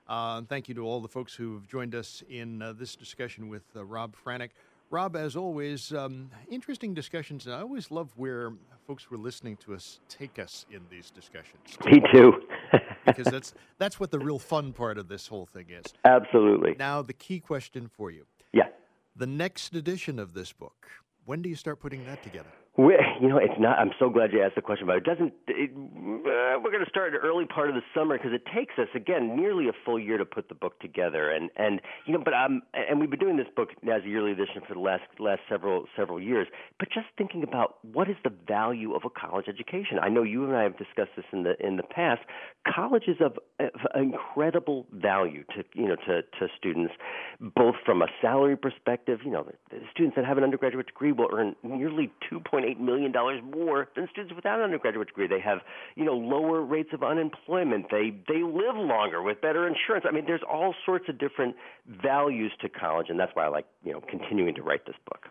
Uh, 0.07 0.35
and 0.37 0.49
thank 0.49 0.69
you 0.69 0.75
to 0.75 0.85
all 0.85 1.01
the 1.01 1.07
folks 1.07 1.33
who 1.33 1.55
have 1.55 1.67
joined 1.67 1.93
us 1.93 2.23
in 2.29 2.61
uh, 2.61 2.73
this 2.73 2.95
discussion 2.95 3.49
with 3.49 3.63
uh, 3.75 3.83
Rob 3.83 4.15
Franek. 4.15 4.49
Rob, 4.91 5.15
as 5.15 5.35
always, 5.35 5.91
um, 5.93 6.29
interesting 6.49 6.93
discussions. 6.93 7.47
I 7.47 7.59
always 7.61 7.89
love 7.89 8.11
where 8.15 8.53
folks 8.85 9.03
who 9.03 9.15
are 9.15 9.19
listening 9.19 9.57
to 9.57 9.73
us 9.73 9.99
take 10.07 10.37
us 10.37 10.65
in 10.71 10.81
these 10.91 11.09
discussions. 11.09 11.75
Me 11.85 12.01
too. 12.13 12.33
because 13.05 13.25
that's 13.25 13.53
that's 13.79 13.99
what 13.99 14.11
the 14.11 14.19
real 14.19 14.39
fun 14.39 14.73
part 14.73 14.97
of 14.97 15.07
this 15.07 15.27
whole 15.27 15.47
thing 15.47 15.65
is. 15.69 15.85
Absolutely. 16.05 16.75
Now, 16.77 17.01
the 17.01 17.13
key 17.13 17.39
question 17.39 17.87
for 17.87 18.11
you. 18.11 18.25
Yeah. 18.53 18.67
The 19.15 19.27
next 19.27 19.73
edition 19.73 20.19
of 20.19 20.33
this 20.33 20.53
book. 20.53 20.87
When 21.25 21.41
do 21.41 21.49
you 21.49 21.55
start 21.55 21.79
putting 21.79 22.05
that 22.05 22.21
together? 22.21 22.51
We, 22.77 22.95
you 23.21 23.29
know, 23.29 23.37
it's 23.37 23.59
not. 23.59 23.79
I'm 23.79 23.91
so 23.99 24.09
glad 24.09 24.33
you 24.33 24.41
asked 24.41 24.55
the 24.55 24.61
question, 24.61 24.87
but 24.87 24.97
it 24.97 25.03
doesn't. 25.03 25.33
It, 25.47 25.71
uh, 25.71 26.59
we're 26.59 26.71
going 26.71 26.83
to 26.83 26.89
start 26.89 27.13
early 27.23 27.45
part 27.45 27.69
of 27.69 27.75
the 27.75 27.81
summer 27.95 28.17
because 28.17 28.33
it 28.33 28.43
takes 28.53 28.73
us 28.77 28.89
again 28.95 29.35
nearly 29.35 29.67
a 29.67 29.73
full 29.85 29.99
year 29.99 30.17
to 30.17 30.25
put 30.25 30.49
the 30.49 30.55
book 30.55 30.79
together, 30.79 31.29
and 31.31 31.49
and 31.55 31.81
you 32.05 32.13
know, 32.13 32.21
but 32.23 32.33
um, 32.33 32.61
and 32.73 32.99
we've 32.99 33.09
been 33.09 33.19
doing 33.19 33.37
this 33.37 33.47
book 33.55 33.69
as 33.83 34.03
a 34.03 34.07
yearly 34.07 34.31
edition 34.31 34.61
for 34.67 34.73
the 34.73 34.79
last 34.79 35.03
last 35.19 35.41
several 35.49 35.85
several 35.95 36.21
years. 36.21 36.47
But 36.79 36.89
just 36.89 37.07
thinking 37.17 37.43
about 37.43 37.77
what 37.93 38.09
is 38.09 38.17
the 38.23 38.33
value 38.47 38.93
of 38.93 39.03
a 39.05 39.09
college 39.09 39.45
education. 39.47 39.99
I 40.01 40.09
know 40.09 40.23
you 40.23 40.45
and 40.45 40.55
I 40.55 40.63
have 40.63 40.77
discussed 40.77 41.11
this 41.15 41.25
in 41.31 41.43
the 41.43 41.53
in 41.65 41.77
the 41.77 41.83
past. 41.83 42.21
College 42.67 43.03
is 43.07 43.17
of, 43.21 43.37
of 43.59 43.69
incredible 43.95 44.85
value 44.91 45.43
to 45.55 45.63
you 45.73 45.87
know 45.87 45.95
to 46.07 46.23
to 46.23 46.47
students, 46.57 46.93
both 47.39 47.75
from 47.85 48.01
a 48.01 48.07
salary 48.21 48.57
perspective. 48.57 49.19
You 49.23 49.31
know, 49.31 49.47
the 49.71 49.79
students 49.91 50.17
that 50.17 50.25
have 50.25 50.37
an 50.37 50.43
undergraduate 50.43 50.87
degree 50.87 51.13
will 51.13 51.29
earn 51.31 51.55
nearly 51.63 52.11
two 52.29 52.39
point 52.39 52.64
eight 52.65 52.79
million 52.79 53.11
dollars 53.11 53.41
more 53.43 53.87
than 53.95 54.07
students 54.11 54.35
without 54.35 54.59
an 54.59 54.65
undergraduate 54.65 55.07
degree. 55.07 55.27
They 55.27 55.39
have, 55.39 55.59
you 55.95 56.03
know, 56.03 56.15
lower 56.15 56.61
rates 56.61 56.89
of 56.93 57.03
unemployment. 57.03 57.87
They 57.91 58.11
they 58.27 58.41
live 58.41 58.75
longer 58.75 59.21
with 59.21 59.41
better 59.41 59.67
insurance. 59.67 60.05
I 60.07 60.11
mean, 60.11 60.25
there's 60.25 60.43
all 60.49 60.73
sorts 60.85 61.05
of 61.09 61.17
different 61.17 61.55
values 61.87 62.51
to 62.61 62.69
college, 62.69 63.07
and 63.09 63.19
that's 63.19 63.31
why 63.33 63.45
I 63.45 63.49
like, 63.49 63.65
you 63.83 63.93
know, 63.93 64.01
continuing 64.01 64.55
to 64.55 64.63
write 64.63 64.85
this 64.85 64.95
book. 65.05 65.27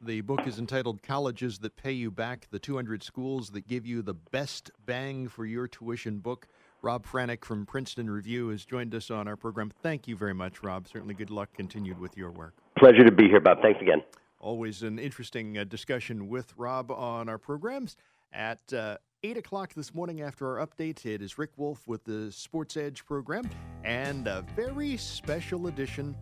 The 0.00 0.20
book 0.20 0.46
is 0.46 0.60
entitled 0.60 1.02
Colleges 1.02 1.58
That 1.58 1.76
Pay 1.76 1.90
You 1.90 2.12
Back 2.12 2.46
The 2.52 2.60
200 2.60 3.02
Schools 3.02 3.50
That 3.50 3.66
Give 3.66 3.84
You 3.84 4.00
the 4.00 4.14
Best 4.14 4.70
Bang 4.86 5.26
for 5.26 5.44
Your 5.44 5.66
Tuition 5.66 6.18
book. 6.18 6.46
Rob 6.82 7.04
Franek 7.04 7.44
from 7.44 7.66
Princeton 7.66 8.08
Review 8.08 8.48
has 8.50 8.64
joined 8.64 8.94
us 8.94 9.10
on 9.10 9.26
our 9.26 9.34
program. 9.34 9.72
Thank 9.82 10.06
you 10.06 10.16
very 10.16 10.34
much, 10.34 10.62
Rob. 10.62 10.86
Certainly 10.86 11.14
good 11.14 11.30
luck 11.30 11.48
continued 11.52 11.98
with 11.98 12.16
your 12.16 12.30
work. 12.30 12.54
Pleasure 12.78 13.02
to 13.04 13.10
be 13.10 13.24
here, 13.24 13.40
Bob. 13.40 13.58
Thanks 13.60 13.80
again. 13.82 14.00
Always 14.40 14.82
an 14.82 15.00
interesting 15.00 15.58
uh, 15.58 15.64
discussion 15.64 16.28
with 16.28 16.54
Rob 16.56 16.92
on 16.92 17.28
our 17.28 17.38
programs. 17.38 17.96
At 18.32 18.72
uh, 18.72 18.98
8 19.24 19.38
o'clock 19.38 19.74
this 19.74 19.92
morning 19.92 20.20
after 20.20 20.58
our 20.58 20.64
update, 20.64 21.04
it 21.04 21.22
is 21.22 21.38
Rick 21.38 21.50
Wolff 21.56 21.82
with 21.88 22.04
the 22.04 22.30
Sports 22.30 22.76
Edge 22.76 23.04
program 23.04 23.50
and 23.82 24.28
a 24.28 24.44
very 24.54 24.96
special 24.96 25.66
edition 25.66 26.14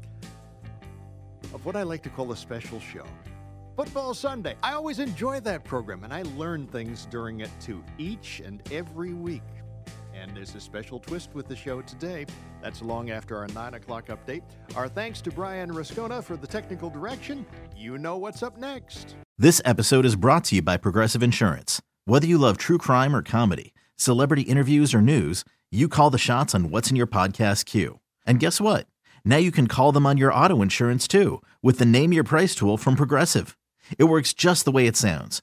of 1.52 1.66
what 1.66 1.76
I 1.76 1.82
like 1.82 2.02
to 2.04 2.08
call 2.08 2.32
a 2.32 2.36
special 2.36 2.80
show. 2.80 3.04
Football 3.76 4.14
Sunday. 4.14 4.56
I 4.62 4.72
always 4.72 4.98
enjoy 4.98 5.40
that 5.40 5.64
program 5.64 6.02
and 6.02 6.12
I 6.12 6.22
learn 6.22 6.66
things 6.68 7.06
during 7.10 7.40
it 7.40 7.50
too, 7.60 7.84
each 7.98 8.40
and 8.42 8.62
every 8.72 9.12
week. 9.12 9.42
And 10.20 10.34
there's 10.34 10.54
a 10.54 10.60
special 10.60 10.98
twist 10.98 11.30
with 11.34 11.46
the 11.46 11.56
show 11.56 11.82
today. 11.82 12.24
That's 12.62 12.80
long 12.80 13.10
after 13.10 13.36
our 13.36 13.48
9 13.48 13.74
o'clock 13.74 14.06
update. 14.06 14.42
Our 14.74 14.88
thanks 14.88 15.20
to 15.22 15.30
Brian 15.30 15.70
Rascona 15.70 16.24
for 16.24 16.36
the 16.36 16.46
technical 16.46 16.88
direction. 16.88 17.44
You 17.76 17.98
know 17.98 18.16
what's 18.16 18.42
up 18.42 18.56
next. 18.56 19.14
This 19.36 19.60
episode 19.64 20.06
is 20.06 20.16
brought 20.16 20.44
to 20.44 20.56
you 20.56 20.62
by 20.62 20.78
Progressive 20.78 21.22
Insurance. 21.22 21.82
Whether 22.06 22.26
you 22.26 22.38
love 22.38 22.56
true 22.56 22.78
crime 22.78 23.14
or 23.14 23.22
comedy, 23.22 23.74
celebrity 23.96 24.42
interviews 24.42 24.94
or 24.94 25.02
news, 25.02 25.44
you 25.70 25.88
call 25.88 26.10
the 26.10 26.18
shots 26.18 26.54
on 26.54 26.70
what's 26.70 26.90
in 26.90 26.96
your 26.96 27.06
podcast 27.06 27.66
queue. 27.66 28.00
And 28.26 28.40
guess 28.40 28.60
what? 28.60 28.86
Now 29.24 29.36
you 29.36 29.50
can 29.50 29.66
call 29.66 29.92
them 29.92 30.06
on 30.06 30.16
your 30.16 30.32
auto 30.32 30.62
insurance 30.62 31.06
too 31.06 31.42
with 31.62 31.78
the 31.78 31.84
Name 31.84 32.12
Your 32.12 32.24
Price 32.24 32.54
tool 32.54 32.78
from 32.78 32.96
Progressive. 32.96 33.58
It 33.98 34.04
works 34.04 34.32
just 34.32 34.64
the 34.64 34.72
way 34.72 34.86
it 34.86 34.96
sounds. 34.96 35.42